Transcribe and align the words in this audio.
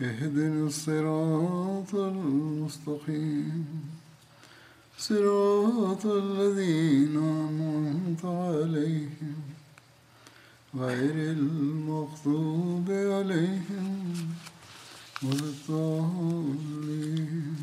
اهدنا 0.00 0.66
الصراط 0.66 1.94
المستقيم 1.94 3.66
صراط 4.98 6.06
الذين 6.06 7.16
أنعمت 7.16 8.24
عليهم 8.24 9.36
غير 10.74 11.32
المغضوب 11.32 12.90
عليهم 12.90 14.04
ولا 15.22 15.44
الضالين 15.54 17.56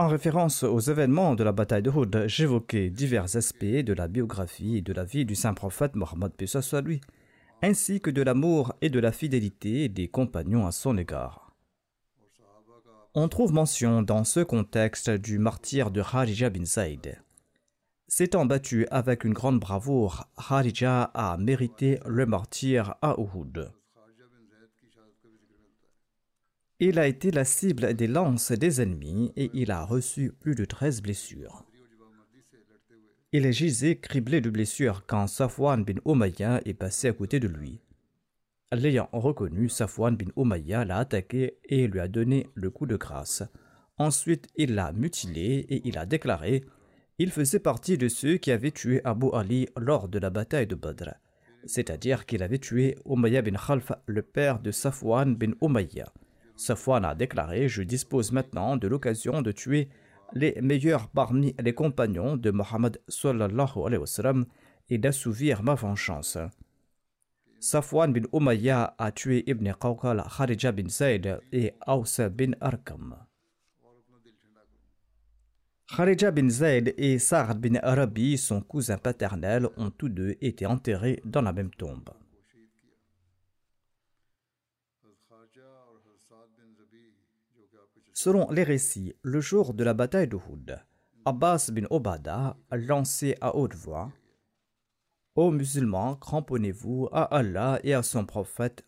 En 0.00 0.06
référence 0.06 0.62
aux 0.62 0.78
événements 0.78 1.34
de 1.34 1.42
la 1.42 1.50
bataille 1.50 1.82
de 1.82 1.90
Houd, 1.90 2.24
j'évoquais 2.28 2.88
divers 2.88 3.34
aspects 3.34 3.64
de 3.64 3.92
la 3.92 4.06
biographie 4.06 4.76
et 4.76 4.80
de 4.80 4.92
la 4.92 5.02
vie 5.02 5.24
du 5.24 5.34
saint 5.34 5.54
prophète 5.54 5.96
Mohammed 5.96 6.30
Pesos 6.34 6.62
soit 6.62 6.82
lui, 6.82 7.00
ainsi 7.63 8.01
que 8.01 8.09
de 8.09 8.21
l'amour 8.21 8.73
et 8.81 8.89
de 8.89 8.99
la 8.99 9.13
fidélité 9.13 9.87
des 9.87 10.09
compagnons 10.09 10.67
à 10.67 10.73
son 10.73 10.97
égard. 10.97 11.55
On 13.13 13.29
trouve 13.29 13.53
mention 13.53 14.01
dans 14.01 14.25
ce 14.25 14.41
contexte 14.41 15.09
du 15.09 15.39
martyr 15.39 15.89
de 15.89 16.01
Harija 16.01 16.49
bin 16.49 16.65
Saïd. 16.65 17.21
S'étant 18.09 18.45
battu 18.45 18.85
avec 18.91 19.23
une 19.23 19.33
grande 19.33 19.61
bravoure, 19.61 20.27
Harija 20.35 21.03
a 21.13 21.37
mérité 21.37 21.99
le 22.05 22.25
martyr 22.25 22.95
à 23.01 23.15
Uhud. 23.17 23.71
Il 26.81 26.99
a 26.99 27.07
été 27.07 27.31
la 27.31 27.45
cible 27.45 27.93
des 27.93 28.07
lances 28.07 28.51
des 28.51 28.81
ennemis 28.81 29.31
et 29.37 29.49
il 29.53 29.71
a 29.71 29.85
reçu 29.85 30.33
plus 30.33 30.55
de 30.55 30.65
13 30.65 31.01
blessures. 31.01 31.63
Il 33.35 33.51
gisait 33.51 33.95
criblé 33.95 34.41
de 34.41 34.51
blessures 34.51 35.07
quand 35.07 35.25
Safwan 35.25 35.83
bin 35.83 35.95
Umayya 36.05 36.61
est 36.65 36.75
passé 36.75 37.07
à 37.07 37.13
côté 37.13 37.39
de 37.39 37.47
lui. 37.47 37.81
L'ayant 38.71 39.09
reconnu, 39.11 39.69
Safwan 39.69 40.15
bin 40.15 40.27
Umayya 40.37 40.85
l'a 40.85 40.97
attaqué 40.97 41.57
et 41.65 41.87
lui 41.87 41.99
a 41.99 42.07
donné 42.07 42.45
le 42.53 42.69
coup 42.69 42.85
de 42.85 42.95
grâce. 42.95 43.41
Ensuite, 43.97 44.49
il 44.55 44.75
l'a 44.75 44.91
mutilé 44.91 45.65
et 45.67 45.81
il 45.87 45.97
a 45.97 46.05
déclaré 46.05 46.63
il 47.17 47.31
faisait 47.31 47.59
partie 47.59 47.97
de 47.97 48.07
ceux 48.07 48.37
qui 48.37 48.51
avaient 48.51 48.69
tué 48.69 49.01
Abu 49.03 49.27
Ali 49.33 49.67
lors 49.77 50.07
de 50.07 50.19
la 50.19 50.29
bataille 50.29 50.67
de 50.67 50.75
Badr, 50.75 51.13
c'est-à-dire 51.65 52.27
qu'il 52.27 52.43
avait 52.43 52.59
tué 52.59 52.97
Umayya 53.07 53.41
bin 53.41 53.57
Khalf, 53.57 53.91
le 54.05 54.21
père 54.21 54.59
de 54.59 54.69
Safwan 54.69 55.35
bin 55.35 55.53
Umayya. 55.61 56.11
Safwan 56.55 57.03
a 57.03 57.15
déclaré 57.15 57.67
Je 57.67 57.81
dispose 57.81 58.31
maintenant 58.31 58.77
de 58.77 58.87
l'occasion 58.87 59.41
de 59.41 59.51
tuer 59.51 59.89
les 60.33 60.59
meilleurs 60.61 61.07
parmi 61.09 61.55
les 61.59 61.73
compagnons 61.73 62.37
de 62.37 62.51
Mohammed 62.51 62.99
sallallahu 63.07 63.85
alayhi 63.85 64.03
wa 64.03 64.33
et 64.89 64.97
d'assouvir 64.97 65.63
ma 65.63 65.75
vengeance. 65.75 66.37
Safwan 67.59 68.11
bin 68.11 68.23
Umayya 68.33 68.95
a 68.97 69.11
tué 69.11 69.43
Ibn 69.47 69.71
Qawqal, 69.73 70.23
Kharija 70.37 70.71
bin 70.73 70.89
Zayd 70.89 71.39
et 71.51 71.73
Aws 71.87 72.19
bin 72.29 72.51
Arkam. 72.59 73.15
Kharija 75.87 76.31
bin 76.31 76.49
Zayd 76.49 76.93
et 76.97 77.19
Sa'd 77.19 77.59
bin 77.59 77.75
Arabi, 77.81 78.37
son 78.37 78.61
cousin 78.61 78.97
paternel, 78.97 79.69
ont 79.77 79.91
tous 79.91 80.09
deux 80.09 80.35
été 80.41 80.65
enterrés 80.65 81.21
dans 81.23 81.41
la 81.41 81.53
même 81.53 81.71
tombe. 81.71 82.09
Selon 88.23 88.49
les 88.51 88.63
récits, 88.63 89.13
le 89.21 89.41
jour 89.41 89.73
de 89.73 89.83
la 89.83 89.93
bataille 89.93 90.29
de 90.29 90.37
Houd, 90.37 90.79
Abbas 91.25 91.71
bin 91.73 91.83
Obada 91.89 92.55
lancé 92.71 93.35
à 93.41 93.53
haute 93.57 93.75
voix 93.75 94.13
Ô 95.35 95.51
musulmans, 95.51 96.15
cramponnez-vous 96.15 97.09
à 97.11 97.23
Allah 97.23 97.81
et 97.83 97.93
à 97.93 98.01
son 98.01 98.25
prophète. 98.25 98.85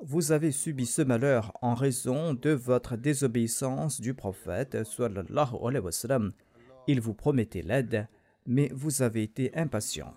Vous 0.00 0.32
avez 0.32 0.52
subi 0.52 0.86
ce 0.86 1.02
malheur 1.02 1.52
en 1.60 1.74
raison 1.74 2.32
de 2.32 2.48
votre 2.48 2.96
désobéissance 2.96 4.00
du 4.00 4.14
prophète. 4.14 4.78
Il 6.86 7.00
vous 7.02 7.14
promettait 7.14 7.60
l'aide, 7.60 8.08
mais 8.46 8.70
vous 8.72 9.02
avez 9.02 9.22
été 9.22 9.54
impatient. 9.54 10.14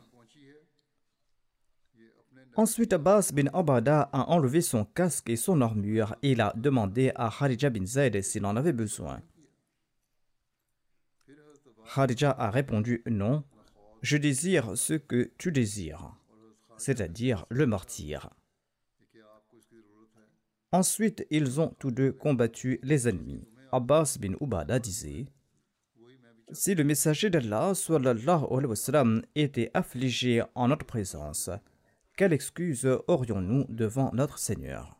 Ensuite, 2.58 2.94
Abbas 2.94 3.32
bin 3.34 3.48
Abada 3.54 4.10
a 4.14 4.30
enlevé 4.30 4.62
son 4.62 4.86
casque 4.86 5.30
et 5.30 5.36
son 5.36 5.60
armure 5.60 6.16
et 6.22 6.32
il 6.32 6.42
a 6.42 6.54
demandé 6.56 7.12
à 7.16 7.30
Kharija 7.30 7.70
bin 7.70 7.86
Zayd 7.86 8.22
s'il 8.22 8.46
en 8.46 8.56
avait 8.56 8.72
besoin. 8.72 9.22
Kharija 11.94 12.32
a 12.32 12.50
répondu 12.50 13.04
non, 13.08 13.44
je 14.02 14.18
désire 14.18 14.78
ce 14.78 14.94
que 14.94 15.32
tu 15.38 15.52
désires, 15.52 16.16
c'est-à-dire 16.78 17.46
le 17.50 17.66
martyr. 17.66 18.30
Ensuite, 20.72 21.26
ils 21.30 21.60
ont 21.60 21.74
tous 21.80 21.92
deux 21.92 22.12
combattu 22.12 22.80
les 22.84 23.08
ennemis. 23.08 23.48
Abbas 23.72 24.18
bin 24.20 24.34
Ubada 24.40 24.80
disait 24.80 25.26
Si 26.52 26.74
le 26.74 26.84
messager 26.84 27.30
d'Allah 27.30 27.74
était 29.36 29.72
affligé 29.74 30.44
en 30.54 30.68
notre 30.70 30.86
présence, 30.86 31.50
quelle 32.16 32.34
excuse 32.34 32.88
aurions-nous 33.08 33.66
devant 33.70 34.12
notre 34.14 34.38
Seigneur? 34.38 34.98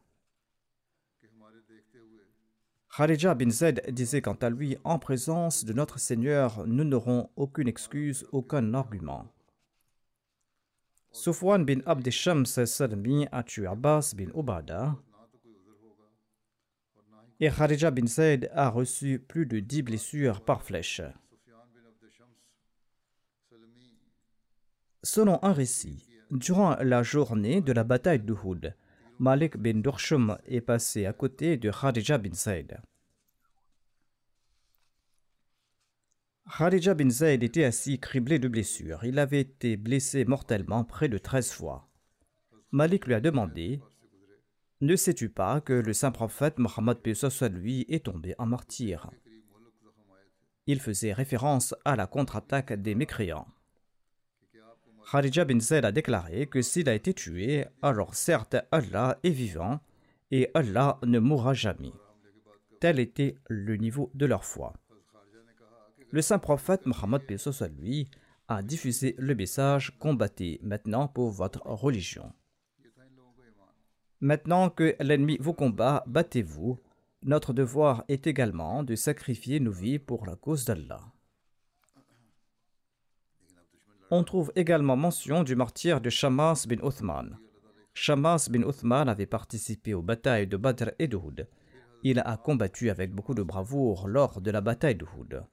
Kharija 2.96 3.36
bin 3.36 3.50
Zaid 3.50 3.84
disait 3.90 4.22
quant 4.22 4.36
à 4.36 4.50
lui 4.50 4.78
En 4.86 5.00
présence 5.00 5.66
de 5.66 5.74
notre 5.74 6.00
Seigneur, 6.00 6.66
nous 6.66 6.86
n'aurons 6.86 7.30
aucune 7.36 7.68
excuse, 7.68 8.26
aucun 8.32 8.74
argument. 8.74 9.28
Sufwan 11.12 11.66
bin 11.66 11.80
Abd 11.86 12.10
Shams 12.10 12.46
Salmi 12.46 13.28
a 13.32 13.44
tué 13.44 13.68
Abbas 13.68 14.14
bin 14.16 14.30
Ubada? 14.34 14.96
Et 17.42 17.50
Kharija 17.50 17.92
bin 17.92 18.08
Zaid 18.08 18.50
a 18.54 18.70
reçu 18.70 19.20
plus 19.20 19.46
de 19.46 19.60
dix 19.60 19.82
blessures 19.82 20.40
par 20.40 20.64
flèche. 20.64 21.02
Selon 25.04 25.38
un 25.44 25.52
récit, 25.52 26.05
Durant 26.32 26.76
la 26.82 27.04
journée 27.04 27.62
de 27.62 27.72
la 27.72 27.84
bataille 27.84 28.20
d'Uhud, 28.20 28.76
Malik 29.20 29.58
bin 29.58 29.80
Durshum 29.80 30.38
est 30.48 30.62
passé 30.62 31.06
à 31.06 31.14
côté 31.14 31.56
de 31.58 31.70
Khadija 31.70 32.18
bin 32.18 32.34
Zayd. 32.34 32.82
Khadija 36.58 36.96
bin 36.96 37.12
Zayd 37.12 37.44
était 37.44 37.64
assis 37.64 38.00
criblé 38.00 38.40
de 38.40 38.48
blessures. 38.48 39.04
Il 39.04 39.20
avait 39.20 39.42
été 39.42 39.78
blessé 39.78 40.26
mortellement 40.26 40.84
près 40.84 41.10
de 41.10 41.20
13 41.20 41.52
fois. 41.52 41.88
Malik 42.72 43.06
lui 43.06 43.14
a 43.14 43.22
demandé 43.22 43.80
Ne 44.82 44.96
sais-tu 44.96 45.30
pas 45.30 45.62
que 45.62 45.74
le 45.74 45.94
saint 45.94 46.12
prophète 46.12 46.58
Mohammed 46.58 46.98
soit 47.14 47.50
lui 47.50 47.86
est 47.88 48.06
tombé 48.06 48.34
en 48.40 48.48
martyr? 48.48 49.12
Il 50.66 50.80
faisait 50.80 51.14
référence 51.14 51.76
à 51.86 51.96
la 51.96 52.08
contre-attaque 52.08 52.74
des 52.74 52.96
mécréants. 52.96 53.48
Kharija 55.10 55.46
bin 55.46 55.60
Zayd 55.60 55.86
a 55.86 55.92
déclaré 55.92 56.48
que 56.48 56.62
s'il 56.62 56.90
a 56.90 56.96
été 56.96 57.14
tué, 57.14 57.66
alors 57.82 58.16
certes 58.16 58.56
Allah 58.72 59.20
est 59.24 59.30
vivant 59.30 59.80
et 60.32 60.50
Allah 60.54 61.00
ne 61.06 61.20
mourra 61.20 61.54
jamais. 61.54 61.94
Tel 62.80 63.00
était 63.00 63.36
le 63.48 63.76
niveau 63.78 64.10
de 64.16 64.26
leur 64.26 64.44
foi. 64.44 64.74
Le 66.10 66.22
saint 66.22 66.40
prophète 66.40 66.86
Mohammed 66.86 67.22
lui 67.78 68.08
a 68.48 68.64
diffusé 68.64 69.16
le 69.18 69.36
message 69.36 69.98
Combattez 70.00 70.60
maintenant 70.64 71.08
pour 71.08 71.30
votre 71.30 71.62
religion. 71.66 72.32
Maintenant 74.22 74.70
que 74.70 74.96
l'ennemi 75.00 75.38
vous 75.40 75.54
combat, 75.54 76.04
battez-vous. 76.08 76.80
Notre 77.24 77.54
devoir 77.54 78.04
est 78.08 78.28
également 78.28 78.84
de 78.84 78.96
sacrifier 78.96 79.60
nos 79.60 79.72
vies 79.72 80.00
pour 80.00 80.26
la 80.26 80.36
cause 80.36 80.66
d'Allah. 80.66 81.02
On 84.12 84.24
trouve 84.24 84.52
également 84.56 84.96
mention 84.96 85.42
du 85.42 85.56
martyr 85.56 86.00
de 86.00 86.12
Shamas 86.12 86.68
bin 86.70 86.78
Uthman. 86.88 87.40
Shamas 87.96 88.50
bin 88.52 88.62
Uthman 88.62 89.10
avait 89.10 89.26
participé 89.26 89.96
aux 89.96 90.04
batailles 90.04 90.46
de 90.46 90.58
Badr 90.58 90.92
et 91.00 91.08
d'Uhud. 91.08 91.48
Il 92.04 92.20
a 92.20 92.38
combattu 92.38 92.92
avec 92.92 93.12
beaucoup 93.12 93.34
de 93.34 93.42
bravoure 93.42 94.08
lors 94.08 94.42
de 94.42 94.52
la 94.52 94.62
bataille 94.62 94.94
d'Uhud. 94.94 95.44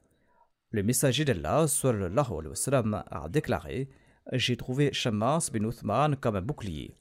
Le 0.71 0.83
messager 0.83 1.25
d'Allah 1.25 1.65
a 3.11 3.29
déclaré 3.31 3.89
J'ai 4.33 4.57
trouvé 4.59 4.93
Shamas 4.93 5.49
bin 5.51 5.67
Uthman 5.67 6.17
comme 6.17 6.37
un 6.37 6.43
bouclier. 6.43 6.95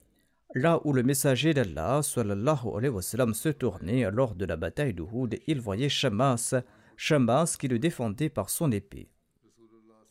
Là 0.56 0.80
où 0.86 0.94
le 0.94 1.04
messager 1.04 1.54
d'Allah 1.54 2.02
se 2.02 3.50
tournait 3.50 4.10
lors 4.10 4.36
de 4.36 4.46
la 4.46 4.56
bataille 4.56 4.94
d'Uhud, 4.94 5.38
il 5.48 5.60
voyait 5.60 5.90
Shamas, 5.90 6.56
Shamas 6.96 7.58
qui 7.60 7.68
le 7.68 7.78
défendait 7.78 8.30
par 8.30 8.50
son 8.50 8.72
épée. 8.72 9.10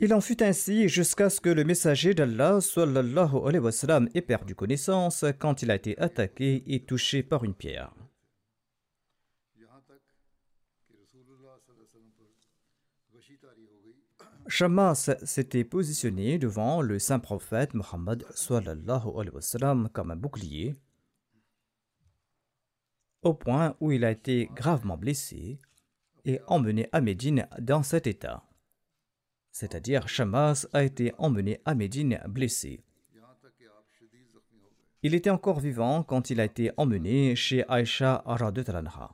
Il 0.02 0.14
en 0.14 0.22
fut 0.22 0.42
ainsi 0.42 0.88
jusqu'à 0.88 1.28
ce 1.28 1.42
que 1.42 1.50
le 1.50 1.62
messager 1.62 2.14
d'Allah 2.14 2.60
ait 4.14 4.22
perdu 4.22 4.54
connaissance 4.54 5.26
quand 5.38 5.60
il 5.60 5.70
a 5.70 5.74
été 5.74 5.98
attaqué 5.98 6.62
et 6.66 6.82
touché 6.82 7.22
par 7.22 7.44
une 7.44 7.52
pierre. 7.52 7.92
Shamas 14.48 15.10
s'était 15.22 15.64
positionné 15.64 16.38
devant 16.38 16.80
le 16.80 16.98
saint 16.98 17.18
prophète 17.18 17.74
Muhammad 17.74 18.24
comme 19.92 20.10
un 20.10 20.16
bouclier, 20.16 20.74
au 23.20 23.34
point 23.34 23.76
où 23.80 23.92
il 23.92 24.06
a 24.06 24.10
été 24.10 24.48
gravement 24.54 24.96
blessé 24.96 25.58
et 26.24 26.40
emmené 26.46 26.88
à 26.92 27.02
Médine 27.02 27.46
dans 27.58 27.82
cet 27.82 28.06
état 28.06 28.49
c'est-à-dire 29.60 30.08
Shamas 30.08 30.66
a 30.72 30.82
été 30.82 31.12
emmené 31.18 31.60
à 31.66 31.74
Médine 31.74 32.18
blessé. 32.26 32.80
Il 35.02 35.14
était 35.14 35.28
encore 35.28 35.60
vivant 35.60 36.02
quand 36.02 36.30
il 36.30 36.40
a 36.40 36.46
été 36.46 36.70
emmené 36.78 37.36
chez 37.36 37.68
Aïcha 37.68 38.22
Radutranha. 38.24 39.10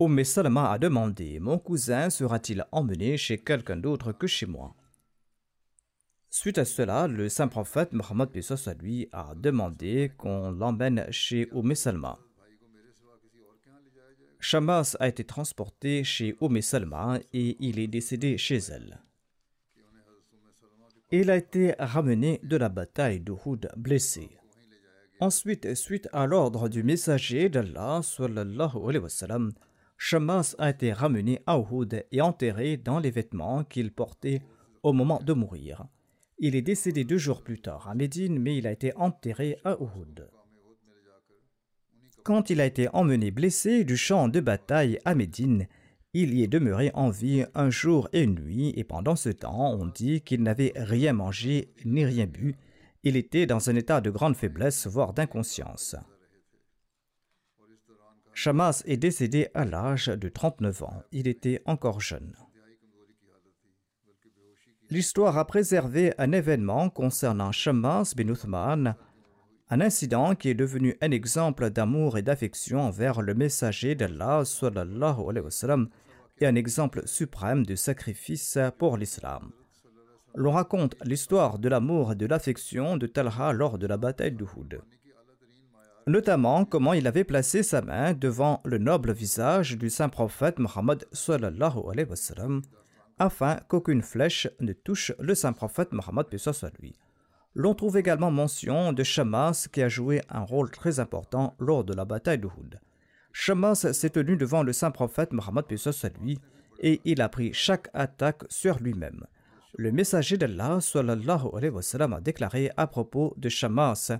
Umm 0.00 0.24
Salama 0.24 0.72
a 0.72 0.78
demandé 0.78 1.38
Mon 1.38 1.60
cousin 1.60 2.10
sera-t-il 2.10 2.66
emmené 2.72 3.16
chez 3.16 3.38
quelqu'un 3.38 3.76
d'autre 3.76 4.10
que 4.10 4.26
chez 4.26 4.46
moi? 4.46 4.74
Suite 6.28 6.58
à 6.58 6.64
cela, 6.64 7.06
le 7.06 7.28
saint 7.28 7.46
prophète 7.46 7.92
Mohammed 7.92 8.30
lui 8.82 9.08
a 9.12 9.34
demandé 9.36 10.10
qu'on 10.18 10.50
l'emmène 10.50 11.06
chez 11.12 11.48
Umm 11.52 11.76
Salma. 11.76 12.18
Shamas 14.44 14.94
a 15.00 15.08
été 15.08 15.24
transporté 15.24 16.04
chez 16.04 16.36
Oumé 16.38 16.60
Salma 16.60 17.18
et 17.32 17.56
il 17.60 17.78
est 17.78 17.86
décédé 17.86 18.36
chez 18.36 18.58
elle. 18.58 19.00
Il 21.10 21.30
a 21.30 21.36
été 21.38 21.74
ramené 21.78 22.40
de 22.42 22.58
la 22.58 22.68
bataille 22.68 23.20
d'Uhud 23.20 23.70
blessé. 23.78 24.28
Ensuite, 25.18 25.74
suite 25.74 26.10
à 26.12 26.26
l'ordre 26.26 26.68
du 26.68 26.82
messager 26.82 27.48
d'Allah, 27.48 28.02
Shamas 29.96 30.54
a 30.58 30.68
été 30.68 30.92
ramené 30.92 31.40
à 31.46 31.58
Uhud 31.58 32.04
et 32.12 32.20
enterré 32.20 32.76
dans 32.76 32.98
les 32.98 33.10
vêtements 33.10 33.64
qu'il 33.64 33.92
portait 33.92 34.42
au 34.82 34.92
moment 34.92 35.22
de 35.22 35.32
mourir. 35.32 35.86
Il 36.38 36.54
est 36.54 36.60
décédé 36.60 37.04
deux 37.04 37.16
jours 37.16 37.42
plus 37.42 37.62
tard 37.62 37.88
à 37.88 37.94
Médine, 37.94 38.38
mais 38.38 38.58
il 38.58 38.66
a 38.66 38.72
été 38.72 38.94
enterré 38.96 39.58
à 39.64 39.78
Uhud. 39.80 40.28
Quand 42.24 42.48
il 42.48 42.62
a 42.62 42.64
été 42.64 42.88
emmené 42.94 43.30
blessé 43.30 43.84
du 43.84 43.98
champ 43.98 44.28
de 44.28 44.40
bataille 44.40 44.98
à 45.04 45.14
Médine, 45.14 45.68
il 46.14 46.32
y 46.32 46.42
est 46.42 46.48
demeuré 46.48 46.90
en 46.94 47.10
vie 47.10 47.44
un 47.54 47.68
jour 47.68 48.08
et 48.14 48.22
une 48.22 48.36
nuit, 48.36 48.72
et 48.76 48.84
pendant 48.84 49.14
ce 49.14 49.28
temps, 49.28 49.74
on 49.74 49.84
dit 49.84 50.22
qu'il 50.22 50.42
n'avait 50.42 50.72
rien 50.74 51.12
mangé 51.12 51.74
ni 51.84 52.02
rien 52.02 52.24
bu. 52.24 52.56
Il 53.02 53.16
était 53.16 53.44
dans 53.44 53.68
un 53.68 53.76
état 53.76 54.00
de 54.00 54.08
grande 54.08 54.36
faiblesse, 54.36 54.86
voire 54.86 55.12
d'inconscience. 55.12 55.96
Shamas 58.32 58.82
est 58.86 58.96
décédé 58.96 59.48
à 59.52 59.66
l'âge 59.66 60.06
de 60.06 60.28
39 60.30 60.82
ans. 60.82 61.02
Il 61.12 61.28
était 61.28 61.60
encore 61.66 62.00
jeune. 62.00 62.34
L'histoire 64.88 65.36
a 65.36 65.46
préservé 65.46 66.14
un 66.16 66.32
événement 66.32 66.88
concernant 66.88 67.52
Shamas 67.52 68.14
bin 68.16 68.28
Uthman 68.28 68.96
un 69.70 69.80
incident 69.80 70.34
qui 70.34 70.50
est 70.50 70.54
devenu 70.54 70.96
un 71.00 71.10
exemple 71.10 71.70
d'amour 71.70 72.18
et 72.18 72.22
d'affection 72.22 72.80
envers 72.80 73.22
le 73.22 73.34
messager 73.34 73.94
d'Allah 73.94 74.42
et 76.40 76.46
un 76.46 76.54
exemple 76.54 77.02
suprême 77.06 77.64
de 77.64 77.74
sacrifice 77.74 78.58
pour 78.78 78.96
l'islam. 78.96 79.52
L'on 80.34 80.52
raconte 80.52 80.96
l'histoire 81.04 81.58
de 81.58 81.68
l'amour 81.68 82.12
et 82.12 82.16
de 82.16 82.26
l'affection 82.26 82.96
de 82.96 83.06
Talha 83.06 83.52
lors 83.52 83.78
de 83.78 83.86
la 83.86 83.96
bataille 83.96 84.32
d'Uhud. 84.32 84.82
Notamment 86.06 86.64
comment 86.66 86.92
il 86.92 87.06
avait 87.06 87.24
placé 87.24 87.62
sa 87.62 87.80
main 87.80 88.12
devant 88.12 88.60
le 88.64 88.78
noble 88.78 89.12
visage 89.12 89.78
du 89.78 89.88
saint 89.88 90.10
prophète 90.10 90.58
Muhammad 90.58 91.06
afin 93.18 93.56
qu'aucune 93.68 94.02
flèche 94.02 94.48
ne 94.60 94.72
touche 94.72 95.12
le 95.18 95.34
saint 95.34 95.52
prophète 95.52 95.92
Muhammad 95.92 96.26
lui. 96.80 96.98
L'on 97.56 97.74
trouve 97.74 97.96
également 97.96 98.32
mention 98.32 98.92
de 98.92 99.04
Shamas 99.04 99.68
qui 99.72 99.80
a 99.80 99.88
joué 99.88 100.22
un 100.28 100.40
rôle 100.40 100.70
très 100.70 100.98
important 100.98 101.54
lors 101.60 101.84
de 101.84 101.94
la 101.94 102.04
bataille 102.04 102.38
d'Uhud. 102.38 102.80
Shamas 103.32 103.92
s'est 103.92 104.10
tenu 104.10 104.36
devant 104.36 104.64
le 104.64 104.72
saint 104.72 104.90
prophète 104.90 105.32
Muhammad 105.32 105.66
à 105.70 106.08
lui 106.20 106.40
et 106.80 107.00
il 107.04 107.22
a 107.22 107.28
pris 107.28 107.52
chaque 107.52 107.88
attaque 107.94 108.42
sur 108.48 108.80
lui-même. 108.80 109.24
Le 109.76 109.92
messager 109.92 110.36
d'Allah 110.36 110.78
a 110.78 112.20
déclaré 112.20 112.70
à 112.76 112.86
propos 112.88 113.34
de 113.36 113.48
Shamas 113.48 114.12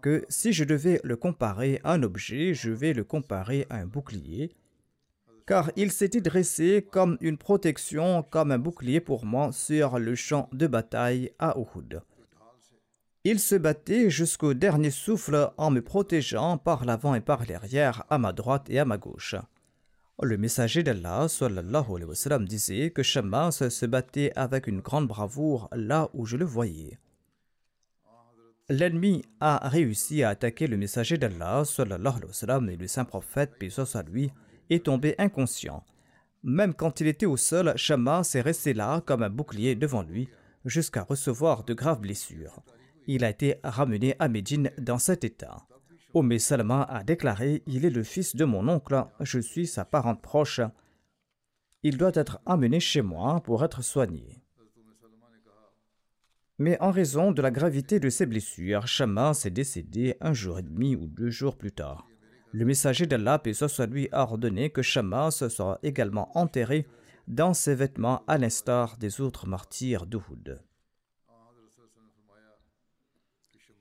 que 0.00 0.24
si 0.28 0.52
je 0.52 0.62
devais 0.62 1.00
le 1.02 1.16
comparer 1.16 1.80
à 1.82 1.94
un 1.94 2.02
objet, 2.04 2.54
je 2.54 2.70
vais 2.70 2.92
le 2.92 3.02
comparer 3.02 3.66
à 3.70 3.76
un 3.78 3.86
bouclier, 3.86 4.54
car 5.46 5.72
il 5.74 5.90
s'était 5.90 6.20
dressé 6.20 6.86
comme 6.92 7.18
une 7.20 7.38
protection, 7.38 8.22
comme 8.22 8.52
un 8.52 8.58
bouclier 8.58 9.00
pour 9.00 9.24
moi 9.24 9.50
sur 9.50 9.98
le 9.98 10.14
champ 10.14 10.48
de 10.52 10.68
bataille 10.68 11.32
à 11.40 11.56
Uhud. 11.58 12.02
Il 13.24 13.40
se 13.40 13.56
battait 13.56 14.10
jusqu'au 14.10 14.54
dernier 14.54 14.92
souffle 14.92 15.50
en 15.56 15.70
me 15.70 15.82
protégeant 15.82 16.56
par 16.56 16.84
l'avant 16.84 17.16
et 17.16 17.20
par 17.20 17.44
l'arrière, 17.46 18.04
à 18.10 18.18
ma 18.18 18.32
droite 18.32 18.70
et 18.70 18.78
à 18.78 18.84
ma 18.84 18.96
gauche. 18.96 19.34
Le 20.22 20.36
messager 20.36 20.84
d'Allah 20.84 21.26
disait 22.40 22.90
que 22.90 23.02
Shammas 23.02 23.68
se 23.70 23.86
battait 23.86 24.32
avec 24.36 24.68
une 24.68 24.80
grande 24.80 25.08
bravoure 25.08 25.68
là 25.72 26.10
où 26.14 26.26
je 26.26 26.36
le 26.36 26.44
voyais. 26.44 26.98
L'ennemi 28.68 29.24
a 29.40 29.68
réussi 29.68 30.22
à 30.22 30.30
attaquer 30.30 30.68
le 30.68 30.76
messager 30.76 31.18
d'Allah 31.18 31.64
et 31.76 32.76
le 32.76 32.86
saint 32.86 33.04
prophète, 33.04 33.58
paix 33.58 33.70
à 33.94 34.02
lui, 34.02 34.30
est 34.70 34.84
tombé 34.84 35.16
inconscient. 35.18 35.84
Même 36.44 36.72
quand 36.72 37.00
il 37.00 37.08
était 37.08 37.26
au 37.26 37.36
sol, 37.36 37.72
Shammas 37.74 38.32
est 38.34 38.42
resté 38.42 38.74
là 38.74 39.02
comme 39.04 39.24
un 39.24 39.30
bouclier 39.30 39.74
devant 39.74 40.02
lui 40.02 40.28
jusqu'à 40.64 41.02
recevoir 41.02 41.64
de 41.64 41.74
graves 41.74 42.00
blessures 42.00 42.62
il 43.08 43.24
a 43.24 43.30
été 43.30 43.56
ramené 43.64 44.14
à 44.18 44.28
Médine 44.28 44.70
dans 44.78 44.98
cet 44.98 45.24
état. 45.24 45.66
Oumé 46.12 46.38
Salama 46.38 46.82
a 46.82 47.02
déclaré 47.02 47.62
Il 47.66 47.84
est 47.86 47.90
le 47.90 48.02
fils 48.02 48.36
de 48.36 48.44
mon 48.44 48.68
oncle, 48.68 49.02
je 49.20 49.40
suis 49.40 49.66
sa 49.66 49.86
parente 49.86 50.20
proche. 50.20 50.60
Il 51.82 51.96
doit 51.96 52.12
être 52.14 52.38
amené 52.44 52.80
chez 52.80 53.00
moi 53.00 53.40
pour 53.40 53.64
être 53.64 53.82
soigné. 53.82 54.42
Mais 56.58 56.78
en 56.80 56.90
raison 56.90 57.32
de 57.32 57.40
la 57.40 57.50
gravité 57.50 57.98
de 57.98 58.10
ses 58.10 58.26
blessures, 58.26 58.86
Shama 58.86 59.32
s'est 59.32 59.50
décédé 59.50 60.16
un 60.20 60.34
jour 60.34 60.58
et 60.58 60.62
demi 60.62 60.94
ou 60.94 61.06
deux 61.06 61.30
jours 61.30 61.56
plus 61.56 61.72
tard. 61.72 62.06
Le 62.52 62.64
messager 62.66 63.06
d'Allah, 63.06 63.38
paix 63.38 63.54
soit 63.54 63.86
lui, 63.86 64.08
a 64.12 64.22
ordonné 64.22 64.68
que 64.68 64.82
Shama 64.82 65.30
soit 65.30 65.78
également 65.82 66.36
enterré 66.36 66.86
dans 67.26 67.54
ses 67.54 67.74
vêtements 67.74 68.22
à 68.26 68.36
l'instar 68.36 68.98
des 68.98 69.20
autres 69.20 69.46
martyrs 69.46 70.04
d'Uhud. 70.04 70.60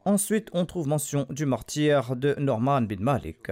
Ensuite, 0.08 0.48
on 0.54 0.66
trouve 0.66 0.88
mention 0.88 1.28
du 1.30 1.46
martyr 1.46 2.16
de 2.16 2.34
Norman 2.40 2.84
bin 2.84 3.02
Malik. 3.02 3.52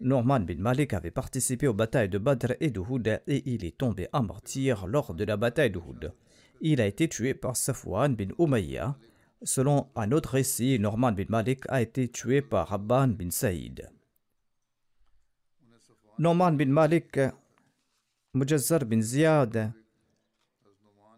Norman 0.00 0.40
bin 0.40 0.56
Malik 0.58 0.92
avait 0.92 1.12
participé 1.12 1.68
aux 1.68 1.72
batailles 1.72 2.08
de 2.08 2.18
Badr 2.18 2.54
et 2.58 2.72
d'Uhud 2.72 3.06
et 3.28 3.48
il 3.48 3.64
est 3.64 3.78
tombé 3.78 4.08
en 4.12 4.24
martyr 4.24 4.88
lors 4.88 5.14
de 5.14 5.22
la 5.22 5.36
bataille 5.36 5.70
d'Uhud. 5.70 6.12
Il 6.60 6.80
a 6.80 6.86
été 6.86 7.08
tué 7.08 7.32
par 7.32 7.56
Safwan 7.56 8.16
bin 8.16 8.30
Umayya. 8.40 8.98
Selon 9.44 9.86
un 9.94 10.10
autre 10.10 10.30
récit, 10.30 10.80
Norman 10.80 11.12
bin 11.12 11.26
Malik 11.28 11.62
a 11.68 11.80
été 11.80 12.08
tué 12.08 12.42
par 12.42 12.72
Abban 12.72 13.06
bin 13.06 13.30
Saïd. 13.30 13.88
Norman 16.18 16.54
bin 16.54 16.70
Malik, 16.70 17.20
Mujazzar 18.34 18.84
bin 18.84 19.00
Ziyad 19.00 19.72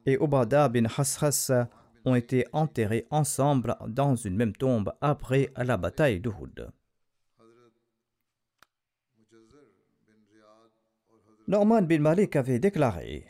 et 0.04 0.22
Ubada 0.22 0.68
bin 0.68 0.84
Hashas 0.84 1.50
ont 2.06 2.14
été 2.14 2.46
enterrés 2.52 3.06
ensemble 3.10 3.76
dans 3.88 4.14
une 4.14 4.36
même 4.36 4.54
tombe 4.54 4.94
après 5.00 5.52
la 5.56 5.76
bataille 5.76 6.20
d'Uhud. 6.20 6.70
Norman 11.48 11.82
bin 11.82 12.00
Malik 12.00 12.36
avait 12.36 12.58
déclaré 12.58 13.26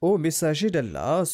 Ô 0.00 0.18
messager 0.18 0.70
d'Allah, 0.70 1.24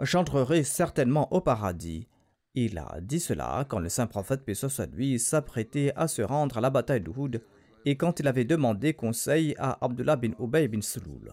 j'entrerai 0.00 0.64
certainement 0.64 1.32
au 1.32 1.40
paradis. 1.40 2.08
Il 2.54 2.78
a 2.78 2.98
dit 3.00 3.20
cela 3.20 3.64
quand 3.68 3.78
le 3.78 3.88
saint 3.88 4.08
prophète 4.08 4.44
paix 4.44 4.54
soit 4.54 4.86
lui 4.92 5.20
s'apprêtait 5.20 5.92
à 5.94 6.08
se 6.08 6.22
rendre 6.22 6.58
à 6.58 6.60
la 6.60 6.70
bataille 6.70 7.00
d'Uhud 7.00 7.42
et 7.84 7.96
quand 7.96 8.18
il 8.18 8.26
avait 8.26 8.44
demandé 8.44 8.92
conseil 8.92 9.54
à 9.58 9.84
Abdullah 9.84 10.16
bin 10.16 10.32
Ubay 10.40 10.66
bin 10.66 10.80
Sulul. 10.80 11.32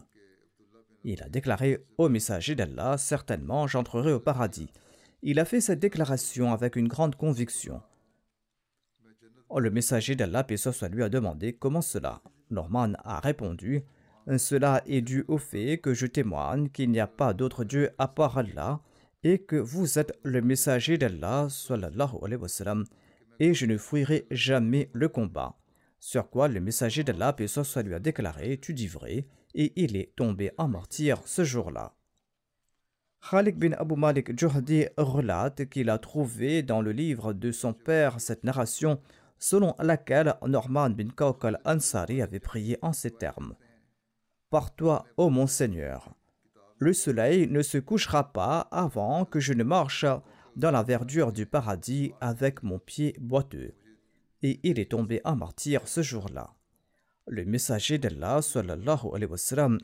Il 1.10 1.24
a 1.24 1.30
déclaré 1.30 1.86
au 1.98 2.10
messager 2.10 2.54
d'Allah 2.54 2.98
Certainement 2.98 3.66
j'entrerai 3.66 4.12
au 4.12 4.20
paradis. 4.20 4.68
Il 5.24 5.40
a 5.40 5.46
fait 5.46 5.62
cette 5.62 5.80
déclaration 5.80 6.52
avec 6.52 6.76
une 6.76 6.90
grande 6.90 7.16
conviction. 7.16 7.82
Oh, 9.48 9.62
le 9.62 9.72
messager 9.72 10.16
d'Allah, 10.16 10.44
paix 10.44 10.58
soit 10.58 10.90
lui, 10.90 11.04
a 11.04 11.08
demandé 11.10 11.54
Comment 11.54 11.82
cela 11.82 12.22
Norman 12.52 12.92
a 13.06 13.22
répondu 13.22 13.86
Cela 14.38 14.84
est 14.86 15.00
dû 15.00 15.24
au 15.30 15.38
fait 15.38 15.78
que 15.78 15.94
je 15.94 16.08
témoigne 16.08 16.68
qu'il 16.68 16.92
n'y 16.92 17.00
a 17.00 17.08
pas 17.08 17.34
d'autre 17.34 17.64
Dieu 17.64 17.92
à 17.98 18.10
part 18.10 18.38
Allah 18.38 18.82
et 19.24 19.40
que 19.40 19.56
vous 19.56 20.00
êtes 20.00 20.12
le 20.24 20.42
messager 20.42 20.98
d'Allah, 20.98 21.48
et 23.40 23.54
je 23.54 23.66
ne 23.66 23.78
fuirai 23.78 24.28
jamais 24.30 24.90
le 24.92 25.08
combat. 25.08 25.58
Sur 26.00 26.30
quoi 26.30 26.50
le 26.50 26.60
messager 26.60 27.06
d'Allah, 27.06 27.32
paix 27.32 27.46
lui, 27.86 27.94
a 27.94 28.00
déclaré 28.00 28.58
Tu 28.58 28.74
dis 28.74 28.88
vrai, 28.88 29.26
et 29.54 29.74
il 29.75 29.96
est 29.96 30.16
tombé 30.16 30.51
en 30.58 30.68
martyr 30.68 31.22
ce 31.25 31.44
jour-là. 31.44 31.94
Khalid 33.30 33.58
bin 33.58 33.74
Abu 33.74 33.96
Malik 33.96 34.30
relate 34.98 35.70
qu'il 35.70 35.89
a 35.89 35.98
trouvé 35.98 36.63
dans 36.63 36.82
le 36.82 36.92
livre 36.92 37.34
de 37.34 37.51
son 37.51 37.74
père 37.74 38.20
cette 38.22 38.44
narration 38.44 39.01
selon 39.39 39.75
laquelle 39.80 40.36
Norman 40.46 40.89
bin 40.89 41.10
Kaukal 41.10 41.60
Ansari 41.66 42.22
avait 42.22 42.39
prié 42.39 42.77
en 42.82 42.94
ces 42.94 43.12
termes 43.12 43.56
Par 44.50 44.74
toi, 44.75 45.06
ô 45.18 45.30
mon 45.30 45.48
Seigneur, 45.48 46.13
le 46.80 46.94
soleil 46.94 47.48
ne 47.48 47.62
se 47.62 47.77
couchera 47.77 48.32
pas 48.32 48.68
avant 48.72 49.25
que 49.25 49.39
je 49.39 49.54
ne 49.54 49.63
marche 49.63 50.06
dans 50.56 50.72
la 50.72 50.84
verdure 50.84 51.32
du 51.32 51.46
paradis 51.46 52.13
avec 52.22 52.63
mon 52.63 52.80
pied 52.80 53.16
boiteux. 53.20 53.74
Et 54.44 54.60
il 54.63 54.80
est 54.80 54.92
tombé 54.92 55.22
en 55.24 55.36
martyr 55.36 55.88
ce 55.88 56.01
jour-là. 56.01 56.57
Le 57.29 57.43
messager 57.43 57.98
d'Allah 57.98 58.39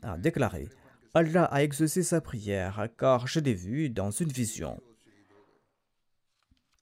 a 0.02 0.18
déclaré 0.18 0.68
Allah 1.12 1.44
a 1.44 1.62
exaucé 1.62 2.02
sa 2.02 2.20
prière 2.20 2.88
car 2.98 3.26
je 3.26 3.38
l'ai 3.38 3.54
vu 3.54 3.90
dans 3.90 4.10
une 4.10 4.32
vision. 4.32 4.80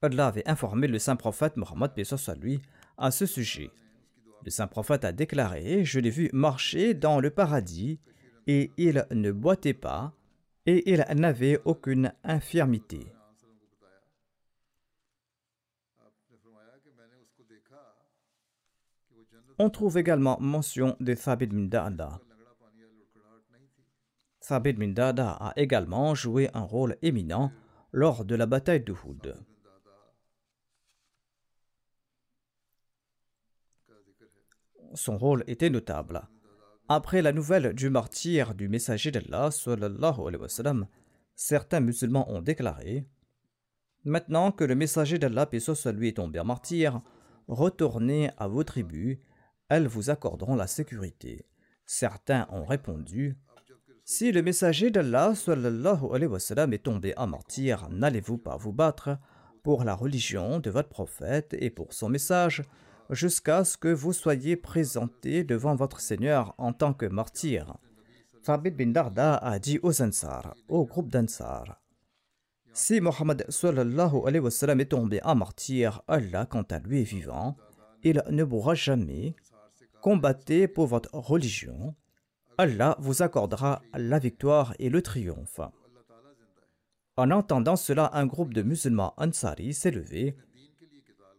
Allah 0.00 0.28
avait 0.28 0.48
informé 0.48 0.86
le 0.86 0.98
saint 0.98 1.16
prophète 1.16 1.56
Mohammed 1.56 1.90
lui 2.40 2.60
à 2.96 3.10
ce 3.10 3.26
sujet. 3.26 3.70
Le 4.44 4.50
saint 4.50 4.66
prophète 4.66 5.04
a 5.04 5.12
déclaré 5.12 5.84
Je 5.84 6.00
l'ai 6.00 6.10
vu 6.10 6.30
marcher 6.32 6.94
dans 6.94 7.20
le 7.20 7.30
paradis 7.30 8.00
et 8.46 8.70
il 8.76 9.06
ne 9.10 9.32
boitait 9.32 9.74
pas 9.74 10.14
et 10.66 10.92
il 10.92 11.04
n'avait 11.16 11.60
aucune 11.64 12.12
infirmité. 12.24 13.12
On 19.64 19.70
trouve 19.70 19.96
également 19.96 20.40
mention 20.40 20.96
de 20.98 21.14
Thabit 21.14 21.46
bin 21.46 21.68
Dada. 21.68 22.18
Thabit 24.40 24.76
a 24.96 25.52
également 25.54 26.16
joué 26.16 26.50
un 26.52 26.62
rôle 26.62 26.96
éminent 27.00 27.52
lors 27.92 28.24
de 28.24 28.34
la 28.34 28.46
bataille 28.46 28.80
d'Uhud. 28.80 29.36
Son 34.94 35.16
rôle 35.16 35.44
était 35.46 35.70
notable. 35.70 36.22
Après 36.88 37.22
la 37.22 37.32
nouvelle 37.32 37.72
du 37.72 37.88
martyr 37.88 38.56
du 38.56 38.68
messager 38.68 39.12
d'Allah, 39.12 39.50
certains 41.36 41.80
musulmans 41.80 42.28
ont 42.32 42.42
déclaré 42.42 43.06
Maintenant 44.04 44.50
que 44.50 44.64
le 44.64 44.74
messager 44.74 45.20
d'Allah, 45.20 45.46
paix 45.46 45.60
lui, 45.94 46.08
est 46.08 46.16
tombé 46.16 46.40
en 46.40 46.44
martyr, 46.44 47.00
retournez 47.46 48.28
à 48.38 48.48
vos 48.48 48.64
tribus 48.64 49.18
vous 49.80 50.10
accorderont 50.10 50.54
la 50.54 50.66
sécurité. 50.66 51.46
Certains 51.86 52.46
ont 52.50 52.64
répondu 52.64 53.36
Si 54.04 54.32
le 54.32 54.42
messager 54.42 54.90
d'Allah 54.90 55.32
est 55.36 56.82
tombé 56.82 57.14
en 57.16 57.26
martyr, 57.26 57.88
n'allez-vous 57.90 58.38
pas 58.38 58.56
vous 58.56 58.72
battre 58.72 59.18
pour 59.62 59.84
la 59.84 59.94
religion 59.94 60.58
de 60.58 60.70
votre 60.70 60.88
prophète 60.88 61.54
et 61.58 61.70
pour 61.70 61.92
son 61.92 62.08
message 62.08 62.62
jusqu'à 63.10 63.64
ce 63.64 63.76
que 63.76 63.92
vous 63.92 64.12
soyez 64.12 64.56
présenté 64.56 65.44
devant 65.44 65.74
votre 65.74 66.00
Seigneur 66.00 66.54
en 66.58 66.72
tant 66.72 66.94
que 66.94 67.06
martyr. 67.06 67.76
Fabid 68.42 68.76
bin 68.76 68.88
Darda 68.88 69.36
a 69.36 69.58
dit 69.58 69.78
aux 69.82 70.02
Ansar, 70.02 70.54
au 70.68 70.84
groupe 70.84 71.10
d'Ansar 71.10 71.80
Si 72.72 73.00
Mohammed 73.00 73.46
est 73.48 74.90
tombé 74.90 75.20
en 75.22 75.36
martyr, 75.36 76.02
Allah, 76.08 76.46
quant 76.46 76.62
à 76.62 76.80
lui, 76.80 77.02
est 77.02 77.04
vivant, 77.04 77.56
il 78.02 78.22
ne 78.30 78.42
mourra 78.42 78.74
jamais 78.74 79.36
combattez 80.02 80.66
pour 80.66 80.88
votre 80.88 81.14
religion, 81.14 81.94
Allah 82.58 82.96
vous 82.98 83.22
accordera 83.22 83.80
la 83.94 84.18
victoire 84.18 84.74
et 84.80 84.90
le 84.90 85.00
triomphe. 85.00 85.60
En 87.16 87.30
entendant 87.30 87.76
cela, 87.76 88.10
un 88.12 88.26
groupe 88.26 88.52
de 88.52 88.62
musulmans 88.62 89.14
Ansari 89.16 89.72
s'est 89.72 89.92
levé 89.92 90.36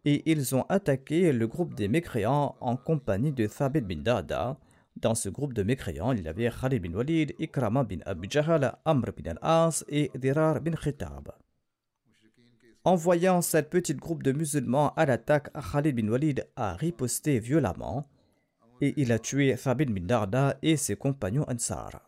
et 0.06 0.32
ils 0.32 0.56
ont 0.56 0.64
attaqué 0.70 1.34
le 1.34 1.46
groupe 1.46 1.76
des 1.76 1.90
mécréants 1.90 2.56
en 2.62 2.78
compagnie 2.78 3.34
de 3.34 3.48
Thabit 3.48 3.82
bin 3.82 4.02
Dada. 4.02 4.58
Dans 4.96 5.16
ce 5.16 5.28
groupe 5.28 5.54
de 5.54 5.64
mécréants, 5.64 6.14
il 6.14 6.24
y 6.24 6.28
avait 6.28 6.50
Khalid 6.50 6.82
bin 6.82 6.94
Walid, 6.94 7.36
Ikrama 7.40 7.84
bin 7.84 8.00
Abu 8.06 8.28
Jahal, 8.30 8.78
Amr 8.86 9.12
bin 9.18 9.32
al-As 9.32 9.84
et 9.90 10.10
Dirar 10.16 10.62
bin 10.62 10.76
Khitab. 10.76 11.32
En 12.86 12.96
voyant 12.96 13.42
cette 13.42 13.70
petite 13.70 13.98
groupe 13.98 14.24
de 14.24 14.32
musulmans 14.32 14.94
à 14.96 15.06
l'attaque, 15.06 15.52
Khalid 15.54 15.96
bin 15.96 16.08
Walid 16.10 16.48
a 16.56 16.76
riposté 16.76 17.40
violemment 17.40 18.08
et 18.82 18.94
il 18.98 19.12
a 19.12 19.20
tué 19.20 19.56
Thabit 19.56 19.86
bin 19.86 20.06
Darda 20.06 20.58
et 20.62 20.78
ses 20.78 20.96
compagnons 20.96 21.46
Ansar. 21.48 22.02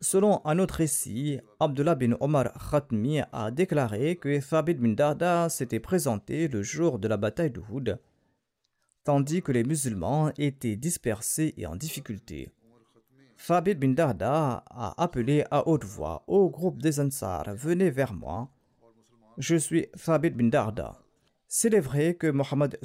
Selon 0.00 0.44
un 0.44 0.58
autre 0.58 0.74
récit, 0.74 1.38
Abdullah 1.60 1.94
bin 1.94 2.16
Omar 2.18 2.52
Khatmi 2.70 3.20
a 3.32 3.52
déclaré 3.52 4.16
que 4.16 4.40
Thabit 4.40 4.74
bin 4.74 4.94
Darda 4.94 5.48
s'était 5.48 5.78
présenté 5.78 6.48
le 6.48 6.62
jour 6.62 6.98
de 6.98 7.06
la 7.06 7.16
bataille 7.16 7.52
d'Uhud, 7.52 8.00
tandis 9.04 9.42
que 9.42 9.52
les 9.52 9.62
musulmans 9.62 10.32
étaient 10.38 10.74
dispersés 10.74 11.54
et 11.56 11.66
en 11.66 11.76
difficulté. 11.76 12.50
Thabit 13.46 13.74
bin 13.74 13.90
Darda 13.90 14.64
a 14.68 15.02
appelé 15.02 15.44
à 15.50 15.68
haute 15.68 15.84
voix 15.84 16.24
au 16.26 16.50
groupe 16.50 16.82
des 16.82 16.98
Ansar 16.98 17.54
Venez 17.54 17.90
vers 17.90 18.12
moi. 18.12 18.50
Je 19.38 19.56
suis 19.56 19.86
Thabit 20.04 20.30
bin 20.30 20.48
Darda. 20.48 21.01
S'il 21.54 21.74
est 21.74 21.80
vrai 21.80 22.14
que 22.14 22.28
Mohammed 22.28 22.78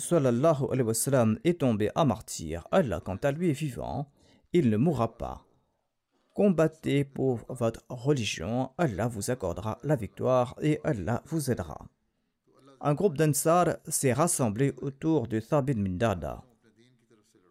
est 1.45 1.59
tombé 1.62 1.89
à 1.95 2.03
martyr, 2.03 2.67
Allah 2.69 3.00
quant 3.00 3.15
à 3.15 3.31
lui 3.31 3.50
est 3.50 3.53
vivant, 3.53 4.12
il 4.51 4.69
ne 4.69 4.75
mourra 4.75 5.17
pas. 5.17 5.45
Combattez 6.36 7.05
pour 7.05 7.39
votre 7.47 7.86
religion, 7.88 8.71
Allah 8.77 9.07
vous 9.07 9.31
accordera 9.31 9.79
la 9.83 9.95
victoire 9.95 10.53
et 10.62 10.81
Allah 10.83 11.24
vous 11.27 11.50
aidera. 11.50 11.88
Un 12.81 12.93
groupe 12.93 13.15
d'Ansar 13.15 13.77
s'est 13.88 14.12
rassemblé 14.12 14.74
autour 14.81 15.29
de 15.29 15.39
Thabit 15.39 15.75
Mindada. 15.75 16.43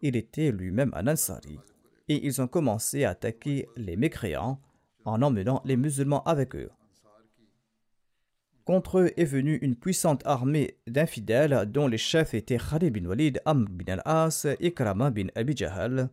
Il 0.03 0.15
était 0.15 0.51
lui-même 0.51 0.91
un 0.93 1.07
Ansari 1.07 1.57
et 2.09 2.27
ils 2.27 2.43
ont 2.43 2.47
commencé 2.47 3.05
à 3.05 3.09
attaquer 3.09 3.67
les 3.75 3.95
mécréants 3.95 4.61
en 5.03 5.23
emmenant 5.23 5.63
les 5.65 5.77
musulmans 5.77 6.23
avec 6.25 6.55
eux. 6.55 6.69
Contre 8.67 8.99
eux 8.99 9.13
est 9.15 9.23
venue 9.23 9.55
une 9.61 9.77
puissante 9.77 10.23
armée 10.25 10.75
d'infidèles 10.87 11.71
dont 11.71 11.87
les 11.87 11.97
chefs 11.97 12.33
étaient 12.33 12.57
Khalid 12.57 12.93
bin 12.93 13.05
Walid, 13.05 13.41
Amr 13.45 13.69
bin 13.69 13.93
al-As, 13.93 14.45
Ikrama 14.59 15.09
bin 15.09 15.27
Abi 15.35 15.55
Jahal 15.55 16.09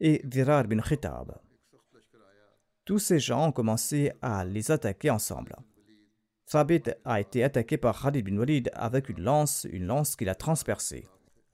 et 0.00 0.20
Dirar 0.24 0.64
bin 0.64 0.80
Khitab. 0.80 1.38
Tous 2.84 2.98
ces 2.98 3.20
gens 3.20 3.46
ont 3.46 3.52
commencé 3.52 4.10
à 4.22 4.44
les 4.44 4.72
attaquer 4.72 5.08
ensemble. 5.08 5.54
Thabit 6.50 6.82
a 7.04 7.20
été 7.20 7.44
attaqué 7.44 7.76
par 7.76 8.02
Khalid 8.02 8.28
bin 8.28 8.38
Walid 8.38 8.72
avec 8.74 9.08
une 9.08 9.22
lance, 9.22 9.64
une 9.70 9.86
lance 9.86 10.16
qui 10.16 10.24
l'a 10.24 10.34
transpercé. 10.34 11.06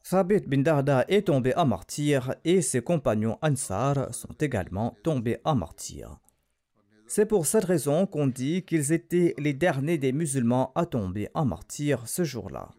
Thabit 0.08 0.46
bin 0.46 0.62
Darda 0.62 1.04
est 1.08 1.26
tombé 1.26 1.54
en 1.54 1.66
martyr 1.66 2.34
et 2.46 2.62
ses 2.62 2.80
compagnons 2.80 3.36
Ansar 3.42 4.14
sont 4.14 4.34
également 4.40 4.96
tombés 5.02 5.36
en 5.44 5.54
martyr. 5.54 6.18
C'est 7.12 7.26
pour 7.26 7.44
cette 7.44 7.64
raison 7.64 8.06
qu'on 8.06 8.28
dit 8.28 8.62
qu'ils 8.62 8.92
étaient 8.92 9.34
les 9.36 9.52
derniers 9.52 9.98
des 9.98 10.12
musulmans 10.12 10.70
à 10.76 10.86
tomber 10.86 11.28
en 11.34 11.44
martyr 11.44 12.06
ce 12.06 12.22
jour-là. 12.22 12.70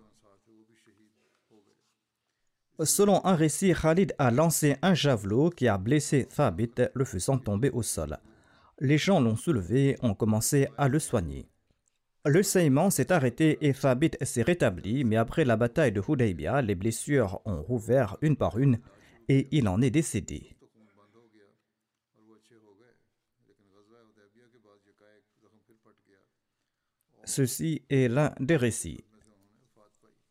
Selon 2.81 3.25
un 3.25 3.35
récit, 3.35 3.73
Khalid 3.73 4.15
a 4.19 4.31
lancé 4.31 4.77
un 4.81 4.93
javelot 4.93 5.49
qui 5.49 5.67
a 5.67 5.77
blessé 5.77 6.29
Thabit, 6.33 6.71
le 6.93 7.03
faisant 7.03 7.39
tomber 7.39 7.71
au 7.71 7.83
sol. 7.83 8.19
Les 8.79 8.97
gens 8.97 9.19
l'ont 9.19 9.35
soulevé, 9.35 9.97
ont 10.01 10.13
commencé 10.13 10.69
à 10.77 10.87
le 10.87 10.99
soigner. 10.99 11.49
Le 12.25 12.41
saignement 12.41 12.89
s'est 12.89 13.11
arrêté 13.11 13.57
et 13.59 13.73
Thabit 13.73 14.11
s'est 14.21 14.43
rétabli, 14.43 15.03
mais 15.03 15.17
après 15.17 15.43
la 15.43 15.57
bataille 15.57 15.91
de 15.91 16.01
Hudaybiyah, 16.07 16.61
les 16.61 16.75
blessures 16.75 17.41
ont 17.43 17.61
rouvert 17.61 18.15
une 18.21 18.37
par 18.37 18.57
une 18.57 18.79
et 19.27 19.49
il 19.51 19.67
en 19.67 19.81
est 19.81 19.91
décédé. 19.91 20.55
Ceci 27.31 27.81
est 27.89 28.09
l'un 28.09 28.33
des 28.41 28.57
récits. 28.57 29.05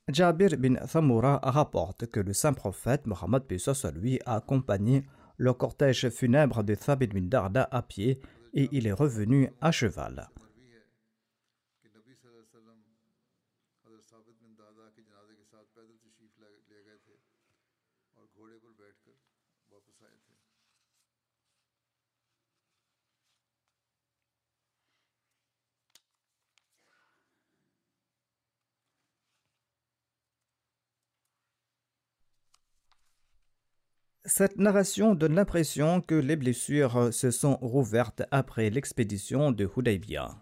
Jabir 0.07 0.50
bin 0.59 0.75
Thamura 0.75 1.40
rapporte 1.42 2.04
que 2.09 2.21
le 2.21 2.35
saint 2.35 2.52
prophète 2.52 3.07
Mohammed 3.07 3.45
lui 3.95 4.21
a 4.26 4.37
accompagné 4.37 5.07
le 5.38 5.54
cortège 5.54 6.11
funèbre 6.11 6.62
de 6.62 6.75
Thabit 6.75 7.07
bin 7.07 7.23
Darda 7.23 7.66
à 7.71 7.80
pied 7.80 8.21
et 8.52 8.69
il 8.73 8.87
est 8.87 8.92
revenu 8.92 9.49
à 9.62 9.73
cheval. 9.73 10.28
Cette 34.30 34.58
narration 34.58 35.16
donne 35.16 35.34
l'impression 35.34 36.00
que 36.00 36.14
les 36.14 36.37
blessures 36.37 37.12
se 37.12 37.32
sont 37.32 37.56
rouvertes 37.56 38.22
après 38.30 38.70
l'expédition 38.70 39.50
de 39.50 39.68
Hudaybiyah. 39.76 40.40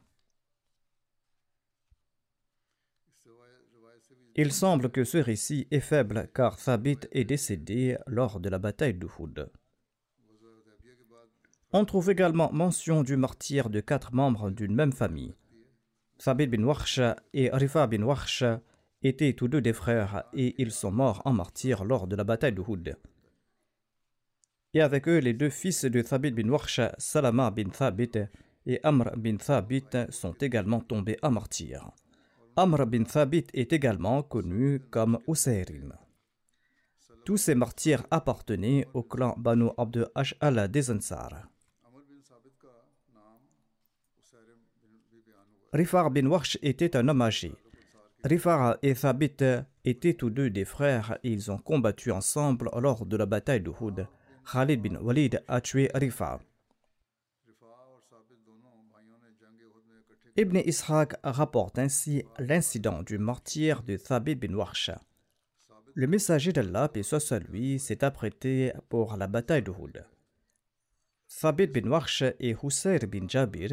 Il 4.37 4.53
semble 4.53 4.91
que 4.91 5.05
ce 5.05 5.17
récit 5.17 5.67
est 5.71 5.81
faible 5.81 6.29
car 6.35 6.63
Thabit 6.63 6.99
est 7.13 7.25
décédé 7.25 7.97
lors 8.07 8.41
de 8.41 8.51
la 8.51 8.59
bataille 8.59 8.93
d'Uhud. 8.93 9.51
On 11.73 11.87
trouve 11.87 12.11
également 12.11 12.53
mention 12.53 13.03
du 13.03 13.17
martyr 13.17 13.71
de 13.71 13.81
quatre 13.81 14.13
membres 14.13 14.51
d'une 14.51 14.75
même 14.75 14.93
famille. 14.93 15.35
Thabit 16.19 16.49
bin 16.49 16.65
Warsha 16.65 17.17
et 17.33 17.49
Rifa 17.51 17.87
bin 17.87 18.03
Warsha 18.03 18.61
étaient 19.03 19.33
tous 19.33 19.49
deux 19.49 19.63
des 19.63 19.73
frères 19.73 20.25
et 20.35 20.61
ils 20.61 20.73
sont 20.73 20.93
morts 20.93 21.23
en 21.25 21.33
martyr 21.33 21.85
lors 21.87 22.07
de 22.07 22.17
la 22.17 22.25
bataille 22.25 22.53
d'Uhud 22.53 22.95
et 24.75 24.81
avec 24.81 25.09
eux 25.09 25.19
les 25.19 25.33
deux 25.33 25.51
fils 25.51 25.85
de 25.85 26.03
Thabit 26.03 26.33
bin 26.33 26.49
Warsha, 26.49 26.95
Salama 26.99 27.51
bin 27.51 27.71
Thabit 27.71 28.13
et 28.67 28.81
Amr 28.83 29.17
bin 29.17 29.37
Thabit 29.37 30.11
sont 30.11 30.35
également 30.35 30.81
tombés 30.81 31.19
à 31.23 31.31
martyr. 31.31 31.91
Amr 32.57 32.87
bin 32.87 33.05
Thabit 33.05 33.47
est 33.55 33.73
également 33.73 34.23
connu 34.23 34.81
comme 34.91 35.19
Usayrim. 35.27 35.95
Tous 37.25 37.37
ces 37.37 37.55
martyrs 37.55 38.05
appartenaient 38.11 38.87
au 38.95 39.03
clan 39.03 39.35
Banu 39.39 39.69
Abd 39.77 40.11
Ash'ala 40.15 40.69
des 40.69 40.91
Ansar. 40.91 41.49
Rifar 45.73 46.11
bin 46.11 46.27
Warsh 46.27 46.59
était 46.63 46.97
un 46.97 47.09
homme 47.09 47.23
âgé. 47.23 47.53
Rifar 48.25 48.79
et 48.83 48.95
Thabit 48.95 49.37
étaient 49.85 50.15
tous 50.15 50.31
deux 50.31 50.51
des 50.51 50.65
frères 50.65 51.19
et 51.23 51.31
ils 51.31 51.51
ont 51.51 51.59
combattu 51.59 52.11
ensemble 52.11 52.71
lors 52.77 53.07
de 53.07 53.17
la 53.17 53.27
bataille 53.27 53.61
de 53.61 53.71
Houd. 53.71 54.09
Khalid 54.51 54.81
bin 54.81 54.97
Walid 54.97 55.43
a 55.47 55.61
tué 55.61 55.91
Rifa. 55.93 56.41
Ibn 60.37 60.57
Ishaq 60.57 61.17
rapporte 61.23 61.79
ainsi 61.79 62.25
l'incident 62.39 63.03
du 63.03 63.19
martyr 63.19 63.83
de 63.83 63.99
Thabit 63.99 64.37
bin 64.37 64.55
Warsha. 64.55 65.03
Le 65.93 66.07
messager 66.07 66.53
d'Allah, 66.53 66.89
paix 66.89 67.03
soit 67.03 67.41
lui, 67.41 67.79
s'est 67.79 68.03
apprêté 68.03 68.73
pour 68.89 69.17
la 69.19 69.27
bataille 69.27 69.65
de 69.65 69.71
Houd. 69.71 70.07
Thabit 71.41 71.67
bin 71.67 71.91
Warsha 71.91 72.33
et 72.41 72.57
Hussein 72.63 72.99
bin 73.07 73.29
Jabir, 73.29 73.73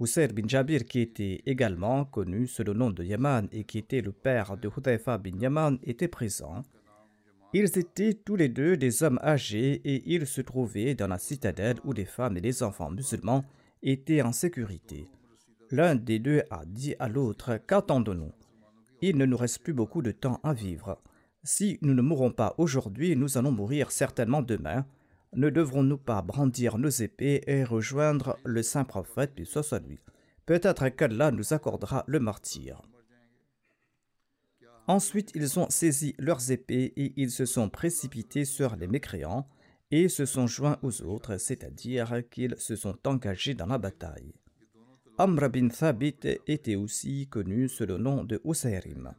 Hussein 0.00 0.28
bin 0.28 0.48
Jabir 0.48 0.86
qui 0.86 1.00
était 1.00 1.42
également 1.44 2.06
connu 2.06 2.46
sous 2.46 2.64
le 2.64 2.72
nom 2.72 2.90
de 2.90 3.04
Yaman 3.04 3.48
et 3.52 3.64
qui 3.64 3.76
était 3.76 4.00
le 4.00 4.12
père 4.12 4.56
de 4.56 4.70
Hudayfa 4.74 5.18
bin 5.18 5.38
Yaman, 5.38 5.78
étaient 5.82 6.08
présents 6.08 6.64
ils 7.58 7.78
étaient 7.78 8.12
tous 8.12 8.36
les 8.36 8.50
deux 8.50 8.76
des 8.76 9.02
hommes 9.02 9.18
âgés 9.22 9.80
et 9.84 10.02
ils 10.14 10.26
se 10.26 10.42
trouvaient 10.42 10.94
dans 10.94 11.06
la 11.06 11.18
citadelle 11.18 11.78
où 11.84 11.92
les 11.94 12.04
femmes 12.04 12.36
et 12.36 12.42
les 12.42 12.62
enfants 12.62 12.90
musulmans 12.90 13.46
étaient 13.82 14.20
en 14.20 14.32
sécurité. 14.32 15.08
L'un 15.70 15.94
des 15.94 16.18
deux 16.18 16.42
a 16.50 16.66
dit 16.66 16.94
à 16.98 17.08
l'autre 17.08 17.58
Qu'attendons-nous 17.66 18.32
Il 19.00 19.16
ne 19.16 19.24
nous 19.24 19.38
reste 19.38 19.62
plus 19.62 19.72
beaucoup 19.72 20.02
de 20.02 20.10
temps 20.10 20.38
à 20.42 20.52
vivre. 20.52 21.00
Si 21.44 21.78
nous 21.80 21.94
ne 21.94 22.02
mourrons 22.02 22.30
pas 22.30 22.54
aujourd'hui, 22.58 23.16
nous 23.16 23.38
allons 23.38 23.52
mourir 23.52 23.90
certainement 23.90 24.42
demain. 24.42 24.84
Ne 25.34 25.48
devrons-nous 25.48 25.98
pas 25.98 26.20
brandir 26.20 26.76
nos 26.76 26.90
épées 26.90 27.40
et 27.46 27.64
rejoindre 27.64 28.36
le 28.44 28.62
saint 28.62 28.84
prophète, 28.84 29.32
puis 29.34 29.46
soit 29.46 29.80
lui? 29.80 29.98
Peut-être 30.44 30.90
qu'Allah 30.90 31.30
nous 31.30 31.54
accordera 31.54 32.04
le 32.06 32.20
martyr. 32.20 32.82
Ensuite, 34.88 35.32
ils 35.34 35.58
ont 35.58 35.68
saisi 35.68 36.14
leurs 36.18 36.50
épées 36.50 36.92
et 36.96 37.12
ils 37.16 37.30
se 37.30 37.44
sont 37.44 37.68
précipités 37.68 38.44
sur 38.44 38.76
les 38.76 38.86
mécréants 38.86 39.48
et 39.90 40.08
se 40.08 40.26
sont 40.26 40.46
joints 40.46 40.78
aux 40.82 41.02
autres, 41.02 41.38
c'est-à-dire 41.38 42.22
qu'ils 42.30 42.56
se 42.58 42.76
sont 42.76 42.96
engagés 43.06 43.54
dans 43.54 43.66
la 43.66 43.78
bataille. 43.78 44.32
Amr 45.18 45.48
bin 45.48 45.68
Thabit 45.68 46.16
était 46.46 46.76
aussi 46.76 47.26
connu 47.28 47.68
sous 47.68 47.86
le 47.86 47.96
nom 47.96 48.22
de 48.22 48.40
Usayrim. 48.44 49.14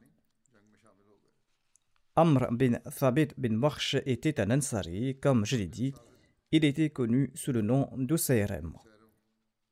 Amr 2.15 2.51
bin 2.51 2.80
Thabit 2.97 3.30
bin 3.38 3.58
Marsh 3.58 3.95
était 4.06 4.39
un 4.39 4.51
Ansari, 4.51 5.17
comme 5.19 5.45
je 5.45 5.58
l'ai 5.58 5.67
dit, 5.67 5.93
il 6.51 6.63
était 6.63 6.91
connu 6.91 7.32
sous 7.36 7.51
le 7.51 7.62
nom 7.62 7.89
d'Usayrim. 7.97 8.73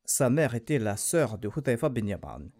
Sa 0.04 0.28
mère 0.30 0.54
était 0.54 0.78
la 0.78 0.96
sœur 0.96 1.38
de 1.38 1.48
Hutaifa 1.48 1.88
bin 1.88 2.06
Yaman. 2.06 2.50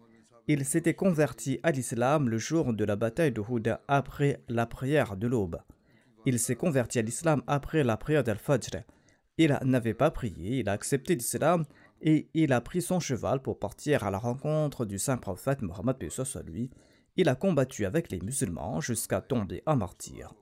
Il 0.49 0.63
s'était 0.63 0.93
converti 0.93 1.59
à 1.61 1.71
l'islam 1.71 2.29
le 2.29 2.37
jour 2.37 2.73
de 2.73 2.85
la 2.85 2.95
bataille 2.95 3.33
de 3.33 3.41
Houda 3.41 3.81
après 3.89 4.41
la 4.47 4.65
prière 4.65 5.17
de 5.17 5.27
l'aube. 5.27 5.59
Il 6.25 6.39
s'est 6.39 6.55
converti 6.55 6.99
à 6.99 7.01
l'islam 7.01 7.43
après 7.47 7.83
la 7.83 7.97
prière 7.97 8.23
d'Al-Fajr. 8.23 8.83
Il 9.37 9.59
n'avait 9.65 9.93
pas 9.93 10.09
prié, 10.09 10.59
il 10.59 10.69
a 10.69 10.71
accepté 10.71 11.15
l'islam 11.15 11.65
et 12.01 12.29
il 12.33 12.53
a 12.53 12.61
pris 12.61 12.81
son 12.81 13.01
cheval 13.01 13.41
pour 13.41 13.59
partir 13.59 14.05
à 14.05 14.09
la 14.09 14.19
rencontre 14.19 14.85
du 14.85 14.99
saint 14.99 15.17
prophète 15.17 15.61
Mohammed 15.61 15.97
lui. 16.45 16.71
Il 17.17 17.27
a 17.27 17.35
combattu 17.35 17.85
avec 17.85 18.09
les 18.09 18.21
musulmans 18.21 18.79
jusqu'à 18.79 19.19
tomber 19.19 19.63
en 19.65 19.75
martyr. 19.75 20.33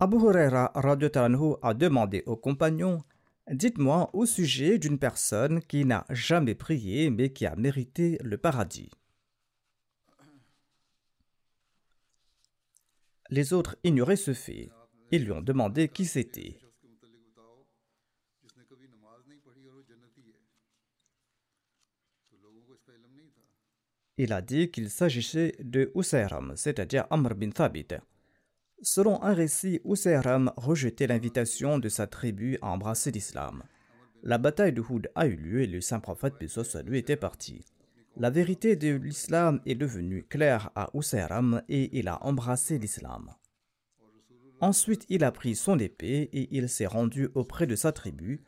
Abu 0.00 0.16
Huraira 0.16 0.72
a 0.74 1.74
demandé 1.74 2.22
aux 2.26 2.36
compagnons 2.36 3.02
Dites-moi 3.50 4.10
au 4.14 4.24
sujet 4.24 4.78
d'une 4.78 4.98
personne 4.98 5.60
qui 5.60 5.84
n'a 5.84 6.06
jamais 6.10 6.54
prié 6.54 7.10
mais 7.10 7.32
qui 7.32 7.46
a 7.46 7.54
mérité 7.56 8.18
le 8.22 8.38
paradis. 8.38 8.90
Les 13.30 13.52
autres 13.52 13.76
ignoraient 13.84 14.16
ce 14.16 14.32
fait. 14.32 14.70
Ils 15.10 15.24
lui 15.24 15.32
ont 15.32 15.42
demandé 15.42 15.88
qui 15.88 16.06
c'était. 16.06 16.58
Il 24.16 24.32
a 24.32 24.40
dit 24.40 24.70
qu'il 24.70 24.90
s'agissait 24.90 25.56
de 25.58 25.90
Usayram, 25.94 26.54
c'est-à-dire 26.56 27.06
Amr 27.10 27.34
bin 27.34 27.50
Thabit. 27.50 27.88
Selon 28.82 29.22
un 29.22 29.32
récit, 29.32 29.80
Usayram 29.84 30.52
rejetait 30.56 31.06
l'invitation 31.06 31.78
de 31.78 31.88
sa 31.88 32.06
tribu 32.06 32.58
à 32.60 32.68
embrasser 32.68 33.10
l'islam. 33.10 33.62
La 34.22 34.38
bataille 34.38 34.72
de 34.72 34.80
Houd 34.80 35.10
a 35.14 35.26
eu 35.26 35.36
lieu 35.36 35.62
et 35.62 35.66
le 35.66 35.80
saint 35.80 36.00
prophète 36.00 36.34
Pesos 36.38 36.76
lui 36.84 36.98
était 36.98 37.16
parti. 37.16 37.64
La 38.16 38.30
vérité 38.30 38.76
de 38.76 38.94
l'islam 38.94 39.60
est 39.66 39.74
devenue 39.74 40.24
claire 40.24 40.70
à 40.74 40.88
Usairam 40.94 41.62
et 41.68 41.98
il 41.98 42.08
a 42.08 42.24
embrassé 42.24 42.78
l'islam. 42.78 43.30
Ensuite, 44.60 45.04
il 45.08 45.24
a 45.24 45.32
pris 45.32 45.56
son 45.56 45.78
épée 45.78 46.30
et 46.32 46.48
il 46.56 46.68
s'est 46.68 46.86
rendu 46.86 47.28
auprès 47.34 47.66
de 47.66 47.76
sa 47.76 47.92
tribu 47.92 48.44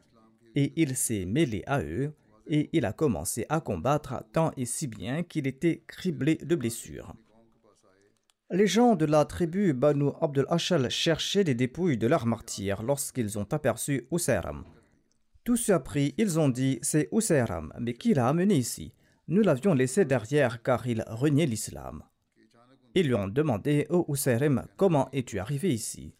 et 0.54 0.72
il 0.76 0.96
s'est 0.96 1.26
mêlé 1.26 1.62
à 1.66 1.82
eux 1.82 2.12
et 2.46 2.70
il 2.72 2.84
a 2.84 2.92
commencé 2.92 3.44
à 3.48 3.60
combattre 3.60 4.22
tant 4.32 4.52
et 4.56 4.66
si 4.66 4.86
bien 4.86 5.22
qu'il 5.22 5.46
était 5.46 5.82
criblé 5.86 6.36
de 6.36 6.54
blessures. 6.54 7.14
Les 8.52 8.68
gens 8.68 8.94
de 8.94 9.06
la 9.06 9.24
tribu 9.24 9.72
Banu 9.72 10.10
Abdul 10.20 10.46
Ashal 10.48 10.88
cherchaient 10.88 11.42
les 11.42 11.56
dépouilles 11.56 11.98
de 11.98 12.06
leurs 12.06 12.26
martyrs 12.26 12.84
lorsqu'ils 12.84 13.40
ont 13.40 13.48
aperçu 13.50 14.06
Usairam. 14.12 14.64
Tous 15.42 15.56
surpris, 15.56 16.14
ils 16.16 16.38
ont 16.38 16.48
dit 16.48 16.78
C'est 16.80 17.08
Usairam, 17.10 17.72
mais 17.80 17.94
qui 17.94 18.14
l'a 18.14 18.28
amené 18.28 18.54
ici? 18.54 18.92
Nous 19.26 19.42
l'avions 19.42 19.74
laissé 19.74 20.04
derrière 20.04 20.62
car 20.62 20.86
il 20.86 21.02
reniait 21.08 21.46
l'islam. 21.46 22.04
Ils 22.94 23.08
lui 23.08 23.14
ont 23.16 23.26
demandé 23.26 23.88
Ô 23.90 24.06
oh 24.08 24.14
comment 24.76 25.08
es-tu 25.12 25.40
arrivé 25.40 25.74
ici? 25.74 26.14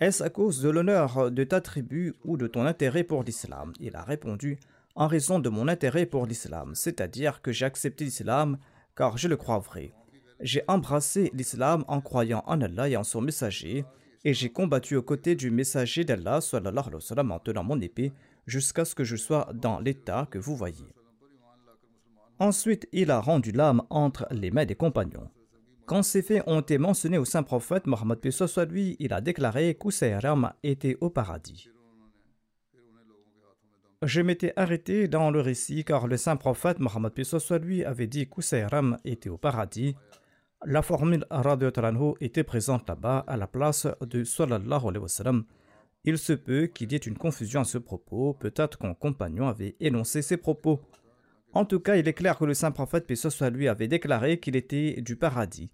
Est-ce 0.00 0.22
à 0.22 0.30
cause 0.30 0.62
de 0.62 0.70
l'honneur 0.70 1.30
de 1.30 1.44
ta 1.44 1.60
tribu 1.60 2.14
ou 2.24 2.38
de 2.38 2.46
ton 2.46 2.64
intérêt 2.64 3.04
pour 3.04 3.22
l'islam? 3.22 3.74
Il 3.78 3.94
a 3.94 4.04
répondu 4.04 4.58
En 4.94 5.06
raison 5.06 5.38
de 5.38 5.50
mon 5.50 5.68
intérêt 5.68 6.06
pour 6.06 6.24
l'islam, 6.24 6.74
c'est-à-dire 6.74 7.42
que 7.42 7.52
j'ai 7.52 7.66
accepté 7.66 8.04
l'islam 8.04 8.56
car 8.96 9.18
je 9.18 9.28
le 9.28 9.36
crois 9.36 9.58
vrai. 9.58 9.92
J'ai 10.40 10.62
embrassé 10.68 11.30
l'islam 11.34 11.84
en 11.88 12.00
croyant 12.00 12.42
en 12.46 12.60
Allah 12.60 12.88
et 12.88 12.96
en 12.96 13.04
son 13.04 13.20
messager, 13.20 13.84
et 14.24 14.34
j'ai 14.34 14.50
combattu 14.50 14.96
aux 14.96 15.02
côtés 15.02 15.34
du 15.34 15.50
messager 15.50 16.04
d'Allah 16.04 16.40
en 16.52 17.38
tenant 17.38 17.64
mon 17.64 17.80
épée 17.80 18.12
jusqu'à 18.46 18.84
ce 18.84 18.94
que 18.94 19.04
je 19.04 19.16
sois 19.16 19.48
dans 19.54 19.80
l'état 19.80 20.26
que 20.30 20.38
vous 20.38 20.56
voyez. 20.56 20.86
Ensuite, 22.38 22.86
il 22.92 23.10
a 23.10 23.20
rendu 23.20 23.50
l'âme 23.52 23.82
entre 23.88 24.26
les 24.30 24.50
mains 24.50 24.66
des 24.66 24.74
compagnons. 24.74 25.30
Quand 25.86 26.02
ces 26.02 26.22
faits 26.22 26.42
ont 26.46 26.60
été 26.60 26.76
mentionnés 26.76 27.16
au 27.16 27.24
saint 27.24 27.44
prophète 27.44 27.86
Mohammed 27.86 28.30
soit 28.30 28.66
lui, 28.66 28.96
il 28.98 29.12
a 29.12 29.20
déclaré 29.20 29.74
qu'Ousayram 29.74 30.52
était 30.62 30.98
au 31.00 31.08
paradis. 31.08 31.70
Je 34.02 34.20
m'étais 34.20 34.52
arrêté 34.56 35.08
dans 35.08 35.30
le 35.30 35.40
récit 35.40 35.84
car 35.84 36.08
le 36.08 36.16
saint 36.16 36.36
prophète 36.36 36.80
Mohammed 36.80 37.22
soit 37.22 37.58
lui 37.58 37.84
avait 37.84 38.08
dit 38.08 38.28
qu'Ousayram 38.28 38.98
était 39.04 39.30
au 39.30 39.38
paradis 39.38 39.94
la 40.68 40.82
formule 40.82 41.24
Radio 41.30 42.16
était 42.20 42.42
présente 42.42 42.88
là-bas 42.88 43.24
à 43.28 43.36
la 43.36 43.46
place 43.46 43.86
de 44.00 44.24
Sallallahu 44.24 44.88
alayhi 44.88 44.98
wa 44.98 45.08
sallam. 45.08 45.44
Il 46.02 46.18
se 46.18 46.32
peut 46.32 46.66
qu'il 46.66 46.90
y 46.90 46.96
ait 46.96 46.98
une 46.98 47.16
confusion 47.16 47.60
à 47.60 47.64
ce 47.64 47.78
propos, 47.78 48.34
peut-être 48.34 48.76
qu'un 48.76 48.94
compagnon 48.94 49.46
avait 49.46 49.76
énoncé 49.78 50.22
ces 50.22 50.36
propos. 50.36 50.80
En 51.52 51.64
tout 51.64 51.78
cas, 51.78 51.94
il 51.94 52.08
est 52.08 52.14
clair 52.14 52.36
que 52.36 52.44
le 52.44 52.54
saint 52.54 52.72
prophète, 52.72 53.06
paix 53.06 53.14
soit 53.14 53.48
lui, 53.48 53.68
avait 53.68 53.86
déclaré 53.86 54.40
qu'il 54.40 54.56
était 54.56 55.00
du 55.00 55.14
paradis. 55.14 55.70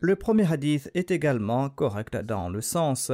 Le 0.00 0.16
premier 0.16 0.50
hadith 0.50 0.90
est 0.94 1.12
également 1.12 1.70
correct 1.70 2.16
dans 2.16 2.48
le 2.48 2.62
sens 2.62 3.12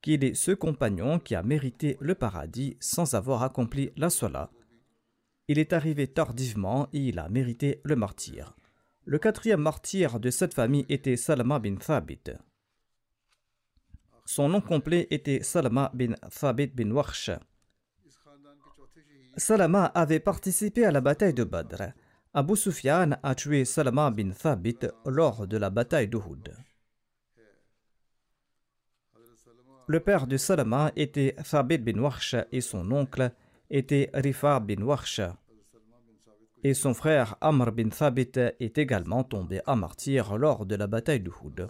qu'il 0.00 0.22
est 0.22 0.34
ce 0.34 0.52
compagnon 0.52 1.18
qui 1.18 1.34
a 1.34 1.42
mérité 1.42 1.96
le 1.98 2.14
paradis 2.14 2.76
sans 2.78 3.14
avoir 3.14 3.42
accompli 3.42 3.90
la 3.96 4.10
sola. 4.10 4.52
Il 5.48 5.58
est 5.58 5.72
arrivé 5.72 6.06
tardivement 6.06 6.86
et 6.92 7.00
il 7.00 7.18
a 7.18 7.28
mérité 7.28 7.80
le 7.82 7.96
martyr. 7.96 8.54
Le 9.08 9.20
quatrième 9.20 9.60
martyr 9.60 10.18
de 10.18 10.30
cette 10.30 10.52
famille 10.52 10.84
était 10.88 11.16
Salama 11.16 11.60
bin 11.60 11.76
Thabit. 11.76 12.24
Son 14.24 14.48
nom 14.48 14.60
complet 14.60 15.06
était 15.12 15.44
Salama 15.44 15.92
bin 15.94 16.14
Thabit 16.40 16.66
bin 16.74 16.90
Warsh. 16.90 17.30
Salama 19.36 19.84
avait 19.84 20.18
participé 20.18 20.84
à 20.84 20.90
la 20.90 21.00
bataille 21.00 21.34
de 21.34 21.44
Badr. 21.44 21.92
Abu 22.34 22.56
Sufyan 22.56 23.12
a 23.22 23.36
tué 23.36 23.64
Salama 23.64 24.10
bin 24.10 24.30
Thabit 24.30 24.80
lors 25.04 25.46
de 25.46 25.56
la 25.56 25.70
bataille 25.70 26.08
d'Uhud. 26.08 26.56
Le 29.86 30.00
père 30.00 30.26
de 30.26 30.36
Salama 30.36 30.90
était 30.96 31.36
Thabit 31.48 31.78
bin 31.78 32.00
Warsh 32.00 32.34
et 32.50 32.60
son 32.60 32.90
oncle 32.90 33.30
était 33.70 34.10
Rifa 34.12 34.58
bin 34.58 34.82
Warsh 34.82 35.20
et 36.66 36.74
son 36.74 36.94
frère 36.94 37.36
Amr 37.40 37.70
bin 37.70 37.90
Thabit 37.90 38.32
est 38.58 38.76
également 38.76 39.22
tombé 39.22 39.60
à 39.66 39.76
martyr 39.76 40.36
lors 40.36 40.66
de 40.66 40.74
la 40.74 40.88
bataille 40.88 41.20
d'Uhud. 41.20 41.68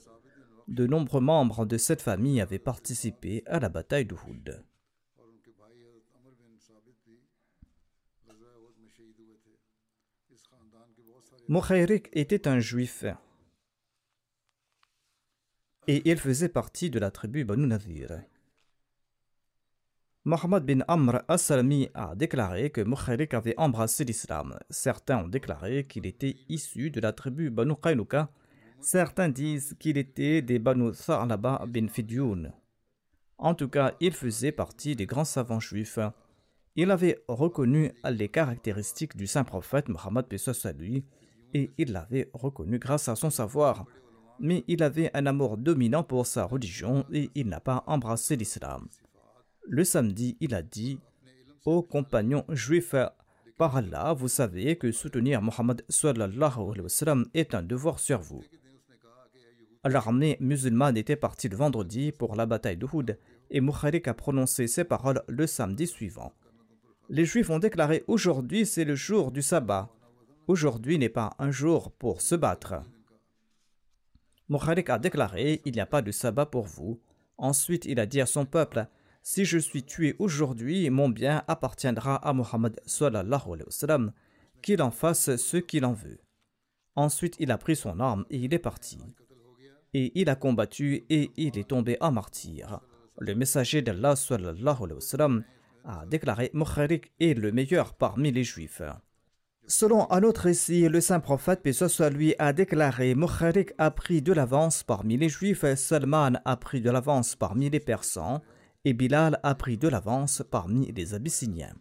De 0.68 0.86
nombreux 0.86 1.20
membres 1.20 1.66
de 1.66 1.76
cette 1.76 2.00
famille 2.00 2.40
avaient 2.40 2.58
participé 2.58 3.42
à 3.44 3.60
la 3.60 3.68
bataille 3.68 4.06
d'Uhud. 4.06 4.64
Mukhayrik 11.46 12.08
était 12.12 12.48
un 12.48 12.58
juif 12.58 13.04
et 15.86 16.10
il 16.10 16.18
faisait 16.18 16.48
partie 16.48 16.88
de 16.88 16.98
la 16.98 17.10
tribu 17.10 17.44
Banu 17.44 17.66
Nadir. 17.66 18.22
Mohammed 20.26 20.64
bin 20.64 20.80
Amr 20.88 21.22
as-Salami 21.28 21.88
a 21.94 22.16
déclaré 22.16 22.70
que 22.70 22.80
Mukhayrik 22.80 23.32
avait 23.32 23.54
embrassé 23.56 24.04
l'islam. 24.04 24.58
Certains 24.70 25.18
ont 25.18 25.28
déclaré 25.28 25.84
qu'il 25.86 26.04
était 26.04 26.34
issu 26.48 26.90
de 26.90 26.98
la 27.00 27.12
tribu 27.12 27.48
Banu. 27.48 27.74
Certains 28.80 29.28
disent 29.28 29.76
qu'il 29.78 29.96
était 29.96 30.42
des 30.42 30.58
Banu 30.58 30.90
Tha'laba 30.90 31.64
bin 31.68 31.86
Fidyoun. 31.86 32.52
En 33.38 33.54
tout 33.54 33.68
cas, 33.68 33.94
il 34.00 34.12
faisait 34.12 34.50
partie 34.50 34.96
des 34.96 35.06
grands 35.06 35.24
savants 35.24 35.60
juifs. 35.60 36.00
Il 36.74 36.90
avait 36.90 37.22
reconnu 37.28 37.92
les 38.10 38.28
caractéristiques 38.28 39.16
du 39.16 39.28
saint 39.28 39.44
prophète 39.44 39.88
Mohammed 39.88 40.26
lui 40.76 41.04
et 41.54 41.70
il 41.78 41.92
l'avait 41.92 42.30
reconnu 42.32 42.80
grâce 42.80 43.08
à 43.08 43.14
son 43.14 43.30
savoir. 43.30 43.84
Mais 44.40 44.64
il 44.66 44.82
avait 44.82 45.12
un 45.14 45.26
amour 45.26 45.56
dominant 45.56 46.02
pour 46.02 46.26
sa 46.26 46.46
religion 46.46 47.06
et 47.12 47.30
il 47.36 47.46
n'a 47.46 47.60
pas 47.60 47.84
embrassé 47.86 48.34
l'islam. 48.34 48.88
Le 49.68 49.84
samedi, 49.84 50.36
il 50.40 50.54
a 50.54 50.62
dit 50.62 51.00
Ô 51.64 51.82
compagnons 51.82 52.44
juifs, 52.48 52.94
par 53.56 53.76
Allah, 53.76 54.12
vous 54.12 54.28
savez 54.28 54.76
que 54.76 54.92
soutenir 54.92 55.42
Mohammed 55.42 55.82
est 57.34 57.54
un 57.54 57.62
devoir 57.62 57.98
sur 57.98 58.20
vous. 58.20 58.44
L'armée 59.84 60.36
musulmane 60.40 60.96
était 60.96 61.16
partie 61.16 61.48
le 61.48 61.56
vendredi 61.56 62.12
pour 62.12 62.36
la 62.36 62.46
bataille 62.46 62.76
d'Uhud 62.76 63.18
et 63.50 63.60
Mukharik 63.60 64.08
a 64.08 64.14
prononcé 64.14 64.66
ces 64.66 64.84
paroles 64.84 65.22
le 65.28 65.46
samedi 65.46 65.86
suivant. 65.86 66.32
Les 67.08 67.24
Juifs 67.24 67.50
ont 67.50 67.58
déclaré 67.58 68.04
Aujourd'hui 68.08 68.66
c'est 68.66 68.84
le 68.84 68.94
jour 68.94 69.30
du 69.30 69.42
sabbat. 69.42 69.88
Aujourd'hui 70.48 70.98
n'est 70.98 71.08
pas 71.08 71.34
un 71.38 71.50
jour 71.50 71.92
pour 71.92 72.20
se 72.20 72.34
battre. 72.34 72.82
Mukharik 74.48 74.90
a 74.90 74.98
déclaré 74.98 75.62
Il 75.64 75.72
n'y 75.72 75.80
a 75.80 75.86
pas 75.86 76.02
de 76.02 76.12
sabbat 76.12 76.46
pour 76.46 76.66
vous. 76.66 77.00
Ensuite, 77.38 77.84
il 77.84 78.00
a 78.00 78.06
dit 78.06 78.20
à 78.20 78.26
son 78.26 78.46
peuple 78.46 78.86
si 79.28 79.44
je 79.44 79.58
suis 79.58 79.82
tué 79.82 80.14
aujourd'hui, 80.20 80.88
mon 80.88 81.08
bien 81.08 81.42
appartiendra 81.48 82.14
à 82.14 82.32
Mohammed 82.32 82.80
qu'il 84.62 84.82
en 84.82 84.90
fasse 84.92 85.34
ce 85.34 85.56
qu'il 85.56 85.84
en 85.84 85.94
veut. 85.94 86.20
Ensuite, 86.94 87.34
il 87.40 87.50
a 87.50 87.58
pris 87.58 87.74
son 87.74 87.98
arme 87.98 88.24
et 88.30 88.36
il 88.36 88.54
est 88.54 88.60
parti. 88.60 89.00
Et 89.94 90.12
il 90.14 90.28
a 90.28 90.36
combattu 90.36 91.06
et 91.10 91.32
il 91.36 91.58
est 91.58 91.66
tombé 91.66 91.96
en 92.00 92.12
martyr. 92.12 92.78
Le 93.18 93.34
messager 93.34 93.82
d'Allah 93.82 94.14
a 95.84 96.06
déclaré 96.06 96.50
Mukharik 96.54 97.10
est 97.18 97.34
le 97.36 97.50
meilleur 97.50 97.94
parmi 97.94 98.30
les 98.30 98.44
juifs. 98.44 98.82
Selon 99.66 100.08
un 100.12 100.22
autre 100.22 100.42
récit, 100.42 100.88
le 100.88 101.00
saint 101.00 101.18
prophète, 101.18 101.62
paix 101.64 101.72
soit 101.72 102.10
lui, 102.10 102.36
a 102.38 102.52
déclaré 102.52 103.16
Mukharik 103.16 103.72
a 103.76 103.90
pris 103.90 104.22
de 104.22 104.32
l'avance 104.32 104.84
parmi 104.84 105.16
les 105.16 105.28
juifs, 105.28 105.64
Salman 105.74 106.34
a 106.44 106.56
pris 106.56 106.80
de 106.80 106.90
l'avance 106.92 107.34
parmi 107.34 107.68
les 107.70 107.80
persans, 107.80 108.40
et 108.86 108.94
Bilal 108.94 109.40
a 109.42 109.56
pris 109.56 109.76
de 109.76 109.88
l'avance 109.88 110.44
parmi 110.48 110.92
les 110.92 111.12
Abyssiniens. 111.12 111.74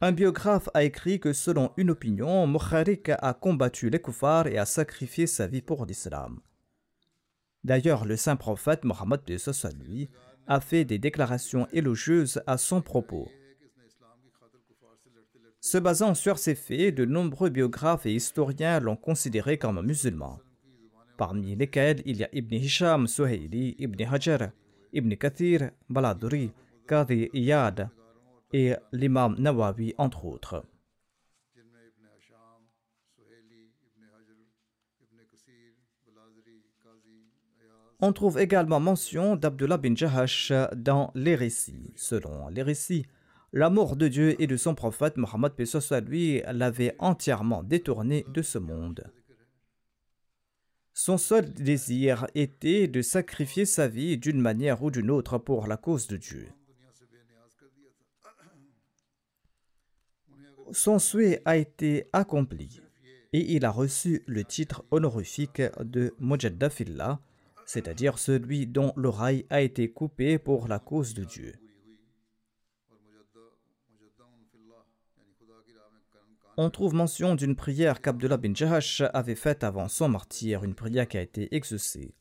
Un 0.00 0.12
biographe 0.12 0.68
a 0.74 0.84
écrit 0.84 1.18
que 1.18 1.32
selon 1.32 1.72
une 1.76 1.90
opinion, 1.90 2.46
Mukharik 2.46 3.08
a 3.08 3.34
combattu 3.34 3.90
les 3.90 4.00
koufars 4.00 4.46
et 4.46 4.58
a 4.58 4.64
sacrifié 4.64 5.26
sa 5.26 5.48
vie 5.48 5.60
pour 5.60 5.86
l'islam. 5.86 6.38
D'ailleurs, 7.64 8.04
le 8.04 8.16
saint 8.16 8.36
prophète 8.36 8.84
Mohammed 8.84 9.22
lui 9.84 10.08
a 10.46 10.60
fait 10.60 10.84
des 10.84 11.00
déclarations 11.00 11.66
élogieuses 11.72 12.42
à 12.46 12.58
son 12.58 12.80
propos. 12.80 13.28
Se 15.60 15.78
basant 15.78 16.14
sur 16.14 16.38
ces 16.38 16.54
faits, 16.54 16.94
de 16.94 17.04
nombreux 17.04 17.50
biographes 17.50 18.06
et 18.06 18.14
historiens 18.14 18.78
l'ont 18.78 18.96
considéré 18.96 19.58
comme 19.58 19.78
un 19.78 19.82
musulman 19.82 20.38
parmi 21.22 21.54
lesquels 21.54 22.02
il 22.04 22.16
y 22.16 22.24
a 22.24 22.28
Ibn 22.32 22.54
Hisham, 22.56 23.06
Suhaili, 23.06 23.76
Ibn 23.78 24.02
Hajar, 24.12 24.50
Ibn 24.92 25.14
Kathir, 25.14 25.70
Baladuri, 25.88 26.50
Qadi 26.84 27.30
Iyad 27.32 27.90
et 28.52 28.74
l'imam 28.90 29.36
Nawawi, 29.38 29.94
entre 29.98 30.24
autres. 30.24 30.64
On 38.00 38.12
trouve 38.12 38.40
également 38.40 38.80
mention 38.80 39.36
d'Abdullah 39.36 39.78
bin 39.78 39.94
Jahash 39.94 40.52
dans 40.74 41.12
les 41.14 41.36
récits. 41.36 41.92
Selon 41.94 42.48
les 42.48 42.64
récits, 42.64 43.06
L'amour 43.54 43.96
de 43.96 44.08
Dieu 44.08 44.42
et 44.42 44.46
de 44.46 44.56
son 44.56 44.74
prophète 44.74 45.18
Mohammed 45.18 45.52
lui 46.08 46.42
l'avait 46.50 46.96
entièrement 46.98 47.62
détourné 47.62 48.24
de 48.32 48.40
ce 48.40 48.56
monde. 48.56 49.04
Son 50.94 51.16
seul 51.16 51.52
désir 51.52 52.26
était 52.34 52.86
de 52.86 53.00
sacrifier 53.00 53.64
sa 53.64 53.88
vie 53.88 54.18
d'une 54.18 54.40
manière 54.40 54.82
ou 54.82 54.90
d'une 54.90 55.10
autre 55.10 55.38
pour 55.38 55.66
la 55.66 55.76
cause 55.76 56.06
de 56.06 56.16
Dieu. 56.16 56.48
Son 60.72 60.98
souhait 60.98 61.42
a 61.44 61.56
été 61.56 62.08
accompli 62.12 62.80
et 63.32 63.54
il 63.54 63.64
a 63.64 63.70
reçu 63.70 64.22
le 64.26 64.44
titre 64.44 64.84
honorifique 64.90 65.62
de 65.80 66.14
Mujaddafillah, 66.18 67.20
c'est-à-dire 67.64 68.18
celui 68.18 68.66
dont 68.66 68.92
l'oreille 68.96 69.46
a 69.48 69.62
été 69.62 69.90
coupée 69.90 70.38
pour 70.38 70.68
la 70.68 70.78
cause 70.78 71.14
de 71.14 71.24
Dieu. 71.24 71.54
On 76.58 76.68
trouve 76.68 76.94
mention 76.94 77.34
d'une 77.34 77.56
prière 77.56 78.02
qu'Abdullah 78.02 78.36
bin 78.36 78.52
Jahash 78.54 79.02
avait 79.14 79.34
faite 79.34 79.64
avant 79.64 79.88
son 79.88 80.08
martyr, 80.08 80.64
une 80.64 80.74
prière 80.74 81.08
qui 81.08 81.16
a 81.16 81.22
été 81.22 81.54
exaucée. 81.54 82.14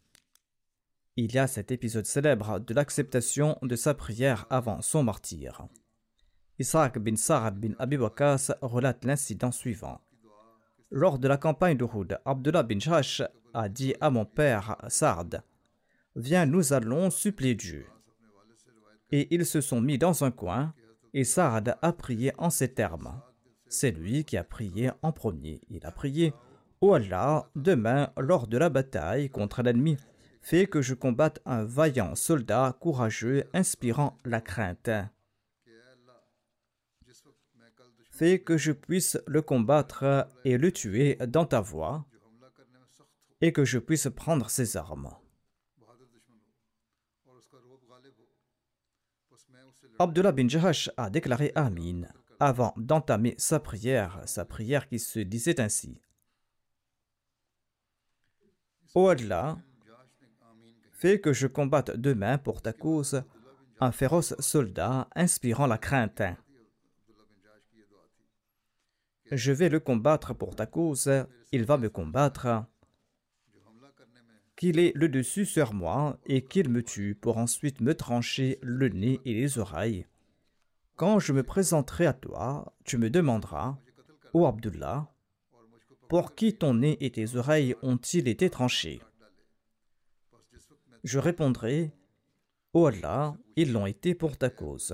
Il 1.18 1.34
y 1.34 1.38
a 1.38 1.48
cet 1.48 1.72
épisode 1.72 2.06
célèbre 2.06 2.60
de 2.60 2.74
l'acceptation 2.74 3.58
de 3.62 3.76
sa 3.76 3.94
prière 3.94 4.46
avant 4.50 4.82
son 4.82 5.04
martyr. 5.04 5.68
Isaac 6.60 6.98
bin 7.00 7.18
Sa'ad 7.18 7.60
bin 7.60 7.74
Abi 7.78 7.98
relate 7.98 9.04
l'incident 9.04 9.52
suivant. 9.52 10.00
Lors 10.90 11.20
de 11.20 11.28
la 11.28 11.38
campagne 11.38 11.78
de 11.78 11.84
Houd, 11.86 12.18
Abdullah 12.24 12.64
bin 12.64 12.80
Jahash 12.80 13.22
a 13.54 13.68
dit 13.68 13.96
à 14.00 14.10
mon 14.10 14.26
père 14.26 14.78
Sa'ad 14.88 15.44
Viens, 16.16 16.46
nous 16.46 16.74
allons 16.74 17.10
supplier 17.10 17.56
Dieu. 17.56 17.86
Et 19.12 19.34
ils 19.34 19.46
se 19.46 19.60
sont 19.60 19.82
mis 19.82 19.98
dans 19.98 20.24
un 20.24 20.32
coin, 20.32 20.74
et 21.14 21.24
Saad 21.24 21.78
a 21.82 21.94
prié 21.94 22.34
en 22.38 22.50
ces 22.50 22.74
termes. 22.74 23.22
C'est 23.72 23.92
lui 23.92 24.26
qui 24.26 24.36
a 24.36 24.44
prié 24.44 24.92
en 25.02 25.14
premier. 25.14 25.62
Il 25.70 25.86
a 25.86 25.92
prié 25.92 26.34
Oh 26.82 26.94
Allah, 26.94 27.50
demain, 27.56 28.12
lors 28.18 28.48
de 28.48 28.58
la 28.58 28.68
bataille 28.70 29.30
contre 29.30 29.62
l'ennemi, 29.62 29.96
fais 30.42 30.66
que 30.66 30.82
je 30.82 30.94
combatte 30.94 31.40
un 31.46 31.64
vaillant 31.64 32.14
soldat 32.16 32.76
courageux, 32.82 33.46
inspirant 33.54 34.18
la 34.26 34.42
crainte. 34.42 34.90
Fais 38.10 38.42
que 38.42 38.58
je 38.58 38.74
puisse 38.74 39.18
le 39.26 39.42
combattre 39.42 40.28
et 40.44 40.58
le 40.58 40.74
tuer 40.74 41.16
dans 41.26 41.46
ta 41.46 41.62
voie, 41.62 42.06
et 43.40 43.54
que 43.54 43.64
je 43.64 43.80
puisse 43.80 44.10
prendre 44.14 44.50
ses 44.50 44.76
armes. 44.76 45.16
Abdullah 49.98 50.34
bin 50.34 50.50
Jahash 50.50 50.90
a 50.98 51.10
déclaré 51.10 51.54
Amin 51.56 52.02
avant 52.42 52.74
d'entamer 52.76 53.36
sa 53.38 53.60
prière, 53.60 54.20
sa 54.26 54.46
prière 54.46 54.90
qui 54.90 54.98
se 54.98 55.20
disait 55.20 55.62
ainsi. 55.62 56.02
Ô 58.96 59.10
Allah, 59.10 59.60
fais 60.92 61.22
que 61.22 61.34
je 61.34 61.46
combatte 61.46 61.92
demain 61.92 62.40
pour 62.40 62.64
ta 62.64 62.74
cause 62.74 63.24
un 63.80 63.92
féroce 63.92 64.34
soldat 64.40 65.08
inspirant 65.16 65.68
la 65.68 65.78
crainte. 65.78 66.24
Je 69.32 69.52
vais 69.52 69.70
le 69.70 69.80
combattre 69.80 70.34
pour 70.34 70.56
ta 70.56 70.66
cause, 70.66 71.12
il 71.52 71.64
va 71.64 71.78
me 71.78 71.90
combattre. 71.90 72.66
Qu'il 74.56 74.80
ait 74.80 74.94
le 74.96 75.10
dessus 75.10 75.46
sur 75.46 75.76
moi 75.76 76.20
et 76.26 76.44
qu'il 76.44 76.70
me 76.70 76.82
tue 76.82 77.14
pour 77.14 77.38
ensuite 77.38 77.82
me 77.82 77.94
trancher 77.94 78.58
le 78.64 78.90
nez 78.90 79.22
et 79.26 79.36
les 79.36 79.60
oreilles 79.60 80.08
quand 81.02 81.18
je 81.18 81.34
me 81.34 81.42
présenterai 81.42 82.06
à 82.06 82.14
toi, 82.14 82.76
tu 82.86 83.00
me 83.00 83.10
demanderas, 83.10 83.76
Ô 84.34 84.46
Abdullah, 84.46 85.12
pour 86.08 86.36
qui 86.36 86.54
ton 86.54 86.76
nez 86.76 86.96
et 87.04 87.10
tes 87.10 87.38
oreilles 87.38 87.74
ont-ils 87.82 88.28
été 88.28 88.52
tranchés? 88.52 89.02
Je 91.04 91.18
répondrai, 91.18 91.92
Ô 92.76 92.86
Allah, 92.86 93.36
ils 93.56 93.74
l'ont 93.74 93.88
été 93.88 94.14
pour 94.14 94.38
ta 94.38 94.52
cause, 94.52 94.94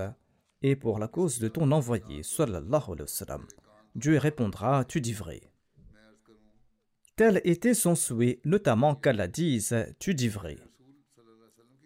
et 0.61 0.77
pour 0.77 0.97
la 0.97 1.09
cause 1.09 1.39
de 1.39 1.49
ton 1.49 1.73
envoyé, 1.73 2.23
sallallahu 2.23 2.83
alayhi 2.85 3.01
wa 3.01 3.07
sallam. 3.07 3.45
Dieu 3.93 4.17
répondra, 4.17 4.85
tu 4.85 5.01
dis 5.01 5.11
vrai. 5.11 5.41
Tel 7.17 7.41
était 7.43 7.73
son 7.73 7.95
souhait, 7.95 8.39
notamment 8.45 8.95
qu'Allah 8.95 9.27
dise, 9.27 9.75
tu 9.99 10.15
dis 10.15 10.29
vrai. 10.29 10.55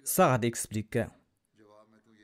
Sarad 0.04 0.46
explique, 0.46 1.00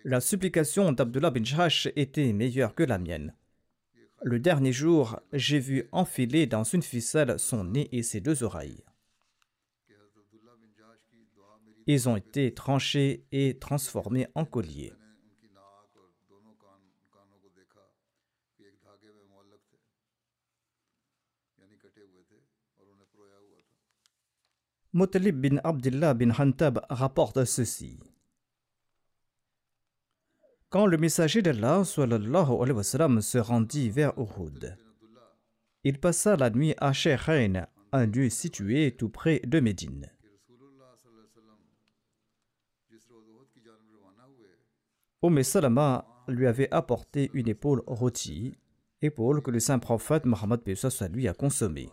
la 0.07 0.21
supplication 0.21 0.93
d'Abdullah 0.93 1.31
bin 1.31 1.43
Jahash 1.43 1.89
était 1.97 2.31
meilleure 2.31 2.73
que 2.73 2.83
la 2.83 2.97
mienne. 2.97 3.35
Le 4.23 4.39
dernier 4.39 4.71
jour, 4.71 5.19
j'ai 5.33 5.59
vu 5.59 5.89
enfiler 5.91 6.47
dans 6.47 6.63
une 6.63 6.81
ficelle 6.81 7.37
son 7.37 7.65
nez 7.65 7.89
et 7.91 8.03
ses 8.03 8.21
deux 8.21 8.41
oreilles. 8.41 8.85
Ils 11.87 12.07
ont 12.07 12.15
été 12.15 12.53
tranchés 12.53 13.25
et 13.33 13.59
transformés 13.59 14.27
en 14.33 14.45
colliers. 14.45 14.93
Mutalib 24.93 25.35
bin 25.35 25.57
Abdullah 25.65 26.13
bin 26.13 26.31
Hantab 26.31 26.79
rapporte 26.89 27.43
ceci. 27.43 27.99
Quand 30.77 30.85
le 30.85 30.99
messager 30.99 31.41
d'Allah 31.41 31.83
se 31.85 33.37
rendit 33.39 33.89
vers 33.89 34.13
Uhud, 34.15 34.77
il 35.83 35.99
passa 35.99 36.35
la 36.35 36.51
nuit 36.51 36.75
à 36.77 36.93
Sheikhain, 36.93 37.65
un 37.91 38.05
lieu 38.05 38.29
situé 38.29 38.95
tout 38.95 39.09
près 39.09 39.39
de 39.39 39.59
Médine. 39.59 40.11
Umm 45.23 45.41
Salama 45.41 46.05
lui 46.27 46.45
avait 46.45 46.71
apporté 46.71 47.31
une 47.33 47.47
épaule 47.47 47.81
rôtie, 47.87 48.55
épaule 49.01 49.41
que 49.41 49.49
le 49.49 49.59
saint 49.59 49.79
prophète 49.79 50.27
Mohammed 50.27 50.61
lui 51.11 51.27
a 51.27 51.33
consommée. 51.33 51.89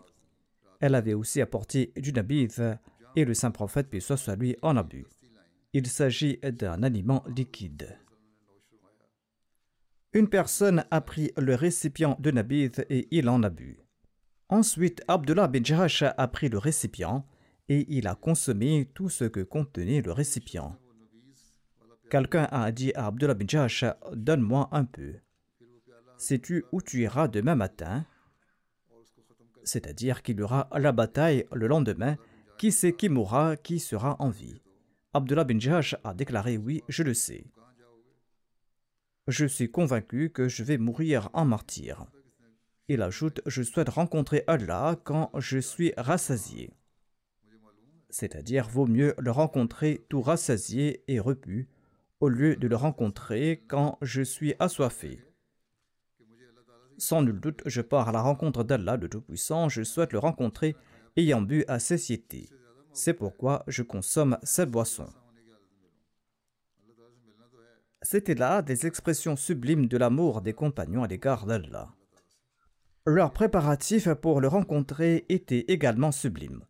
Elle 0.79 0.93
avait 0.93 1.15
aussi 1.15 1.41
apporté 1.41 1.91
du 1.97 2.13
nabith 2.13 2.61
et 3.15 3.25
le 3.25 3.33
saint 3.33 3.49
prophète 3.49 3.87
lui 4.37 4.55
en 4.61 4.77
a 4.77 4.83
bu. 4.83 5.07
Il 5.73 5.87
s'agit 5.87 6.37
d'un 6.43 6.83
aliment 6.83 7.23
liquide. 7.35 7.97
Une 10.15 10.29
personne 10.29 10.85
a 10.91 11.01
pris 11.01 11.33
le 11.35 11.55
récipient 11.55 12.15
de 12.21 12.31
Nabith 12.31 12.85
et 12.89 13.05
il 13.11 13.27
en 13.27 13.43
a 13.43 13.49
bu. 13.49 13.81
Ensuite, 14.47 15.03
Abdullah 15.09 15.49
bin 15.49 15.61
Jahash 15.61 16.03
a 16.03 16.27
pris 16.29 16.47
le 16.47 16.57
récipient 16.57 17.27
et 17.67 17.85
il 17.89 18.07
a 18.07 18.15
consommé 18.15 18.89
tout 18.93 19.09
ce 19.09 19.25
que 19.25 19.41
contenait 19.41 20.01
le 20.01 20.13
récipient. 20.13 20.79
Quelqu'un 22.09 22.47
a 22.49 22.71
dit 22.71 22.93
à 22.95 23.07
Abdullah 23.07 23.33
bin 23.33 23.45
Jahash 23.45 23.83
Donne-moi 24.13 24.69
un 24.71 24.85
peu. 24.85 25.15
Sais-tu 26.15 26.63
où 26.71 26.81
tu 26.81 27.01
iras 27.01 27.27
demain 27.27 27.55
matin? 27.55 28.05
C'est-à-dire 29.65 30.23
qu'il 30.23 30.37
y 30.39 30.43
aura 30.43 30.69
la 30.77 30.93
bataille 30.93 31.45
le 31.51 31.67
lendemain. 31.67 32.15
Qui 32.57 32.71
sait 32.71 32.93
qui 32.93 33.09
mourra, 33.09 33.57
qui 33.57 33.79
sera 33.79 34.15
en 34.19 34.29
vie? 34.29 34.61
Abdullah 35.13 35.43
bin 35.43 35.59
Jahash 35.59 35.97
a 36.05 36.13
déclaré 36.13 36.57
Oui, 36.57 36.83
je 36.87 37.03
le 37.03 37.13
sais 37.13 37.43
je 39.27 39.45
suis 39.45 39.71
convaincu 39.71 40.29
que 40.29 40.47
je 40.47 40.63
vais 40.63 40.77
mourir 40.77 41.29
en 41.33 41.45
martyr. 41.45 42.05
Il 42.87 43.01
ajoute, 43.01 43.41
je 43.47 43.63
souhaite 43.63 43.89
rencontrer 43.89 44.43
Allah 44.45 44.99
quand 45.03 45.31
je 45.35 45.57
suis 45.57 45.93
rassasié. 45.97 46.71
C'est-à-dire, 48.09 48.69
vaut 48.69 48.85
mieux 48.85 49.15
le 49.17 49.31
rencontrer 49.31 50.05
tout 50.09 50.21
rassasié 50.21 51.03
et 51.07 51.19
repu, 51.19 51.67
au 52.19 52.29
lieu 52.29 52.55
de 52.55 52.67
le 52.67 52.75
rencontrer 52.75 53.63
quand 53.67 53.97
je 54.01 54.21
suis 54.21 54.53
assoiffé. 54.59 55.21
Sans 56.97 57.23
nul 57.23 57.39
doute, 57.39 57.61
je 57.65 57.81
pars 57.81 58.07
à 58.07 58.11
la 58.11 58.21
rencontre 58.21 58.63
d'Allah 58.63 58.95
le 58.95 59.09
Tout-Puissant, 59.09 59.67
je 59.67 59.83
souhaite 59.83 60.13
le 60.13 60.19
rencontrer 60.19 60.75
ayant 61.17 61.41
bu 61.41 61.65
à 61.67 61.79
satiété. 61.79 62.49
C'est 62.93 63.13
pourquoi 63.13 63.63
je 63.67 63.83
consomme 63.83 64.37
cette 64.43 64.71
boisson. 64.71 65.07
C'était 68.05 68.35
là 68.35 68.61
des 68.61 68.85
expressions 68.85 69.35
sublimes 69.35 69.87
de 69.87 69.97
l'amour 69.97 70.43
des 70.43 70.53
compagnons 70.53 71.01
à 71.01 71.07
l'égard 71.07 71.47
d'Allah. 71.47 71.89
Leurs 73.07 73.33
préparatifs 73.33 74.13
pour 74.13 74.41
le 74.41 74.47
rencontrer 74.47 75.25
étaient 75.27 75.65
également 75.69 76.11
sublimes. 76.11 76.61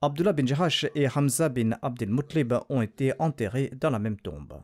Abdullah 0.00 0.32
bin 0.32 0.46
Jahash 0.46 0.86
et 0.94 1.06
Hamza 1.06 1.50
bin 1.50 1.72
Abdel 1.82 2.08
Mutlib 2.08 2.54
ont 2.70 2.80
été 2.80 3.12
enterrés 3.18 3.70
dans 3.78 3.90
la 3.90 3.98
même 3.98 4.16
tombe. 4.16 4.62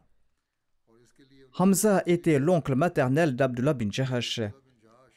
Hamza 1.59 2.03
était 2.07 2.39
l'oncle 2.39 2.75
maternel 2.75 3.37
d'Abdullah 3.37 3.75
bin 3.75 3.91
Jahash 3.91 4.41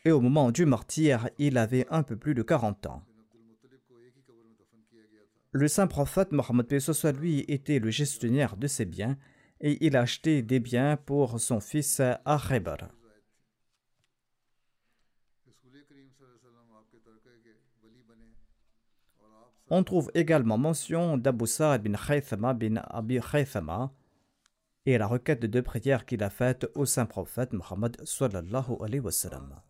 et 0.04 0.12
au 0.12 0.20
moment 0.20 0.52
du 0.52 0.65
martyr, 0.65 1.30
il 1.38 1.58
avait 1.58 1.88
un 1.89 2.04
peu 2.04 2.17
plus 2.17 2.36
de 2.36 2.41
40 2.41 2.86
ans. 2.86 3.04
Le 5.54 5.70
saint 5.70 5.88
prophète 5.88 6.34
Mohammed 6.34 6.67
lui 7.17 7.46
était 7.48 7.80
le 7.80 7.91
gestionnaire 7.91 8.58
de 8.58 8.67
ses 8.67 8.84
biens 8.84 9.17
et 9.62 9.86
il 9.86 9.98
achetait 9.98 10.41
des 10.41 10.60
biens 10.60 10.98
pour 10.98 11.39
son 11.39 11.60
fils 11.60 12.00
à 12.00 12.38
On 19.70 19.84
trouve 19.84 20.10
également 20.13 20.58
mention 20.58 21.17
d'Abu 21.17 21.46
Sa'ad 21.46 21.84
bin 21.84 21.98
Khaythama 21.98 22.54
bin 22.54 22.78
Abi 22.78 23.20
Khaythama 23.20 23.91
et 24.86 24.98
la 24.98 25.08
requête 25.08 25.41
de 25.41 25.48
deux 25.48 25.62
prières 25.62 26.06
qu'il 26.06 26.24
a 26.24 26.30
faite 26.30 26.65
au 26.74 26.86
saint 26.86 27.06
prophète 27.06 27.52
Muhammad 27.52 27.98
sallallahu 28.06 28.78
alayhi 28.80 29.02
wa 29.02 29.12
sallam. 29.12 29.62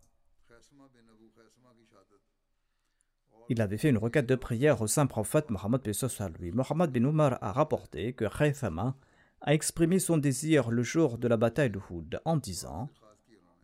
Il 3.50 3.62
avait 3.62 3.78
fait 3.78 3.90
une 3.90 3.98
requête 3.98 4.28
de 4.28 4.36
prière 4.36 4.82
au 4.82 4.88
saint 4.88 5.08
prophète 5.08 5.50
Muhammad 5.50 5.82
bin. 5.82 6.52
Muhammad 6.54 6.92
bin 6.92 7.10
Umar 7.10 7.40
a 7.42 7.52
rapporté 7.52 8.14
que 8.14 8.26
Khaythama 8.26 8.96
a 9.42 9.54
exprimé 9.54 10.00
son 10.00 10.18
désir 10.18 10.72
le 10.72 10.84
jour 10.84 11.18
de 11.18 11.28
la 11.28 11.38
bataille 11.38 11.70
de 11.70 11.80
Houd 11.90 12.20
en 12.26 12.38
disant 12.38 12.90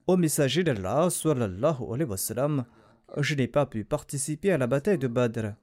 Au 0.08 0.18
messager 0.18 0.64
d'Allah 0.64 1.10
sallallahu 1.10 1.94
alayhi 1.94 2.10
wa 2.10 2.18
sallam, 2.18 2.66
je 3.18 3.36
n'ai 3.36 3.48
pas 3.48 3.66
pu 3.66 3.84
participer 3.84 4.52
à 4.52 4.58
la 4.58 4.68
bataille 4.68 4.98
de 4.98 5.08
Badr. 5.08 5.54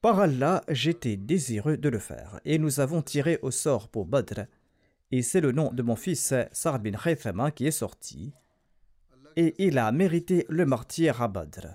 Par 0.00 0.20
Allah, 0.20 0.62
j'étais 0.68 1.16
désireux 1.16 1.76
de 1.76 1.88
le 1.88 1.98
faire, 1.98 2.40
et 2.44 2.58
nous 2.58 2.80
avons 2.80 3.02
tiré 3.02 3.38
au 3.42 3.50
sort 3.50 3.88
pour 3.88 4.06
Badr, 4.06 4.42
et 5.10 5.22
c'est 5.22 5.40
le 5.40 5.52
nom 5.52 5.72
de 5.72 5.82
mon 5.82 5.96
fils 5.96 6.34
Sar 6.52 6.78
bin 6.78 7.50
qui 7.50 7.66
est 7.66 7.70
sorti, 7.70 8.32
et 9.36 9.54
il 9.66 9.78
a 9.78 9.90
mérité 9.92 10.46
le 10.48 10.66
martyr 10.66 11.22
à 11.22 11.28
Badr. 11.28 11.66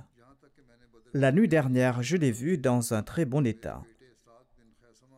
La 1.14 1.32
nuit 1.32 1.48
dernière, 1.48 2.02
je 2.02 2.16
l'ai 2.16 2.32
vu 2.32 2.58
dans 2.58 2.94
un 2.94 3.04
très 3.04 3.26
bon 3.26 3.46
état. 3.46 3.84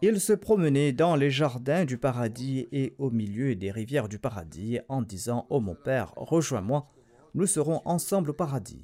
Il 0.05 0.19
se 0.19 0.33
promenait 0.33 0.91
dans 0.91 1.15
les 1.15 1.31
jardins 1.31 1.85
du 1.85 1.97
paradis 1.97 2.67
et 2.73 2.93
au 2.97 3.09
milieu 3.09 3.55
des 3.55 3.71
rivières 3.71 4.09
du 4.09 4.19
paradis 4.19 4.81
en 4.89 5.01
disant 5.01 5.47
oh 5.49 5.61
mon 5.61 5.75
père, 5.75 6.11
rejoins-moi, 6.17 6.89
nous 7.35 7.47
serons 7.47 7.81
ensemble 7.85 8.31
au 8.31 8.33
paradis. 8.33 8.83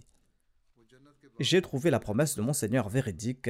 J'ai 1.37 1.61
trouvé 1.61 1.89
la 1.89 1.99
promesse 1.99 2.37
de 2.37 2.41
mon 2.41 2.53
Seigneur 2.53 2.87
véridique. 2.87 3.49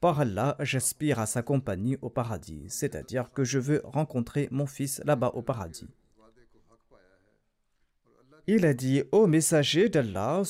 Par 0.00 0.18
Allah, 0.18 0.56
j'aspire 0.58 1.20
à 1.20 1.26
sa 1.26 1.42
compagnie 1.42 1.96
au 2.02 2.10
paradis, 2.10 2.64
c'est-à-dire 2.70 3.30
que 3.30 3.44
je 3.44 3.60
veux 3.60 3.80
rencontrer 3.84 4.48
mon 4.50 4.66
fils 4.66 5.00
là-bas 5.04 5.30
au 5.34 5.42
paradis. 5.42 5.86
Il 8.48 8.66
a 8.66 8.74
dit 8.74 9.04
Ô 9.12 9.28
messager 9.28 9.88
d'Allah, 9.88 10.42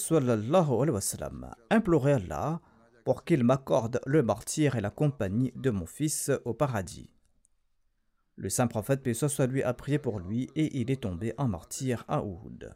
implorez 1.69 2.13
Allah 2.13 2.63
pour 3.11 3.25
qu'il 3.25 3.43
m'accorde 3.43 4.01
le 4.07 4.23
martyr 4.23 4.77
et 4.77 4.81
la 4.81 4.91
compagnie 4.91 5.53
de 5.57 5.71
mon 5.71 5.85
fils 5.85 6.31
au 6.45 6.55
paradis. 6.55 7.11
Le 8.37 8.49
saint 8.49 8.69
prophète, 8.69 9.03
paix 9.03 9.15
soit 9.15 9.49
lui, 9.49 9.65
a 9.65 9.75
prié 9.75 9.99
pour 9.99 10.21
lui 10.21 10.49
et 10.55 10.79
il 10.81 10.93
est 10.93 11.03
tombé 11.03 11.35
en 11.37 11.49
martyr 11.49 12.05
à 12.07 12.23
Uhud. 12.23 12.73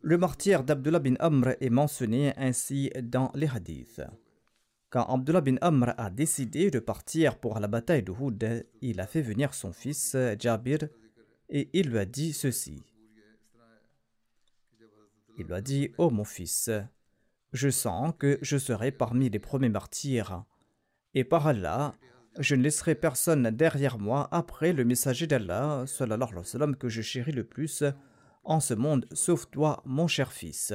Le 0.00 0.16
martyr 0.16 0.62
d'Abdullah 0.62 1.00
bin 1.00 1.16
Amr 1.18 1.56
est 1.60 1.70
mentionné 1.70 2.32
ainsi 2.36 2.92
dans 3.02 3.32
les 3.34 3.48
hadiths. 3.48 4.02
Quand 4.90 5.06
Abdullah 5.12 5.40
bin 5.40 5.56
Amr 5.60 5.92
a 5.98 6.08
décidé 6.08 6.70
de 6.70 6.78
partir 6.78 7.40
pour 7.40 7.58
la 7.58 7.66
bataille 7.66 8.04
de 8.04 8.12
Houd, 8.12 8.64
il 8.80 9.00
a 9.00 9.08
fait 9.08 9.22
venir 9.22 9.54
son 9.54 9.72
fils 9.72 10.16
Jabir 10.38 10.78
et 11.48 11.68
il 11.72 11.90
lui 11.90 11.98
a 11.98 12.04
dit 12.04 12.32
ceci. 12.32 12.84
Il 15.38 15.46
lui 15.46 15.54
a 15.54 15.60
dit 15.60 15.92
Ô 15.98 16.06
oh 16.06 16.10
mon 16.10 16.24
fils, 16.24 16.68
je 17.52 17.70
sens 17.70 18.12
que 18.18 18.38
je 18.42 18.58
serai 18.58 18.90
parmi 18.90 19.30
les 19.30 19.38
premiers 19.38 19.68
martyrs, 19.68 20.44
et 21.14 21.22
par 21.22 21.46
Allah, 21.46 21.94
je 22.38 22.56
ne 22.56 22.62
laisserai 22.62 22.96
personne 22.96 23.50
derrière 23.50 23.98
moi 23.98 24.28
après 24.32 24.72
le 24.72 24.84
messager 24.84 25.28
d'Allah, 25.28 25.84
que 26.78 26.88
je 26.88 27.02
chéris 27.02 27.32
le 27.32 27.44
plus, 27.44 27.84
en 28.42 28.58
ce 28.58 28.74
monde 28.74 29.06
sauf 29.12 29.48
toi, 29.50 29.80
mon 29.86 30.08
cher 30.08 30.32
fils. 30.32 30.72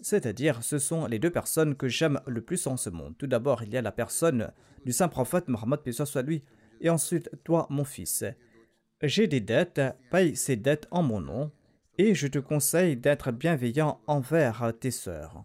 C'est-à-dire, 0.00 0.62
ce 0.62 0.78
sont 0.78 1.06
les 1.06 1.18
deux 1.18 1.30
personnes 1.30 1.74
que 1.74 1.88
j'aime 1.88 2.20
le 2.26 2.40
plus 2.40 2.64
en 2.68 2.76
ce 2.76 2.90
monde. 2.90 3.18
Tout 3.18 3.26
d'abord, 3.26 3.64
il 3.64 3.72
y 3.72 3.76
a 3.76 3.82
la 3.82 3.90
personne 3.90 4.52
du 4.84 4.92
saint 4.92 5.08
prophète 5.08 5.48
Mohammed, 5.48 5.80
soit 5.90 6.22
lui, 6.22 6.44
et 6.80 6.90
ensuite 6.90 7.30
toi, 7.42 7.66
mon 7.70 7.84
fils. 7.84 8.24
J'ai 9.02 9.26
des 9.26 9.40
dettes, 9.40 9.80
paye 10.12 10.36
ces 10.36 10.56
dettes 10.56 10.86
en 10.92 11.02
mon 11.02 11.20
nom, 11.20 11.50
et 11.98 12.14
je 12.14 12.28
te 12.28 12.38
conseille 12.38 12.96
d'être 12.96 13.32
bienveillant 13.32 14.00
envers 14.06 14.72
tes 14.80 14.92
sœurs. 14.92 15.44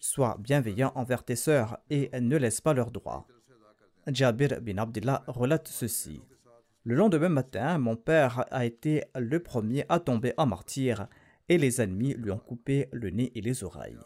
Sois 0.00 0.36
bienveillant 0.40 0.92
envers 0.96 1.24
tes 1.24 1.36
sœurs 1.36 1.78
et 1.90 2.10
ne 2.20 2.36
laisse 2.36 2.60
pas 2.60 2.74
leurs 2.74 2.90
droits. 2.90 3.26
Jabir 4.08 4.60
bin 4.60 4.78
Abdullah 4.78 5.24
relate 5.28 5.68
ceci. 5.68 6.20
Le 6.84 6.94
lendemain 6.94 7.28
matin, 7.28 7.78
mon 7.78 7.96
père 7.96 8.44
a 8.50 8.64
été 8.64 9.04
le 9.16 9.40
premier 9.40 9.84
à 9.88 9.98
tomber 9.98 10.34
en 10.36 10.46
martyr 10.46 11.08
et 11.48 11.58
les 11.58 11.80
ennemis 11.80 12.14
lui 12.14 12.30
ont 12.30 12.38
coupé 12.38 12.88
le 12.92 13.10
nez 13.10 13.32
et 13.34 13.40
les 13.40 13.64
oreilles. 13.64 13.98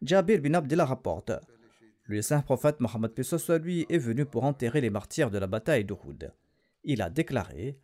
Jabir 0.00 0.40
bin 0.40 0.54
Abdullah 0.54 0.84
rapporte 0.86 1.32
Le 2.04 2.22
saint 2.22 2.40
prophète 2.40 2.80
Mohammed 2.80 3.12
lui 3.62 3.86
est 3.88 3.98
venu 3.98 4.24
pour 4.24 4.44
enterrer 4.44 4.80
les 4.80 4.90
martyrs 4.90 5.30
de 5.30 5.38
la 5.38 5.46
bataille 5.46 5.84
de 5.84 5.94
Houd. 5.94 6.32
Il 6.84 7.02
a 7.02 7.10
déclaré 7.10 7.78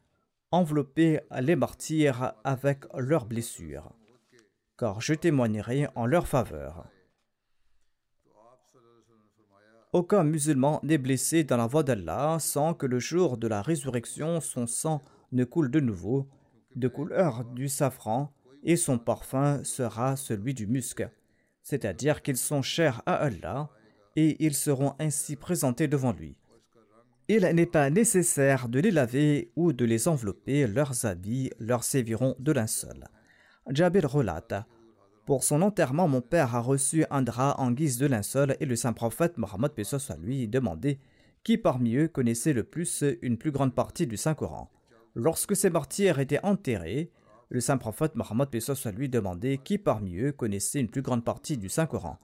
Enveloppez 0.50 1.20
les 1.40 1.56
martyrs 1.56 2.34
avec 2.44 2.84
leurs 2.96 3.26
blessures, 3.26 3.92
car 4.78 5.00
je 5.00 5.14
témoignerai 5.14 5.88
en 5.96 6.06
leur 6.06 6.28
faveur. 6.28 6.86
Aucun 9.92 10.22
musulman 10.22 10.80
n'est 10.82 10.98
blessé 10.98 11.42
dans 11.42 11.56
la 11.56 11.66
voie 11.66 11.82
d'Allah 11.82 12.38
sans 12.40 12.72
que 12.74 12.86
le 12.86 12.98
jour 12.98 13.36
de 13.36 13.48
la 13.48 13.62
résurrection 13.62 14.40
son 14.40 14.66
sang 14.66 15.02
ne 15.32 15.44
coule 15.44 15.70
de 15.70 15.80
nouveau, 15.80 16.28
de 16.76 16.88
couleur 16.88 17.44
du 17.44 17.68
safran, 17.68 18.32
et 18.62 18.76
son 18.76 18.98
parfum 18.98 19.62
sera 19.64 20.16
celui 20.16 20.54
du 20.54 20.66
musc. 20.66 21.04
C'est-à-dire 21.62 22.22
qu'ils 22.22 22.36
sont 22.36 22.62
chers 22.62 23.02
à 23.06 23.14
Allah, 23.14 23.70
et 24.16 24.36
ils 24.44 24.54
seront 24.54 24.94
ainsi 24.98 25.36
présentés 25.36 25.88
devant 25.88 26.12
lui. 26.12 26.38
Il 27.28 27.44
n'est 27.44 27.66
pas 27.66 27.88
nécessaire 27.88 28.68
de 28.68 28.80
les 28.80 28.90
laver 28.90 29.50
ou 29.56 29.72
de 29.72 29.84
les 29.84 30.08
envelopper, 30.08 30.66
leurs 30.66 31.06
habits 31.06 31.50
leur 31.58 31.82
serviront 31.82 32.36
de 32.38 32.52
linceul. 32.52 33.08
Jabir 33.70 34.10
relate 34.10 34.54
pour 35.26 35.42
son 35.42 35.62
enterrement, 35.62 36.06
mon 36.06 36.20
père 36.20 36.54
a 36.54 36.60
reçu 36.60 37.06
un 37.10 37.22
drap 37.22 37.54
en 37.58 37.70
guise 37.70 37.96
de 37.96 38.04
linceul 38.04 38.58
et 38.60 38.66
le 38.66 38.76
saint 38.76 38.92
prophète 38.92 39.38
Mohammed 39.38 39.72
a 39.74 40.16
lui 40.16 40.48
demandé 40.48 40.98
qui 41.42 41.56
parmi 41.56 41.94
eux 41.96 42.08
connaissait 42.08 42.52
le 42.52 42.62
plus 42.62 43.02
une 43.22 43.38
plus 43.38 43.50
grande 43.50 43.74
partie 43.74 44.06
du 44.06 44.18
Saint-Coran. 44.18 44.70
Lorsque 45.14 45.56
ces 45.56 45.70
martyrs 45.70 46.18
étaient 46.18 46.44
enterrés, 46.44 47.10
le 47.48 47.60
saint 47.60 47.78
prophète 47.78 48.16
Mohammed 48.16 48.48
a 48.54 48.90
lui 48.90 49.08
demandé 49.08 49.58
qui 49.64 49.78
parmi 49.78 50.18
eux 50.18 50.32
connaissait 50.32 50.80
une 50.80 50.90
plus 50.90 51.02
grande 51.02 51.24
partie 51.24 51.56
du 51.56 51.70
Saint-Coran. 51.70 52.18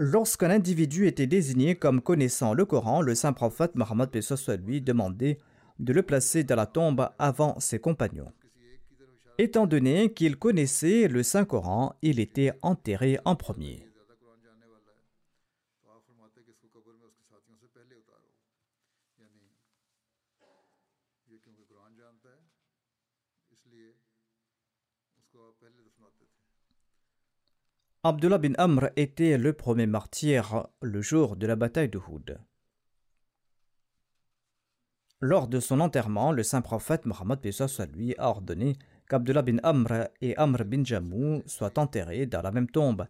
Lorsqu'un 0.00 0.50
individu 0.50 1.08
était 1.08 1.26
désigné 1.26 1.74
comme 1.74 2.00
connaissant 2.00 2.54
le 2.54 2.64
Coran, 2.64 3.02
le 3.02 3.16
saint 3.16 3.32
prophète 3.32 3.74
Mohammed 3.74 4.10
lui 4.64 4.80
demandait 4.80 5.38
de 5.80 5.92
le 5.92 6.02
placer 6.04 6.44
dans 6.44 6.54
la 6.54 6.66
tombe 6.66 7.08
avant 7.18 7.58
ses 7.58 7.80
compagnons. 7.80 8.32
Étant 9.38 9.66
donné 9.66 10.12
qu'il 10.12 10.36
connaissait 10.36 11.08
le 11.08 11.24
Saint-Coran, 11.24 11.96
il 12.02 12.20
était 12.20 12.52
enterré 12.62 13.18
en 13.24 13.34
premier. 13.34 13.87
Abdullah 28.08 28.38
bin 28.38 28.54
Amr 28.56 28.88
était 28.96 29.36
le 29.36 29.52
premier 29.52 29.84
martyr 29.84 30.66
le 30.80 31.02
jour 31.02 31.36
de 31.36 31.46
la 31.46 31.56
bataille 31.56 31.90
de 31.90 31.98
Houd. 31.98 32.38
Lors 35.20 35.46
de 35.46 35.60
son 35.60 35.78
enterrement, 35.78 36.32
le 36.32 36.42
saint 36.42 36.62
prophète 36.62 37.04
Mohammed 37.04 37.38
lui 37.94 38.14
a 38.16 38.30
ordonné 38.30 38.78
qu'Abdullah 39.10 39.42
bin 39.42 39.58
Amr 39.62 40.08
et 40.22 40.34
Amr 40.38 40.64
bin 40.64 40.84
Jamou 40.84 41.42
soient 41.44 41.78
enterrés 41.78 42.24
dans 42.24 42.40
la 42.40 42.50
même 42.50 42.70
tombe, 42.70 43.06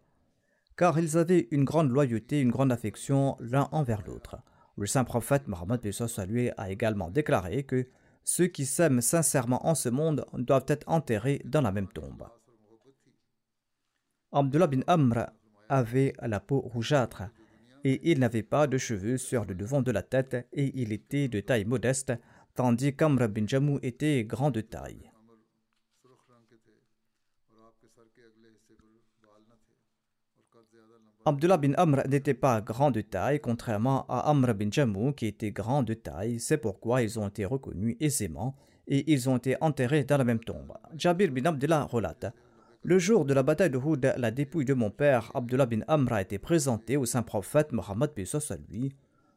car 0.77 0.99
ils 0.99 1.17
avaient 1.17 1.47
une 1.53 1.63
grande 1.63 1.93
loyauté, 1.93 2.41
une 2.41 2.51
grande 2.51 2.73
affection 2.73 3.37
l'un 3.39 3.69
envers 3.71 4.03
l'autre. 4.05 4.39
Le 4.77 4.87
saint 4.87 5.05
prophète 5.05 5.47
Mohammed 5.47 5.81
lui 6.27 6.51
a 6.57 6.71
également 6.73 7.09
déclaré 7.09 7.63
que 7.63 7.87
ceux 8.25 8.49
qui 8.49 8.67
s'aiment 8.67 9.01
sincèrement 9.01 9.65
en 9.65 9.77
ce 9.77 9.91
monde 9.91 10.27
doivent 10.33 10.67
être 10.67 10.89
enterrés 10.89 11.41
dans 11.45 11.63
la 11.63 11.71
même 11.71 11.87
tombe. 11.87 12.27
Abdullah 14.31 14.67
bin 14.67 14.83
Amr 14.87 15.31
avait 15.71 16.13
la 16.21 16.39
peau 16.39 16.61
rougeâtre 16.61 17.23
et 17.83 18.11
il 18.11 18.19
n'avait 18.19 18.43
pas 18.43 18.67
de 18.67 18.77
cheveux 18.77 19.17
sur 19.17 19.47
le 19.47 19.55
devant 19.55 19.81
de 19.81 19.91
la 19.91 20.03
tête 20.03 20.47
et 20.53 20.71
il 20.75 20.93
était 20.93 21.29
de 21.29 21.41
taille 21.41 21.65
modeste, 21.65 22.13
tandis 22.55 22.95
qu'Amr 22.95 23.29
bin 23.29 23.47
Jamou 23.47 23.79
était 23.83 24.25
grand 24.25 24.51
de 24.51 24.61
taille. 24.61 25.11
Abdullah 31.25 31.57
bin 31.57 31.73
Amr 31.79 32.07
n'était 32.07 32.35
pas 32.35 32.61
grand 32.61 32.91
de 32.91 33.01
taille, 33.01 33.41
contrairement 33.41 34.05
à 34.09 34.29
Amr 34.31 34.55
bin 34.55 34.71
Jamou 34.71 35.13
qui 35.13 35.27
était 35.27 35.53
grand 35.53 35.83
de 35.83 35.95
taille, 35.95 36.39
c'est 36.39 36.59
pourquoi 36.59 37.01
ils 37.01 37.19
ont 37.19 37.29
été 37.29 37.47
reconnus 37.47 37.97
aisément 37.99 38.57
et 38.87 39.11
ils 39.11 39.29
ont 39.31 39.39
été 39.39 39.57
enterrés 39.63 40.05
dans 40.05 40.19
la 40.19 40.25
même 40.25 40.41
tombe. 40.41 40.75
Jabir 40.95 41.31
bin 41.31 41.47
Abdullah 41.47 41.85
relate 41.85 42.27
Le 42.85 42.99
jour 42.99 43.25
de 43.25 43.35
la 43.35 43.43
bataille 43.43 43.71
de 43.71 43.77
Houd, 43.77 44.15
la 44.17 44.31
dépouille 44.31 44.65
de 44.65 44.73
mon 44.73 44.91
père, 44.91 45.33
Abdullah 45.35 45.67
bin 45.67 45.81
Amr, 45.89 46.13
a 46.13 46.23
été 46.23 46.39
présentée 46.39 46.97
au 46.97 47.07
saint 47.07 47.23
prophète 47.23 47.73
Mohammed 47.73 48.11
à 48.17 48.57
lui. 48.71 48.95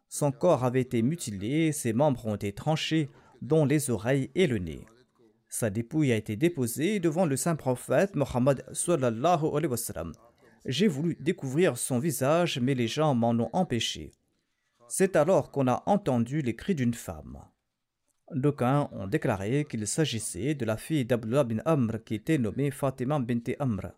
Son 0.09 0.31
corps 0.31 0.63
avait 0.63 0.81
été 0.81 1.01
mutilé, 1.01 1.71
ses 1.71 1.91
membres 1.91 2.27
ont 2.27 2.35
été 2.35 2.53
tranchés, 2.53 3.09
dont 3.41 3.65
les 3.65 3.89
oreilles 3.89 4.29
et 4.35 4.45
le 4.45 4.59
nez. 4.59 4.85
Sa 5.49 5.71
dépouille 5.71 6.11
a 6.11 6.17
été 6.17 6.35
déposée 6.35 6.99
devant 6.99 7.25
le 7.25 7.35
saint 7.35 7.55
prophète 7.55 8.15
Mohammed. 8.15 8.63
J'ai 10.65 10.87
voulu 10.87 11.17
découvrir 11.19 11.77
son 11.77 11.97
visage, 11.97 12.59
mais 12.59 12.75
les 12.75 12.87
gens 12.87 13.15
m'en 13.15 13.31
ont 13.31 13.49
empêché. 13.53 14.11
C'est 14.87 15.15
alors 15.15 15.49
qu'on 15.49 15.67
a 15.67 15.81
entendu 15.87 16.41
les 16.41 16.55
cris 16.55 16.75
d'une 16.75 16.93
femme. 16.93 17.39
D'aucuns 18.33 18.89
ont 18.93 19.07
déclaré 19.07 19.65
qu'il 19.65 19.85
s'agissait 19.85 20.55
de 20.55 20.63
la 20.63 20.77
fille 20.77 21.05
d'Abdullah 21.05 21.43
bin 21.43 21.59
Amr 21.65 22.03
qui 22.05 22.15
était 22.15 22.37
nommée 22.37 22.71
Fatima 22.71 23.19
bint 23.19 23.41
Amr. 23.59 23.91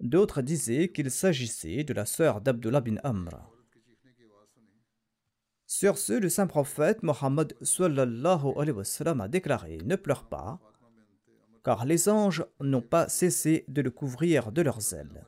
D'autres 0.00 0.42
disaient 0.42 0.90
qu'il 0.90 1.10
s'agissait 1.10 1.84
de 1.84 1.94
la 1.94 2.04
sœur 2.04 2.40
d'Abdullah 2.40 2.80
bin 2.80 2.96
Amr. 3.02 3.30
Sur 5.66 5.98
ce, 5.98 6.12
le 6.12 6.28
saint 6.28 6.46
prophète 6.46 7.02
Mohammed 7.02 7.54
a 9.20 9.28
déclaré 9.28 9.78
Ne 9.84 9.96
pleure 9.96 10.28
pas, 10.28 10.60
car 11.64 11.84
les 11.84 12.08
anges 12.08 12.44
n'ont 12.60 12.82
pas 12.82 13.08
cessé 13.08 13.64
de 13.68 13.82
le 13.82 13.90
couvrir 13.90 14.52
de 14.52 14.62
leurs 14.62 14.94
ailes. 14.94 15.26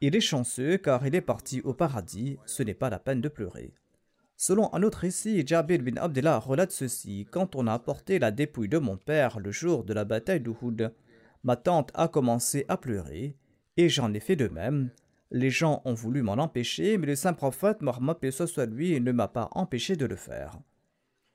Il 0.00 0.16
est 0.16 0.20
chanceux 0.20 0.78
car 0.78 1.06
il 1.06 1.14
est 1.14 1.20
parti 1.20 1.60
au 1.62 1.74
paradis, 1.74 2.38
ce 2.46 2.62
n'est 2.62 2.74
pas 2.74 2.90
la 2.90 2.98
peine 2.98 3.20
de 3.20 3.28
pleurer. 3.28 3.72
Selon 4.44 4.74
un 4.74 4.82
autre 4.82 4.98
récit, 4.98 5.46
Jabir 5.46 5.82
bin 5.82 5.96
Abdullah 5.98 6.40
relate 6.40 6.72
ceci 6.72 7.28
Quand 7.30 7.54
on 7.54 7.68
a 7.68 7.74
apporté 7.74 8.18
la 8.18 8.32
dépouille 8.32 8.68
de 8.68 8.78
mon 8.78 8.96
père 8.96 9.38
le 9.38 9.52
jour 9.52 9.84
de 9.84 9.94
la 9.94 10.04
bataille 10.04 10.40
d'Uhud, 10.40 10.92
ma 11.44 11.54
tante 11.54 11.92
a 11.94 12.08
commencé 12.08 12.64
à 12.66 12.76
pleurer, 12.76 13.36
et 13.76 13.88
j'en 13.88 14.12
ai 14.12 14.18
fait 14.18 14.34
de 14.34 14.48
même. 14.48 14.90
Les 15.30 15.50
gens 15.50 15.80
ont 15.84 15.94
voulu 15.94 16.22
m'en 16.22 16.32
empêcher, 16.32 16.98
mais 16.98 17.06
le 17.06 17.14
saint 17.14 17.34
prophète 17.34 17.82
Mohammed 17.82 18.16
lui 18.68 19.00
ne 19.00 19.12
m'a 19.12 19.28
pas 19.28 19.48
empêché 19.52 19.94
de 19.94 20.06
le 20.06 20.16
faire. 20.16 20.58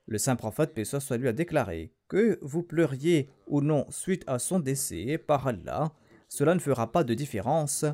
Le 0.06 0.18
saint 0.18 0.36
prophète 0.36 0.78
soit 0.84 1.16
lui 1.16 1.30
a 1.30 1.34
déclaré 1.34 1.94
que 2.10 2.38
vous 2.42 2.62
pleuriez 2.62 3.30
ou 3.48 3.62
non 3.62 3.86
suite 3.90 4.26
à 4.28 4.38
son 4.38 4.60
décès, 4.60 5.18
par 5.18 5.48
Allah, 5.48 5.94
cela 6.28 6.54
ne 6.54 6.60
fera 6.60 6.92
pas 6.92 7.06
de 7.06 7.14
différence 7.14 7.86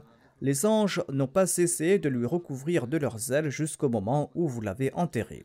les 0.44 0.66
anges 0.66 1.02
n'ont 1.08 1.28
pas 1.28 1.48
cessé 1.48 2.00
de 2.00 2.10
lui 2.10 2.26
recouvrir 2.26 2.86
de 2.88 2.98
leurs 2.98 3.32
ailes 3.32 3.50
jusqu'au 3.50 3.88
moment 3.88 4.30
où 4.36 4.50
vous 4.50 4.60
l'avez 4.60 4.94
enterré. 4.94 5.42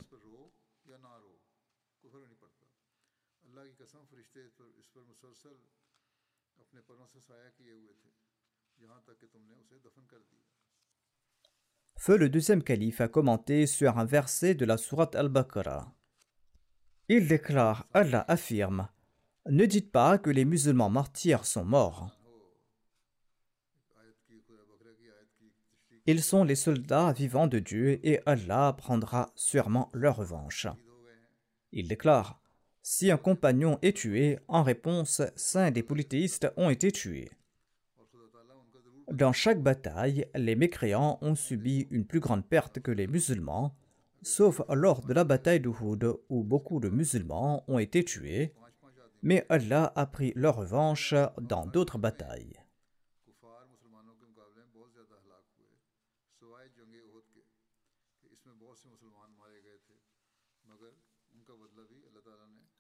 Feu 11.96 12.16
le 12.16 12.28
deuxième 12.28 12.64
calife 12.64 13.00
a 13.00 13.06
commenté 13.06 13.66
sur 13.66 13.98
un 13.98 14.04
verset 14.04 14.56
de 14.56 14.64
la 14.64 14.76
sourate 14.76 15.14
Al-Baqarah. 15.14 15.94
Il 17.08 17.28
déclare 17.28 17.86
Allah 17.94 18.24
affirme 18.26 18.88
Ne 19.46 19.64
dites 19.64 19.92
pas 19.92 20.18
que 20.18 20.30
les 20.30 20.44
musulmans 20.44 20.90
martyrs 20.90 21.44
sont 21.44 21.64
morts. 21.64 22.17
Ils 26.10 26.22
sont 26.22 26.42
les 26.42 26.54
soldats 26.54 27.12
vivants 27.12 27.48
de 27.48 27.58
Dieu 27.58 28.00
et 28.02 28.20
Allah 28.24 28.74
prendra 28.78 29.30
sûrement 29.34 29.90
leur 29.92 30.16
revanche. 30.16 30.66
Il 31.70 31.86
déclare 31.86 32.40
Si 32.82 33.10
un 33.10 33.18
compagnon 33.18 33.78
est 33.82 33.94
tué, 33.94 34.38
en 34.48 34.62
réponse, 34.62 35.20
cinq 35.36 35.74
des 35.74 35.82
polythéistes 35.82 36.50
ont 36.56 36.70
été 36.70 36.92
tués. 36.92 37.30
Dans 39.12 39.34
chaque 39.34 39.62
bataille, 39.62 40.24
les 40.34 40.56
mécréants 40.56 41.18
ont 41.20 41.34
subi 41.34 41.86
une 41.90 42.06
plus 42.06 42.20
grande 42.20 42.46
perte 42.46 42.80
que 42.80 42.90
les 42.90 43.06
musulmans, 43.06 43.76
sauf 44.22 44.62
lors 44.70 45.04
de 45.04 45.12
la 45.12 45.24
bataille 45.24 45.60
d'Uhud 45.60 46.10
où 46.30 46.42
beaucoup 46.42 46.80
de 46.80 46.88
musulmans 46.88 47.64
ont 47.68 47.78
été 47.78 48.02
tués, 48.02 48.54
mais 49.20 49.44
Allah 49.50 49.92
a 49.94 50.06
pris 50.06 50.32
leur 50.36 50.56
revanche 50.56 51.14
dans 51.38 51.66
d'autres 51.66 51.98
batailles. 51.98 52.57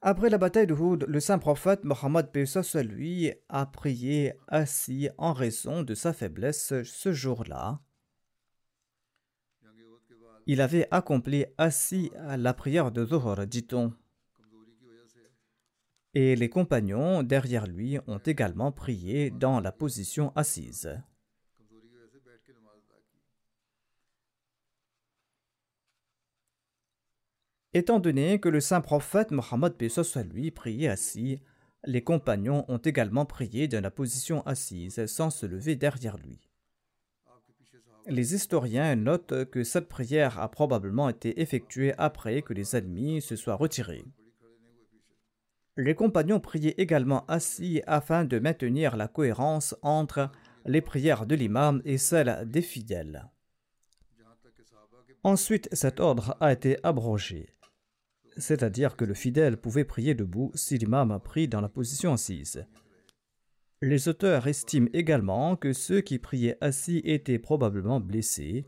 Après 0.00 0.30
la 0.30 0.38
bataille 0.38 0.68
de 0.68 0.74
Houd, 0.74 1.06
le 1.08 1.18
saint 1.18 1.38
prophète 1.38 1.82
Mohammed 1.82 2.30
lui 2.84 3.32
a 3.48 3.66
prié 3.66 4.34
assis 4.46 5.08
en 5.18 5.32
raison 5.32 5.82
de 5.82 5.94
sa 5.94 6.12
faiblesse 6.12 6.72
ce 6.84 7.12
jour-là. 7.12 7.80
Il 10.46 10.60
avait 10.60 10.86
accompli 10.92 11.46
assis 11.58 12.10
la 12.16 12.54
prière 12.54 12.92
de 12.92 13.04
Zohar, 13.04 13.44
dit-on. 13.46 13.92
Et 16.14 16.36
les 16.36 16.48
compagnons 16.48 17.22
derrière 17.22 17.66
lui 17.66 17.98
ont 18.06 18.18
également 18.18 18.72
prié 18.72 19.30
dans 19.30 19.60
la 19.60 19.72
position 19.72 20.32
assise. 20.36 21.02
Étant 27.74 27.98
donné 27.98 28.40
que 28.40 28.48
le 28.48 28.60
saint 28.60 28.80
prophète 28.80 29.30
Mohammed 29.30 29.74
soit 29.88 30.22
lui 30.22 30.50
priait 30.50 30.88
assis, 30.88 31.42
les 31.84 32.02
compagnons 32.02 32.64
ont 32.68 32.78
également 32.78 33.26
prié 33.26 33.68
dans 33.68 33.82
la 33.82 33.90
position 33.90 34.42
assise 34.46 35.04
sans 35.06 35.28
se 35.28 35.44
lever 35.44 35.76
derrière 35.76 36.16
lui. 36.16 36.48
Les 38.06 38.34
historiens 38.34 38.96
notent 38.96 39.44
que 39.50 39.64
cette 39.64 39.86
prière 39.86 40.40
a 40.40 40.50
probablement 40.50 41.10
été 41.10 41.42
effectuée 41.42 41.92
après 41.98 42.40
que 42.40 42.54
les 42.54 42.74
ennemis 42.74 43.20
se 43.20 43.36
soient 43.36 43.54
retirés. 43.54 44.06
Les 45.76 45.94
compagnons 45.94 46.40
priaient 46.40 46.74
également 46.78 47.26
assis 47.26 47.82
afin 47.86 48.24
de 48.24 48.38
maintenir 48.38 48.96
la 48.96 49.08
cohérence 49.08 49.76
entre 49.82 50.32
les 50.64 50.80
prières 50.80 51.26
de 51.26 51.34
l'imam 51.34 51.82
et 51.84 51.98
celles 51.98 52.44
des 52.46 52.62
fidèles. 52.62 53.28
Ensuite, 55.22 55.68
cet 55.72 56.00
ordre 56.00 56.34
a 56.40 56.52
été 56.52 56.78
abrogé 56.82 57.57
c'est-à-dire 58.38 58.96
que 58.96 59.04
le 59.04 59.14
fidèle 59.14 59.56
pouvait 59.56 59.84
prier 59.84 60.14
debout 60.14 60.50
si 60.54 60.78
l'imam 60.78 61.10
a 61.10 61.18
pris 61.18 61.48
dans 61.48 61.60
la 61.60 61.68
position 61.68 62.12
assise. 62.12 62.64
Les 63.82 64.08
auteurs 64.08 64.46
estiment 64.46 64.88
également 64.92 65.56
que 65.56 65.72
ceux 65.72 66.00
qui 66.00 66.18
priaient 66.18 66.58
assis 66.60 67.00
étaient 67.04 67.38
probablement 67.38 68.00
blessés, 68.00 68.64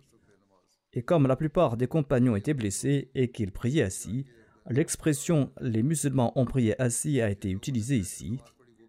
et 0.92 1.02
comme 1.02 1.26
la 1.26 1.36
plupart 1.36 1.76
des 1.76 1.86
compagnons 1.86 2.36
étaient 2.36 2.54
blessés 2.54 3.10
et 3.14 3.30
qu'ils 3.30 3.52
priaient 3.52 3.82
assis, 3.82 4.26
l'expression 4.68 5.52
les 5.60 5.82
musulmans 5.82 6.32
ont 6.38 6.44
prié 6.44 6.80
assis 6.80 7.20
a 7.20 7.30
été 7.30 7.50
utilisée 7.50 7.96
ici, 7.96 8.38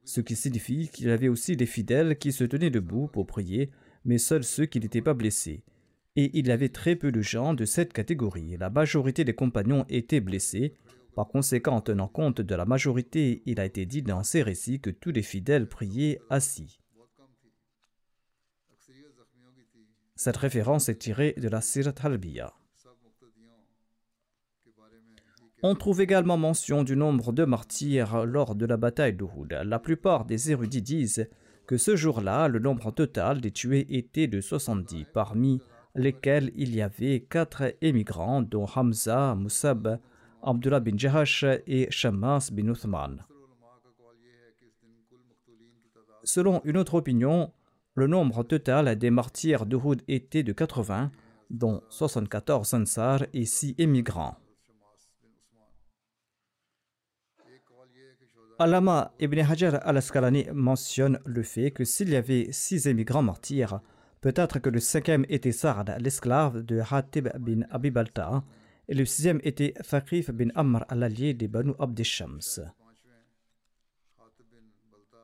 ce 0.04 0.22
qui 0.22 0.36
signifie 0.36 0.90
qu'il 0.90 1.08
y 1.08 1.12
avait 1.12 1.28
aussi 1.28 1.56
des 1.56 1.66
fidèles 1.66 2.18
qui 2.18 2.32
se 2.32 2.44
tenaient 2.44 2.70
debout 2.70 3.08
pour 3.08 3.28
prier, 3.28 3.72
mais 4.04 4.18
seuls 4.18 4.44
ceux 4.44 4.66
qui 4.66 4.80
n'étaient 4.80 5.02
pas 5.02 5.14
blessés 5.14 5.64
et 6.16 6.32
il 6.38 6.48
y 6.48 6.52
avait 6.52 6.70
très 6.70 6.96
peu 6.96 7.12
de 7.12 7.22
gens 7.22 7.54
de 7.54 7.66
cette 7.66 7.94
catégorie. 7.94 8.58
La 8.58 8.70
majorité 8.70 9.24
des 9.24 9.36
compagnons 9.36 9.86
étaient 9.90 10.20
blessés. 10.20 10.74
Par 11.16 11.28
conséquent, 11.28 11.76
en 11.76 11.82
tenant 11.82 12.08
compte 12.08 12.42
de 12.42 12.56
la 12.56 12.66
majorité, 12.66 13.42
il 13.46 13.60
a 13.60 13.66
été 13.66 13.86
dit 13.86 14.02
dans 14.02 14.24
ces 14.24 14.42
récits 14.42 14.80
que 14.80 14.90
tous 14.90 15.12
les 15.12 15.22
fidèles 15.22 15.68
priaient 15.68 16.20
assis. 16.30 16.80
Cette 20.16 20.38
référence 20.38 20.90
est 20.90 21.00
tirée 21.00 21.34
de 21.38 21.50
la 21.50 21.62
Sirat 21.62 21.96
Halbiya. 22.04 22.54
On 25.64 25.76
trouve 25.76 26.02
également 26.02 26.38
mention 26.38 26.84
du 26.84 26.96
nombre 26.96 27.32
de 27.32 27.46
martyrs 27.46 28.26
lors 28.26 28.56
de 28.56 28.66
la 28.66 28.78
bataille 28.78 29.14
d'Uhud. 29.14 29.52
La 29.64 29.80
plupart 29.80 30.26
des 30.26 30.52
érudits 30.52 30.82
disent 30.82 31.30
que 31.68 31.78
ce 31.78 31.96
jour-là, 31.96 32.48
le 32.48 32.60
nombre 32.60 32.92
total 32.92 33.42
des 33.42 33.52
tués 33.52 33.86
était 33.96 34.28
de 34.28 34.42
70. 34.42 35.06
Parmi 35.14 35.62
lesquels 35.96 36.52
il 36.56 36.76
y 36.76 36.82
avait 36.82 37.22
quatre 37.22 37.76
émigrants, 37.82 38.42
dont 38.42 38.66
Hamza, 38.76 39.36
Musab, 39.36 40.00
Abdullah 40.44 40.80
bin 40.80 40.98
Jahash 40.98 41.46
et 41.68 41.88
Shammas 41.92 42.50
bin 42.52 42.70
Uthman. 42.70 43.24
Selon 46.24 46.62
une 46.66 46.78
autre 46.78 46.96
opinion, 46.96 47.52
le 47.96 48.08
nombre 48.08 48.44
total 48.44 48.98
des 48.98 49.10
martyrs 49.10 49.66
d'Uhud 49.66 50.02
était 50.08 50.44
de 50.44 50.54
80, 50.54 51.12
dont 51.50 51.82
74 51.90 52.74
Ansar 52.74 53.26
et 53.34 53.46
6 53.46 53.76
émigrants. 53.78 54.38
Alama 58.60 59.12
ibn 59.20 59.40
Hajar 59.40 59.80
al-Asqalani 59.88 60.46
mentionne 60.54 61.20
le 61.26 61.42
fait 61.42 61.72
que 61.72 61.84
s'il 61.84 62.10
y 62.10 62.16
avait 62.16 62.52
six 62.52 62.86
émigrants 62.86 63.24
martyrs, 63.24 63.82
Peut-être 64.22 64.60
que 64.60 64.70
le 64.70 64.80
cinquième 64.80 65.26
était 65.30 65.52
Sard, 65.52 65.86
l'esclave 66.00 66.62
de 66.62 66.80
Hatib 66.80 67.30
bin 67.40 67.62
Abibalta, 67.72 68.44
et 68.88 68.94
le 68.94 69.04
sixième 69.04 69.40
était 69.44 69.74
Thaqif 69.90 70.30
bin 70.30 70.50
Amr 70.54 70.86
al-Allier 70.90 71.34
des 71.34 71.48
Banu 71.48 71.74
Abd 71.80 72.04
Shams. 72.04 72.72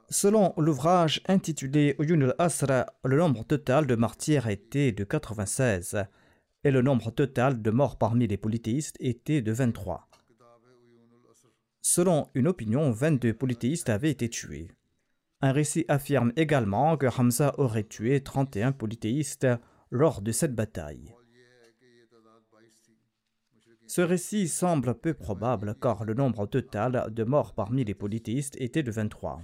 Selon 0.10 0.54
l'ouvrage 0.58 1.22
intitulé 1.28 1.95
Uyun 2.00 2.22
al-Asra, 2.22 2.88
le 3.04 3.18
nombre 3.18 3.43
total 3.43 3.86
de 3.86 3.95
martyrs 3.95 4.48
était 4.48 4.93
de 4.93 5.04
96 5.04 6.06
et 6.64 6.72
le 6.72 6.82
nombre 6.82 7.12
total 7.12 7.62
de 7.62 7.72
morts 7.72 7.98
parmi 7.98 8.26
les 8.26 8.38
polythéistes 8.38 8.98
était 9.00 9.41
de 9.41 9.52
23. 9.52 10.08
Selon 11.82 12.30
une 12.34 12.48
opinion, 12.48 12.89
22 12.91 13.34
polythéistes 13.34 13.89
avaient 13.89 14.12
été 14.12 14.30
tués. 14.30 14.72
Un 15.42 15.52
récit 15.52 15.86
affirme 15.88 16.34
également 16.36 16.98
que 16.98 17.06
Hamza 17.06 17.54
aurait 17.60 17.84
tué 17.84 18.22
31 18.22 18.72
polythéistes 18.72 19.48
lors 19.92 20.22
de 20.22 20.32
cette 20.32 20.56
bataille. 20.56 21.14
Ce 23.86 24.02
récit 24.02 24.48
semble 24.48 24.96
peu 24.96 25.14
probable 25.14 25.76
car 25.80 26.04
le 26.04 26.14
nombre 26.14 26.48
total 26.48 27.08
de 27.14 27.24
morts 27.24 27.54
parmi 27.54 27.86
les 27.86 27.94
polythéistes 27.94 28.60
était 28.60 28.84
de 28.84 28.92
23. 28.92 29.42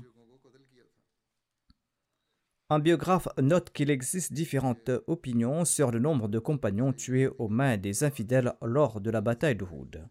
Un 2.70 2.80
biographe 2.80 3.28
note 3.40 3.70
qu'il 3.70 3.92
existe 3.92 4.34
différentes 4.34 4.90
opinions 5.06 5.64
sur 5.64 5.92
le 5.92 6.00
nombre 6.00 6.28
de 6.28 6.40
compagnons 6.40 6.92
tués 6.92 7.30
aux 7.38 7.50
mains 7.50 7.78
des 7.78 8.04
infidèles 8.04 8.54
lors 8.64 9.00
de 9.00 9.12
la 9.12 9.22
bataille 9.22 9.56
de 9.56 9.64
Houd. 9.64 10.10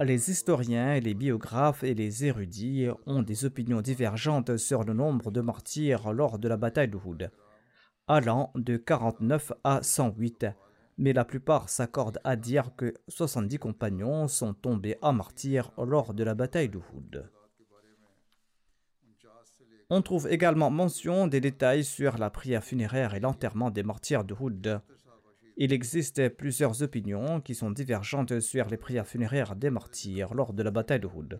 Les 0.00 0.30
historiens, 0.30 0.98
les 0.98 1.14
biographes 1.14 1.82
et 1.82 1.94
les 1.94 2.24
érudits 2.24 2.88
ont 3.06 3.22
des 3.22 3.44
opinions 3.44 3.82
divergentes 3.82 4.56
sur 4.56 4.84
le 4.84 4.94
nombre 4.94 5.30
de 5.30 5.42
martyrs 5.42 6.12
lors 6.12 6.38
de 6.38 6.48
la 6.48 6.56
bataille 6.56 6.88
de 6.88 6.96
Houd, 6.96 7.30
allant 8.08 8.50
de 8.54 8.78
49 8.78 9.52
à 9.62 9.82
108, 9.82 10.46
mais 10.96 11.12
la 11.12 11.26
plupart 11.26 11.68
s'accordent 11.68 12.20
à 12.24 12.36
dire 12.36 12.74
que 12.76 12.94
70 13.08 13.58
compagnons 13.58 14.26
sont 14.26 14.54
tombés 14.54 14.96
à 15.02 15.12
martyrs 15.12 15.70
lors 15.76 16.14
de 16.14 16.24
la 16.24 16.34
bataille 16.34 16.70
de 16.70 16.78
Houd. 16.78 17.30
On 19.90 20.02
trouve 20.02 20.28
également 20.30 20.70
mention 20.70 21.26
des 21.26 21.40
détails 21.40 21.84
sur 21.84 22.16
la 22.16 22.30
prière 22.30 22.64
funéraire 22.64 23.14
et 23.14 23.20
l'enterrement 23.20 23.70
des 23.70 23.82
martyrs 23.82 24.24
de 24.24 24.34
Houd. 24.34 24.80
Il 25.62 25.74
existe 25.74 26.30
plusieurs 26.30 26.82
opinions 26.82 27.42
qui 27.42 27.54
sont 27.54 27.70
divergentes 27.70 28.40
sur 28.40 28.66
les 28.70 28.78
prières 28.78 29.06
funéraires 29.06 29.54
des 29.56 29.68
martyrs 29.68 30.32
lors 30.32 30.54
de 30.54 30.62
la 30.62 30.70
bataille 30.70 31.00
de 31.00 31.06
Houd. 31.06 31.38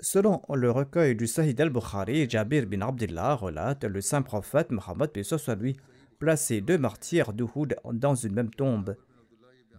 Selon 0.00 0.42
le 0.52 0.70
recueil 0.70 1.16
du 1.16 1.26
Sahih 1.26 1.54
al-Bukhari, 1.58 2.28
Jabir 2.28 2.66
bin 2.66 2.82
Abdullah 2.82 3.36
relate 3.36 3.84
le 3.84 4.02
saint 4.02 4.20
prophète 4.20 4.70
Mohammed 4.70 5.22
soit 5.22 5.54
lui 5.54 5.78
placer 6.18 6.60
deux 6.60 6.76
martyrs 6.76 7.32
de 7.32 7.46
Houd 7.54 7.74
dans 7.94 8.14
une 8.14 8.34
même 8.34 8.50
tombe 8.50 8.96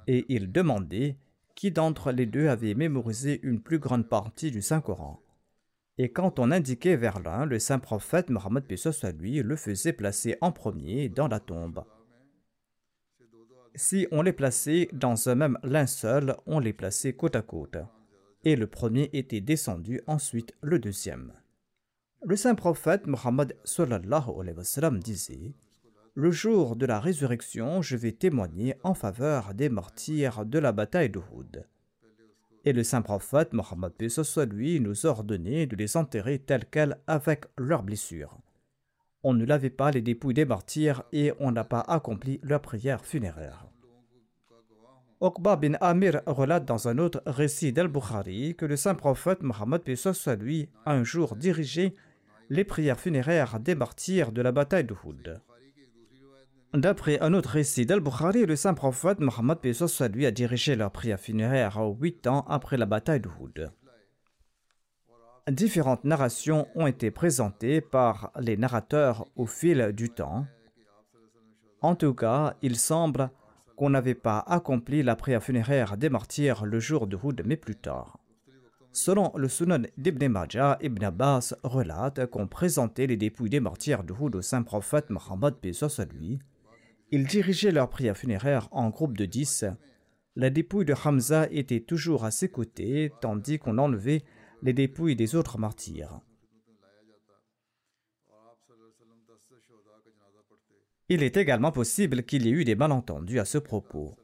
et 0.08 0.26
il 0.30 0.52
demandait 0.52 1.16
qui 1.54 1.70
d'entre 1.70 2.12
les 2.12 2.26
deux 2.26 2.48
avait 2.48 2.74
mémorisé 2.74 3.40
une 3.44 3.62
plus 3.62 3.78
grande 3.78 4.10
partie 4.10 4.50
du 4.50 4.64
Saint-Coran. 4.64 5.22
Et 6.00 6.12
quand 6.12 6.40
on 6.40 6.50
indiquait 6.50 6.98
vers 6.98 7.20
l'un, 7.20 7.46
le 7.46 7.60
saint 7.60 7.78
prophète 7.78 8.32
Mohammed 8.32 8.66
soit 8.76 9.12
lui 9.12 9.44
le 9.44 9.56
faisait 9.56 9.94
placer 9.94 10.38
en 10.42 10.52
premier 10.52 11.08
dans 11.08 11.28
la 11.28 11.40
tombe. 11.40 11.86
Si 13.78 14.08
on 14.12 14.22
les 14.22 14.32
plaçait 14.32 14.88
dans 14.94 15.28
un 15.28 15.36
même 15.36 15.58
linceul, 15.64 16.38
on 16.46 16.60
les 16.60 16.72
plaçait 16.72 17.12
côte 17.12 17.36
à 17.36 17.42
côte. 17.42 17.78
Et 18.46 18.56
le 18.56 18.68
premier 18.68 19.10
était 19.12 19.42
descendu, 19.42 20.02
ensuite 20.08 20.54
le 20.62 20.80
deuxième. 20.80 21.34
Le 22.24 22.38
saint 22.38 22.56
prophète 22.56 23.06
Mohammed 23.06 23.58
disait 25.04 25.54
Le 26.14 26.32
jour 26.32 26.78
de 26.78 26.86
la 26.86 27.02
résurrection, 27.02 27.82
je 27.82 27.98
vais 27.98 28.14
témoigner 28.14 28.76
en 28.84 28.94
faveur 28.94 29.54
des 29.54 29.68
martyrs 29.68 30.46
de 30.46 30.60
la 30.60 30.72
bataille 30.72 31.10
de 31.10 31.20
Houd. 31.34 31.66
Et 32.64 32.72
le 32.72 32.84
saint 32.84 33.02
prophète 33.02 33.52
Mohammed 33.52 33.92
lui 34.52 34.80
nous 34.80 35.06
ordonnait 35.06 35.68
de 35.68 35.76
les 35.76 35.98
enterrer 35.98 36.40
tels 36.40 36.66
quels 36.66 36.98
avec 37.08 37.46
leurs 37.58 37.84
blessures. 37.84 38.40
On 39.28 39.34
ne 39.34 39.44
lavait 39.44 39.72
pas 39.72 39.90
les 39.90 40.04
dépouilles 40.04 40.36
des 40.36 40.46
martyrs 40.46 41.02
et 41.12 41.34
on 41.40 41.52
n'a 41.52 41.64
pas 41.64 41.80
accompli 41.80 42.40
leur 42.44 42.62
prière 42.62 43.04
funéraire. 43.04 43.66
Okba 45.20 45.56
bin 45.56 45.74
Amir 45.82 46.22
relate 46.28 46.66
dans 46.66 46.88
un 46.88 47.00
autre 47.00 47.24
récit 47.26 47.74
d'Al-Bukhari 47.74 48.54
que 48.56 48.68
le 48.68 48.76
saint 48.76 48.94
prophète 48.94 49.42
Mohammed 49.42 49.82
soit 49.96 50.36
lui 50.36 50.70
a 50.86 50.94
un 50.94 51.04
jour 51.04 51.36
dirigé 51.36 51.96
les 52.52 52.64
prières 52.64 53.00
funéraires 53.00 53.60
des 53.60 53.74
martyrs 53.74 54.32
de 54.32 54.44
la 54.44 54.52
bataille 54.52 54.84
de 54.84 54.94
Houd. 55.04 55.42
D'après 56.76 57.20
un 57.20 57.34
autre 57.34 57.50
récit 57.50 57.88
d'Al-Bukhari, 57.88 58.46
le 58.46 58.56
saint 58.56 58.76
prophète 58.76 59.20
Mohammed 59.20 59.58
lui 60.14 60.28
a 60.28 60.32
dirigé 60.32 60.76
leur 60.76 60.92
prière 60.92 61.20
funéraire 61.20 61.80
huit 62.00 62.28
ans 62.28 62.46
après 62.48 62.78
la 62.78 62.86
bataille 62.86 63.22
de 63.22 63.30
Houd. 63.40 63.72
Différentes 65.50 66.04
narrations 66.04 66.68
ont 66.76 66.88
été 66.88 67.12
présentées 67.12 67.80
par 67.82 68.32
les 68.40 68.58
narrateurs 68.58 69.28
au 69.36 69.46
fil 69.46 69.92
du 69.94 70.10
temps. 70.10 70.48
En 71.82 71.96
tout 71.96 72.14
cas, 72.14 72.56
il 72.62 72.78
semble 72.78 73.30
qu'on 73.76 73.92
n'avait 73.92 74.16
pas 74.16 74.40
accompli 74.40 75.04
la 75.04 75.16
prière 75.16 75.44
funéraire 75.44 75.98
des 75.98 76.10
martyrs 76.10 76.66
le 76.66 76.80
jour 76.80 77.08
de 77.08 77.18
Houd, 77.22 77.44
mais 77.46 77.58
plus 77.58 77.76
tard. 77.76 78.18
Selon 78.92 79.32
le 79.36 79.50
Sunan 79.50 79.84
d'Ibn 79.98 80.28
Majah, 80.30 80.78
Ibn 80.82 81.04
Abbas 81.06 81.54
relate 81.64 82.26
qu'on 82.28 82.48
présentait 82.48 83.08
les 83.08 83.18
dépouilles 83.18 83.50
des 83.50 83.60
martyrs 83.60 84.04
de 84.04 84.14
Houd 84.14 84.36
au 84.36 84.42
saint 84.42 84.64
prophète 84.64 85.10
Mohammed 85.10 85.56
lui 86.14 86.40
ils 87.12 87.28
dirigeaient 87.28 87.72
leur 87.72 87.90
prière 87.90 88.18
funéraire 88.18 88.68
en 88.72 88.90
groupe 88.90 89.16
de 89.16 89.26
dix. 89.26 89.64
La 90.36 90.50
dépouille 90.50 90.86
de 90.86 90.96
Hamza 91.06 91.48
était 91.52 91.80
toujours 91.80 92.26
à 92.26 92.32
ses 92.32 92.50
côtés, 92.50 93.12
tandis 93.22 93.60
qu'on 93.60 93.78
enlevait 93.78 94.24
les 94.66 94.74
dépouilles 94.74 95.16
des 95.16 95.36
autres 95.36 95.58
martyrs. 95.58 96.20
Il 101.08 101.22
est 101.22 101.38
également 101.38 101.72
possible 101.72 102.24
qu'il 102.24 102.46
y 102.46 102.50
ait 102.50 102.52
eu 102.52 102.66
des 102.66 102.76
malentendus 102.76 103.40
à 103.40 103.46
ce 103.46 103.60
propos. 103.60 104.18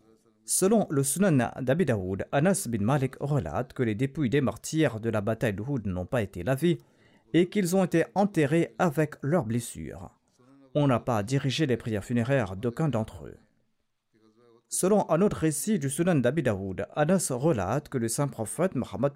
Selon 0.44 0.88
le 0.90 1.04
Sunan 1.04 1.52
d'Abi 1.62 1.86
Anas 2.32 2.68
bin 2.68 2.84
Malik 2.84 3.16
relate 3.20 3.74
que 3.74 3.84
les 3.84 3.94
dépouilles 3.96 4.32
des 4.32 4.42
martyrs 4.42 5.00
de 5.00 5.12
la 5.12 5.22
bataille 5.22 5.54
de 5.54 5.62
Houd 5.62 5.86
n'ont 5.86 6.08
pas 6.08 6.24
été 6.24 6.44
lavées 6.44 6.80
et 7.34 7.48
qu'ils 7.48 7.76
ont 7.76 7.84
été 7.84 8.06
enterrés 8.16 8.76
avec 8.80 9.16
leurs 9.22 9.46
blessures 9.46 10.18
on 10.74 10.88
n'a 10.88 11.00
pas 11.00 11.24
dirigé 11.24 11.66
les 11.66 11.78
prières 11.78 12.04
funéraires 12.04 12.56
d'aucun 12.56 12.88
d'entre 12.88 13.26
eux. 13.26 13.38
Selon 14.70 15.10
un 15.10 15.22
autre 15.22 15.38
récit 15.38 15.80
du 15.80 15.90
Sunan 15.90 16.16
d'Abi 16.16 16.44
Daoud, 16.44 16.88
Anas 16.96 17.28
relate 17.32 17.90
que 17.90 17.98
le 17.98 18.08
saint 18.08 18.30
prophète 18.30 18.76
Mohammed 18.76 19.12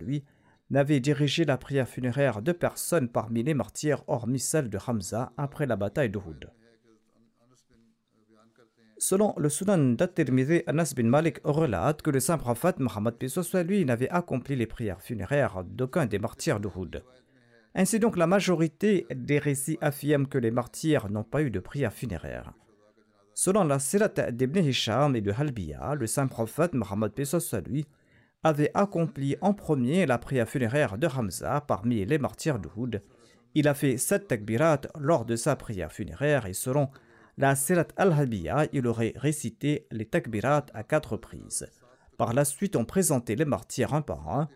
lui 0.00 0.24
n'avait 0.70 1.00
dirigé 1.00 1.44
la 1.44 1.58
prière 1.58 1.88
funéraire 1.88 2.42
de 2.42 2.52
personne 2.52 3.08
parmi 3.08 3.42
les 3.42 3.54
martyrs 3.54 4.02
hormis 4.06 4.40
celle 4.40 4.68
de 4.68 4.78
Hamza 4.86 5.32
après 5.36 5.66
la 5.66 5.76
bataille 5.76 6.10
de 6.10 6.18
Houd. 6.18 6.50
Selon 8.98 9.34
le 9.36 9.50
Sunan 9.50 9.94
d'At-Tirmidhi, 9.94 10.62
Anas 10.66 10.94
bin 10.96 11.04
Malik 11.04 11.38
relate 11.44 12.00
que 12.00 12.10
le 12.10 12.18
saint 12.18 12.38
prophète 12.38 12.78
Mohammed 12.78 13.14
lui 13.66 13.84
n'avait 13.84 14.08
accompli 14.08 14.56
les 14.56 14.66
prières 14.66 15.02
funéraires 15.02 15.64
d'aucun 15.64 16.06
des 16.06 16.18
martyrs 16.18 16.60
de 16.60 16.68
Houd. 16.74 17.04
Ainsi 17.74 17.98
donc, 18.00 18.16
la 18.16 18.26
majorité 18.26 19.06
des 19.14 19.38
récits 19.38 19.76
affirment 19.82 20.26
que 20.26 20.38
les 20.38 20.50
martyrs 20.50 21.10
n'ont 21.10 21.24
pas 21.24 21.42
eu 21.42 21.50
de 21.50 21.60
prière 21.60 21.92
funéraire. 21.92 22.54
Selon 23.34 23.64
la 23.64 23.78
Sirat 23.78 24.32
d'Ibn 24.32 24.64
Hisham 24.64 25.14
et 25.14 25.20
de 25.20 25.30
Halbiya, 25.30 25.94
le 25.94 26.06
saint 26.06 26.26
prophète 26.26 26.72
Mohammed 26.72 27.12
lui 27.66 27.86
avait 28.46 28.70
accompli 28.74 29.36
en 29.40 29.54
premier 29.54 30.06
la 30.06 30.18
prière 30.18 30.48
funéraire 30.48 30.98
de 30.98 31.08
Hamza 31.08 31.60
parmi 31.66 32.04
les 32.04 32.18
martyrs 32.18 32.60
de 32.60 32.68
Houd. 32.76 33.02
Il 33.54 33.66
a 33.66 33.74
fait 33.74 33.96
sept 33.96 34.28
takbirat 34.28 34.82
lors 35.00 35.24
de 35.24 35.34
sa 35.34 35.56
prière 35.56 35.90
funéraire 35.90 36.46
et 36.46 36.52
selon 36.52 36.88
la 37.38 37.56
Sirat 37.56 37.88
al-Halbiya, 37.96 38.68
il 38.72 38.86
aurait 38.86 39.14
récité 39.16 39.86
les 39.90 40.06
takbirat 40.06 40.66
à 40.74 40.84
quatre 40.84 41.14
reprises. 41.14 41.66
Par 42.16 42.34
la 42.34 42.44
suite, 42.44 42.76
on 42.76 42.84
présentait 42.84 43.34
les 43.34 43.44
martyrs 43.44 43.94
un 43.94 44.00
par 44.00 44.28
un 44.28 44.48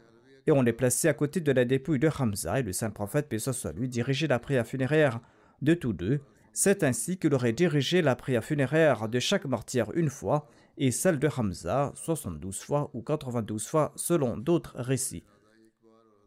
et 0.47 0.53
on 0.53 0.62
les 0.62 0.72
plaçait 0.72 1.09
à 1.09 1.14
côté 1.14 1.41
de 1.41 1.51
la 1.51 1.64
dépouille 1.64 1.99
de 1.99 2.11
Hamza 2.16 2.61
et 2.61 2.62
le 2.62 2.72
saint 2.72 2.91
prophète, 2.91 3.36
soit 3.38 3.72
lui, 3.72 3.88
dirigeait 3.88 4.28
la 4.28 4.38
prière 4.38 4.66
funéraire 4.66 5.20
de 5.62 5.74
tous 5.74 5.93
deux. 5.93 6.20
C'est 6.53 6.84
ainsi 6.84 7.18
qu'il 7.18 7.34
aurait 7.34 7.53
dirigé 7.53 8.03
la 8.03 8.14
prière 8.14 8.45
funéraire 8.45 9.09
de 9.09 9.18
chaque 9.18 9.47
martyr 9.47 9.91
une 9.95 10.11
fois 10.11 10.49
et 10.79 10.91
celle 10.91 11.18
de 11.18 11.29
Hamza 11.29 11.93
72 11.95 12.59
fois 12.61 12.91
ou 12.95 13.03
92 13.03 13.66
fois 13.66 13.93
selon 13.97 14.37
d'autres 14.37 14.75
récits. 14.77 15.25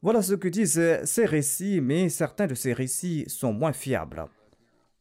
Voilà 0.02 0.22
ce 0.22 0.34
que 0.34 0.50
disent 0.50 1.02
ces 1.06 1.26
récits, 1.26 1.80
mais 1.80 2.10
certains 2.10 2.48
de 2.48 2.56
ces 2.56 2.74
récits 2.74 3.24
sont 3.28 3.54
moins 3.54 3.72
fiables. 3.72 4.26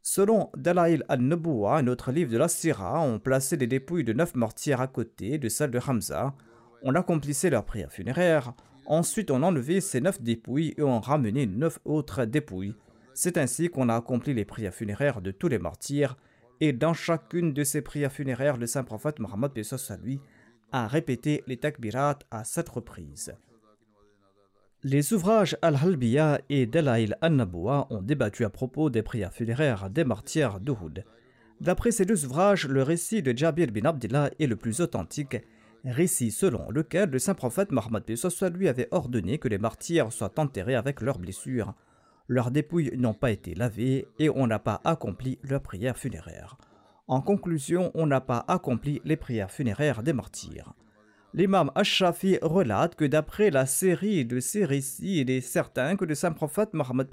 Selon 0.00 0.50
Dalail 0.56 1.04
al-Nabuwa, 1.08 1.78
un 1.78 1.86
autre 1.86 2.10
livre 2.10 2.32
de 2.32 2.36
la 2.36 2.48
Syrah, 2.48 3.00
on 3.00 3.20
plaçait 3.20 3.56
les 3.56 3.68
dépouilles 3.68 4.04
de 4.04 4.12
neuf 4.12 4.34
martyrs 4.34 4.80
à 4.80 4.88
côté 4.88 5.38
de 5.38 5.48
celles 5.48 5.70
de 5.70 5.78
Hamza. 5.78 6.34
On 6.82 6.96
accomplissait 6.96 7.50
leur 7.50 7.64
prière 7.64 7.92
funéraire. 7.92 8.52
Ensuite, 8.86 9.30
on 9.30 9.44
enlevait 9.44 9.80
ces 9.80 10.00
neuf 10.00 10.20
dépouilles 10.20 10.74
et 10.76 10.82
on 10.82 10.98
ramenait 10.98 11.46
neuf 11.46 11.78
autres 11.84 12.24
dépouilles. 12.24 12.74
C'est 13.14 13.38
ainsi 13.38 13.68
qu'on 13.68 13.88
a 13.88 13.94
accompli 13.94 14.34
les 14.34 14.44
prières 14.44 14.74
funéraires 14.74 15.20
de 15.20 15.30
tous 15.30 15.48
les 15.48 15.60
martyrs, 15.60 16.16
et 16.60 16.72
dans 16.72 16.94
chacune 16.94 17.52
de 17.52 17.64
ses 17.64 17.82
prières 17.82 18.12
funéraires, 18.12 18.56
le 18.56 18.66
saint 18.66 18.84
prophète 18.84 19.18
Mohammed 19.18 19.52
lui 20.02 20.20
a 20.72 20.86
répété 20.86 21.42
les 21.46 21.56
takbirat 21.56 22.18
à 22.30 22.44
sept 22.44 22.68
reprises. 22.68 23.34
Les 24.84 25.12
ouvrages 25.12 25.56
Al-Halbiya 25.62 26.40
et 26.48 26.66
Dalail 26.66 27.14
An-Naboua 27.22 27.86
ont 27.90 28.02
débattu 28.02 28.44
à 28.44 28.50
propos 28.50 28.90
des 28.90 29.02
prières 29.02 29.32
funéraires 29.32 29.90
des 29.90 30.02
martyrs 30.02 30.58
d'Uhud. 30.58 31.04
D'après 31.60 31.92
ces 31.92 32.04
deux 32.04 32.24
ouvrages, 32.24 32.66
le 32.66 32.82
récit 32.82 33.22
de 33.22 33.36
Jabir 33.36 33.68
bin 33.68 33.84
Abdullah 33.84 34.30
est 34.40 34.48
le 34.48 34.56
plus 34.56 34.80
authentique, 34.80 35.36
récit 35.84 36.32
selon 36.32 36.68
lequel 36.70 37.10
le 37.10 37.20
saint 37.20 37.34
prophète 37.34 37.70
Mohammed 37.70 38.04
lui 38.56 38.68
avait 38.68 38.88
ordonné 38.90 39.38
que 39.38 39.46
les 39.46 39.58
martyrs 39.58 40.12
soient 40.12 40.40
enterrés 40.40 40.74
avec 40.74 41.00
leurs 41.00 41.20
blessures 41.20 41.74
leurs 42.28 42.50
dépouilles 42.50 42.92
n'ont 42.96 43.14
pas 43.14 43.30
été 43.30 43.54
lavées 43.54 44.06
et 44.18 44.30
on 44.30 44.46
n'a 44.46 44.58
pas 44.58 44.80
accompli 44.84 45.38
leurs 45.42 45.62
prières 45.62 45.98
funéraires. 45.98 46.56
En 47.08 47.20
conclusion, 47.20 47.90
on 47.94 48.06
n'a 48.06 48.20
pas 48.20 48.44
accompli 48.48 49.00
les 49.04 49.16
prières 49.16 49.50
funéraires 49.50 50.02
des 50.02 50.12
martyrs. 50.12 50.74
L'imam 51.34 51.70
Ash-Shafi 51.74 52.38
relate 52.42 52.94
que 52.94 53.04
d'après 53.04 53.50
la 53.50 53.66
série 53.66 54.24
de 54.24 54.38
ces 54.38 54.64
récits, 54.64 55.20
il 55.20 55.30
est 55.30 55.40
certain 55.40 55.96
que 55.96 56.04
le 56.04 56.14
saint 56.14 56.32
prophète 56.32 56.74
Mohammed 56.74 57.08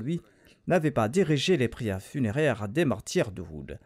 lui 0.00 0.20
n'avait 0.66 0.90
pas 0.90 1.08
dirigé 1.08 1.56
les 1.56 1.68
prières 1.68 2.00
funéraires 2.00 2.68
des 2.68 2.84
martyrs 2.84 3.32
de 3.32 3.42
Houd. 3.42 3.78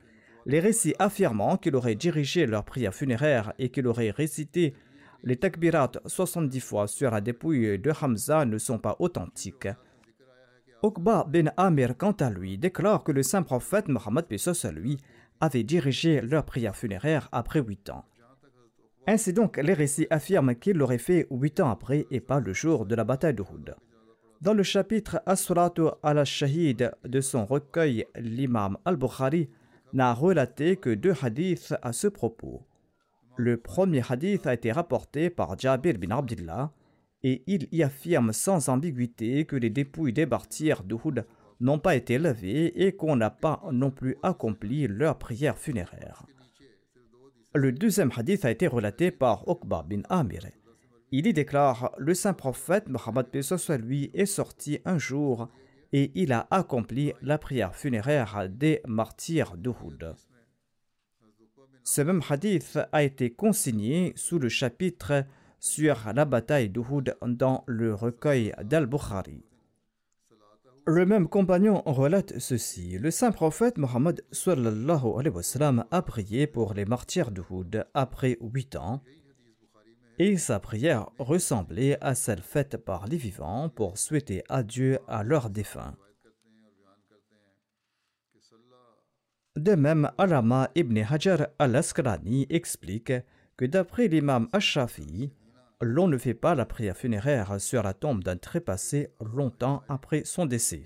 Les 0.46 0.60
récits 0.60 0.94
affirmant 0.98 1.56
qu'il 1.56 1.74
aurait 1.74 1.94
dirigé 1.94 2.46
leurs 2.46 2.64
prières 2.64 2.94
funéraires 2.94 3.52
et 3.58 3.70
qu'il 3.70 3.86
aurait 3.86 4.10
récité 4.10 4.74
les 5.24 5.36
takbirat 5.36 5.92
70 6.06 6.60
fois 6.60 6.86
sur 6.86 7.10
la 7.10 7.20
dépouille 7.20 7.78
de 7.78 7.90
Hamza 7.90 8.44
ne 8.44 8.58
sont 8.58 8.78
pas 8.78 8.96
authentiques. 9.00 9.68
Uqba 10.82 11.24
bin 11.28 11.46
Amir, 11.56 11.96
quant 11.96 12.12
à 12.12 12.30
lui, 12.30 12.56
déclare 12.56 13.02
que 13.02 13.10
le 13.10 13.24
saint 13.24 13.42
prophète 13.42 13.88
Mohammed 13.88 14.26
lui 14.72 14.98
avait 15.40 15.64
dirigé 15.64 16.20
leur 16.20 16.44
prière 16.44 16.76
funéraire 16.76 17.28
après 17.32 17.60
huit 17.60 17.90
ans. 17.90 18.04
Ainsi 19.06 19.32
donc, 19.32 19.56
les 19.56 19.72
récits 19.72 20.06
affirment 20.10 20.54
qu'il 20.54 20.76
l'aurait 20.76 20.98
fait 20.98 21.26
huit 21.30 21.60
ans 21.60 21.70
après 21.70 22.06
et 22.10 22.20
pas 22.20 22.40
le 22.40 22.52
jour 22.52 22.86
de 22.86 22.94
la 22.94 23.04
bataille 23.04 23.34
de 23.34 23.42
Houd. 23.42 23.74
Dans 24.40 24.54
le 24.54 24.62
chapitre 24.62 25.20
As-Suratu 25.26 25.86
al-Shahid 26.02 26.92
de 27.04 27.20
son 27.20 27.44
recueil, 27.44 28.06
l'imam 28.16 28.78
al-Bukhari 28.84 29.48
n'a 29.94 30.14
relaté 30.14 30.76
que 30.76 30.90
deux 30.90 31.14
hadiths 31.20 31.74
à 31.82 31.92
ce 31.92 32.06
propos. 32.06 32.62
Le 33.36 33.56
premier 33.56 34.02
hadith 34.08 34.46
a 34.46 34.54
été 34.54 34.70
rapporté 34.70 35.30
par 35.30 35.58
Jabir 35.58 35.98
bin 35.98 36.16
Abdullah 36.16 36.70
et 37.22 37.42
il 37.46 37.68
y 37.72 37.82
affirme 37.82 38.32
sans 38.32 38.68
ambiguïté 38.68 39.44
que 39.44 39.56
les 39.56 39.70
dépouilles 39.70 40.12
des 40.12 40.26
martyrs 40.26 40.84
d'Uhud 40.84 41.26
n'ont 41.60 41.78
pas 41.78 41.96
été 41.96 42.18
lavées 42.18 42.86
et 42.86 42.92
qu'on 42.92 43.16
n'a 43.16 43.30
pas 43.30 43.62
non 43.72 43.90
plus 43.90 44.16
accompli 44.22 44.86
leur 44.86 45.18
prière 45.18 45.58
funéraire. 45.58 46.26
Le 47.54 47.72
deuxième 47.72 48.12
hadith 48.16 48.44
a 48.44 48.50
été 48.50 48.66
relaté 48.66 49.10
par 49.10 49.48
Okba 49.48 49.84
bin 49.88 50.02
Amir. 50.08 50.46
Il 51.10 51.26
y 51.26 51.32
déclare 51.32 51.92
Le 51.98 52.14
saint 52.14 52.34
prophète 52.34 52.88
Mohammed 52.88 53.42
soit 53.42 53.78
lui 53.78 54.10
est 54.14 54.26
sorti 54.26 54.78
un 54.84 54.98
jour 54.98 55.48
et 55.92 56.12
il 56.14 56.32
a 56.32 56.46
accompli 56.50 57.14
la 57.22 57.38
prière 57.38 57.74
funéraire 57.74 58.48
des 58.48 58.80
martyrs 58.86 59.56
d'Uhud. 59.56 60.14
Ce 61.82 62.02
même 62.02 62.20
hadith 62.28 62.78
a 62.92 63.02
été 63.02 63.30
consigné 63.30 64.12
sous 64.14 64.38
le 64.38 64.50
chapitre 64.50 65.24
sur 65.58 66.12
la 66.14 66.24
bataille 66.24 66.68
d'Uhud 66.68 67.16
dans 67.22 67.64
le 67.66 67.94
recueil 67.94 68.52
d'Al-Bukhari. 68.62 69.44
Le 70.86 71.04
même 71.04 71.28
compagnon 71.28 71.82
relate 71.84 72.38
ceci. 72.38 72.98
Le 72.98 73.10
saint 73.10 73.30
prophète 73.30 73.76
Mohammed 73.76 74.24
a 75.90 76.02
prié 76.02 76.46
pour 76.46 76.72
les 76.72 76.84
martyrs 76.86 77.30
d'Uhud 77.30 77.86
après 77.92 78.38
huit 78.40 78.74
ans 78.76 79.02
et 80.18 80.36
sa 80.36 80.58
prière 80.58 81.10
ressemblait 81.18 81.96
à 82.00 82.14
celle 82.14 82.42
faite 82.42 82.76
par 82.76 83.06
les 83.06 83.16
vivants 83.16 83.68
pour 83.68 83.98
souhaiter 83.98 84.42
adieu 84.48 84.98
à 85.06 85.22
leurs 85.22 85.50
défunts. 85.50 85.94
De 89.56 89.74
même, 89.74 90.10
Alama 90.18 90.70
ibn 90.74 90.98
Hajar 90.98 91.48
al-Asqalani 91.58 92.46
explique 92.48 93.12
que 93.56 93.64
d'après 93.64 94.06
l'imam 94.06 94.48
Ash-Shafi, 94.52 95.32
l'on 95.80 96.08
ne 96.08 96.18
fait 96.18 96.34
pas 96.34 96.54
la 96.54 96.66
prière 96.66 96.96
funéraire 96.96 97.60
sur 97.60 97.82
la 97.82 97.94
tombe 97.94 98.24
d'un 98.24 98.36
trépassé 98.36 99.10
longtemps 99.20 99.82
après 99.88 100.24
son 100.24 100.46
décès. 100.46 100.84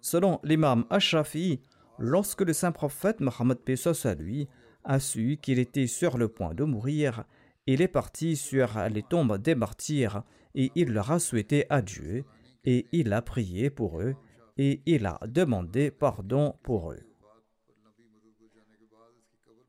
Selon 0.00 0.40
l'imam 0.44 0.86
Ashrafi, 0.90 1.60
lorsque 1.98 2.42
le 2.42 2.52
saint 2.52 2.72
prophète 2.72 3.20
Mohammed 3.20 3.58
à 4.04 4.14
lui 4.14 4.48
a 4.84 4.98
su 4.98 5.38
qu'il 5.42 5.58
était 5.58 5.86
sur 5.86 6.16
le 6.16 6.28
point 6.28 6.54
de 6.54 6.64
mourir, 6.64 7.24
il 7.66 7.82
est 7.82 7.88
parti 7.88 8.36
sur 8.36 8.78
les 8.88 9.02
tombes 9.02 9.38
des 9.38 9.54
martyrs 9.54 10.22
et 10.54 10.72
il 10.74 10.92
leur 10.92 11.10
a 11.10 11.18
souhaité 11.18 11.66
adieu 11.68 12.24
et 12.64 12.86
il 12.92 13.12
a 13.12 13.22
prié 13.22 13.70
pour 13.70 14.00
eux 14.00 14.14
et 14.56 14.82
il 14.86 15.06
a 15.06 15.18
demandé 15.26 15.90
pardon 15.90 16.54
pour 16.62 16.92
eux. 16.92 17.09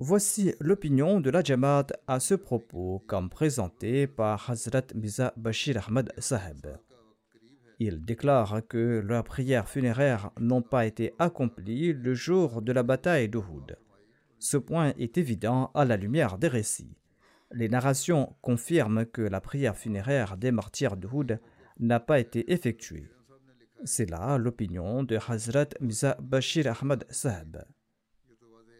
Voici 0.03 0.55
l'opinion 0.59 1.19
de 1.19 1.29
la 1.29 1.43
Jamaat 1.43 1.85
à 2.07 2.19
ce 2.19 2.33
propos, 2.33 3.03
comme 3.05 3.29
présentée 3.29 4.07
par 4.07 4.49
Hazrat 4.49 4.87
Miza 4.95 5.31
Bashir 5.37 5.87
Ahmad 5.87 6.11
Saheb. 6.17 6.65
Il 7.77 8.01
déclare 8.01 8.61
que 8.67 8.99
leurs 9.05 9.23
prières 9.23 9.69
funéraires 9.69 10.31
n'ont 10.39 10.63
pas 10.63 10.87
été 10.87 11.13
accomplies 11.19 11.93
le 11.93 12.15
jour 12.15 12.63
de 12.63 12.71
la 12.71 12.81
bataille 12.81 13.29
d'Uhud. 13.29 13.77
Ce 14.39 14.57
point 14.57 14.93
est 14.97 15.19
évident 15.19 15.69
à 15.75 15.85
la 15.85 15.97
lumière 15.97 16.39
des 16.39 16.47
récits. 16.47 16.97
Les 17.51 17.69
narrations 17.69 18.35
confirment 18.41 19.05
que 19.05 19.21
la 19.21 19.39
prière 19.39 19.77
funéraire 19.77 20.35
des 20.35 20.51
martyrs 20.51 20.97
d'Uhud 20.97 21.39
n'a 21.79 21.99
pas 21.99 22.19
été 22.19 22.51
effectuée. 22.51 23.11
C'est 23.83 24.09
là 24.09 24.39
l'opinion 24.39 25.03
de 25.03 25.19
Hazrat 25.29 25.69
Miza 25.79 26.17
Bashir 26.19 26.75
Ahmad 26.81 27.05
Saheb. 27.11 27.57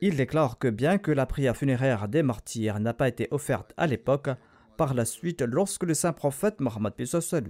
Il 0.04 0.16
déclare 0.16 0.58
que 0.58 0.68
bien 0.68 0.97
que 0.97 1.12
la 1.12 1.28
prière 1.28 1.56
funéraire 1.56 2.08
des 2.08 2.24
martyrs 2.24 2.80
n'a 2.80 2.93
pas 2.93 3.08
été 3.08 3.28
offerte 3.30 3.72
à 3.78 3.86
l'époque, 3.86 4.30
par 4.76 4.95
la 4.95 5.06
suite, 5.06 5.43
lorsque 5.43 5.84
le 5.84 5.93
saint 5.93 6.12
prophète 6.12 6.60
Mohammed 6.60 6.93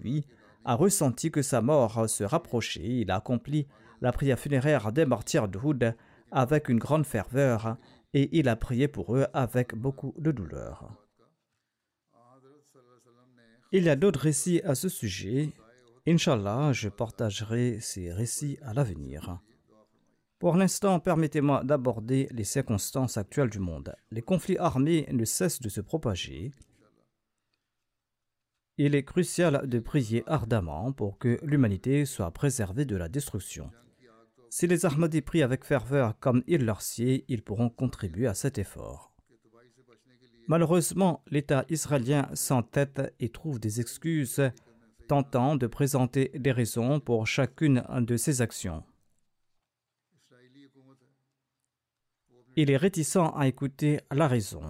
lui 0.03 0.25
a 0.65 0.75
ressenti 0.75 1.31
que 1.31 1.41
sa 1.41 1.61
mort 1.61 2.09
se 2.09 2.25
rapprochait, 2.25 2.81
il 2.83 3.09
a 3.09 3.15
accompli 3.15 3.67
la 4.01 4.11
prière 4.11 4.37
funéraire 4.37 4.91
des 4.91 5.05
martyrs 5.05 5.47
de 5.47 5.57
Houd 5.57 5.95
avec 6.29 6.67
une 6.67 6.79
grande 6.79 7.05
ferveur 7.05 7.77
et 8.13 8.37
il 8.37 8.49
a 8.49 8.57
prié 8.57 8.89
pour 8.89 9.15
eux 9.15 9.27
avec 9.33 9.73
beaucoup 9.73 10.13
de 10.17 10.31
douleur. 10.31 10.89
Il 13.71 13.85
y 13.85 13.89
a 13.89 13.95
d'autres 13.95 14.19
récits 14.19 14.61
à 14.65 14.75
ce 14.75 14.89
sujet. 14.89 15.53
Inch'Allah, 16.05 16.73
je 16.73 16.89
partagerai 16.89 17.79
ces 17.79 18.11
récits 18.11 18.57
à 18.61 18.73
l'avenir. 18.73 19.39
Pour 20.41 20.55
l'instant, 20.55 20.99
permettez-moi 20.99 21.63
d'aborder 21.63 22.27
les 22.31 22.45
circonstances 22.45 23.15
actuelles 23.15 23.51
du 23.51 23.59
monde. 23.59 23.93
Les 24.09 24.23
conflits 24.23 24.57
armés 24.57 25.07
ne 25.11 25.23
cessent 25.23 25.61
de 25.61 25.69
se 25.69 25.81
propager. 25.81 26.51
Il 28.79 28.95
est 28.95 29.03
crucial 29.03 29.69
de 29.69 29.77
prier 29.77 30.23
ardemment 30.25 30.93
pour 30.93 31.19
que 31.19 31.37
l'humanité 31.43 32.05
soit 32.05 32.31
préservée 32.31 32.85
de 32.85 32.95
la 32.95 33.07
destruction. 33.07 33.69
Si 34.49 34.65
les 34.65 34.87
Ahmadis 34.87 35.21
prient 35.21 35.43
avec 35.43 35.63
ferveur 35.63 36.17
comme 36.19 36.41
il 36.47 36.65
leur 36.65 36.81
sied, 36.81 37.23
ils 37.27 37.43
pourront 37.43 37.69
contribuer 37.69 38.25
à 38.25 38.33
cet 38.33 38.57
effort. 38.57 39.13
Malheureusement, 40.47 41.23
l'État 41.29 41.65
israélien 41.69 42.27
s'entête 42.33 43.13
et 43.19 43.29
trouve 43.29 43.59
des 43.59 43.79
excuses, 43.79 44.41
tentant 45.07 45.55
de 45.55 45.67
présenter 45.67 46.31
des 46.33 46.51
raisons 46.51 46.99
pour 46.99 47.27
chacune 47.27 47.83
de 47.99 48.17
ses 48.17 48.41
actions. 48.41 48.83
Il 52.55 52.69
est 52.69 52.77
réticent 52.77 53.31
à 53.35 53.47
écouter 53.47 53.99
la 54.11 54.27
raison. 54.27 54.61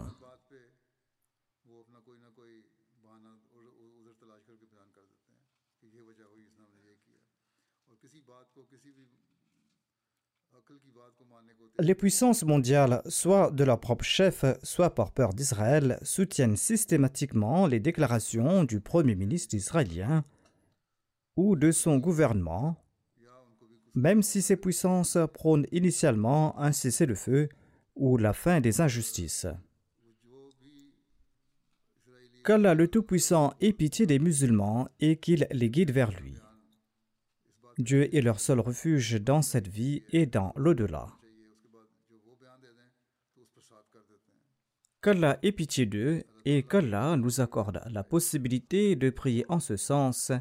Les 11.79 11.95
puissances 11.95 12.43
mondiales, 12.43 13.01
soit 13.07 13.51
de 13.51 13.63
leur 13.63 13.79
propre 13.79 14.05
chef, 14.05 14.45
soit 14.61 14.93
par 14.93 15.11
peur 15.11 15.34
d'Israël, 15.34 15.97
soutiennent 16.03 16.57
systématiquement 16.57 17.65
les 17.65 17.79
déclarations 17.79 18.63
du 18.63 18.79
Premier 18.82 19.15
ministre 19.15 19.55
israélien 19.55 20.23
ou 21.36 21.55
de 21.55 21.71
son 21.71 21.97
gouvernement, 21.97 22.75
même 23.95 24.21
si 24.21 24.41
ces 24.41 24.57
puissances 24.57 25.17
prônent 25.34 25.65
initialement 25.71 26.57
un 26.59 26.71
cessez-le-feu 26.71 27.49
ou 27.95 28.17
la 28.17 28.33
fin 28.33 28.61
des 28.61 28.81
injustices. 28.81 29.47
Qu'Allah 32.43 32.73
le 32.73 32.87
Tout-Puissant 32.87 33.53
ait 33.61 33.73
pitié 33.73 34.05
des 34.07 34.17
musulmans 34.17 34.89
et 34.99 35.17
qu'il 35.17 35.47
les 35.51 35.69
guide 35.69 35.91
vers 35.91 36.11
lui. 36.11 36.35
Dieu 37.77 38.13
est 38.15 38.21
leur 38.21 38.39
seul 38.39 38.59
refuge 38.59 39.21
dans 39.21 39.41
cette 39.41 39.67
vie 39.67 40.03
et 40.11 40.25
dans 40.25 40.51
l'au-delà. 40.55 41.07
Qu'Allah 45.01 45.37
ait 45.43 45.51
pitié 45.51 45.85
d'eux 45.85 46.23
et 46.45 46.63
qu'Allah 46.63 47.15
nous 47.17 47.41
accorde 47.41 47.81
la 47.89 48.03
possibilité 48.03 48.95
de 48.95 49.09
prier 49.09 49.45
en 49.49 49.59
ce 49.59 49.75
sens 49.75 50.31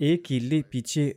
et 0.00 0.20
qu'il 0.22 0.52
ait 0.52 0.62
pitié 0.62 1.16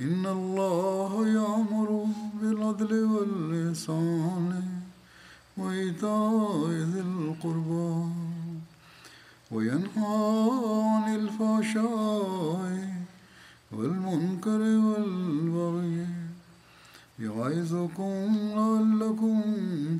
إن 0.00 0.26
الله 0.26 1.28
يأمر 1.28 2.06
بالعدل 2.40 3.04
واللسان 3.04 4.62
وإيتاء 5.56 6.68
ذي 6.68 7.00
القربى 7.00 8.04
وينهى 9.50 10.50
عن 10.92 11.14
الفحشاء 11.14 12.96
والمنكر 13.72 14.60
والبغي 14.60 16.06
يعظكم 17.18 18.36
لعلكم 18.56 19.42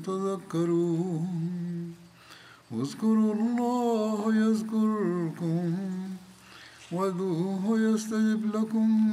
تذكرون 0.05 1.93
اذكروا 2.71 3.33
الله 3.33 4.35
يذكركم 4.35 5.73
وادعوه 6.91 7.79
يستجب 7.79 8.55
لكم 8.55 9.11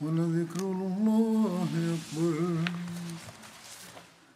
ولذكر 0.00 0.60
الله 0.62 1.66
أكبر. 1.74 2.87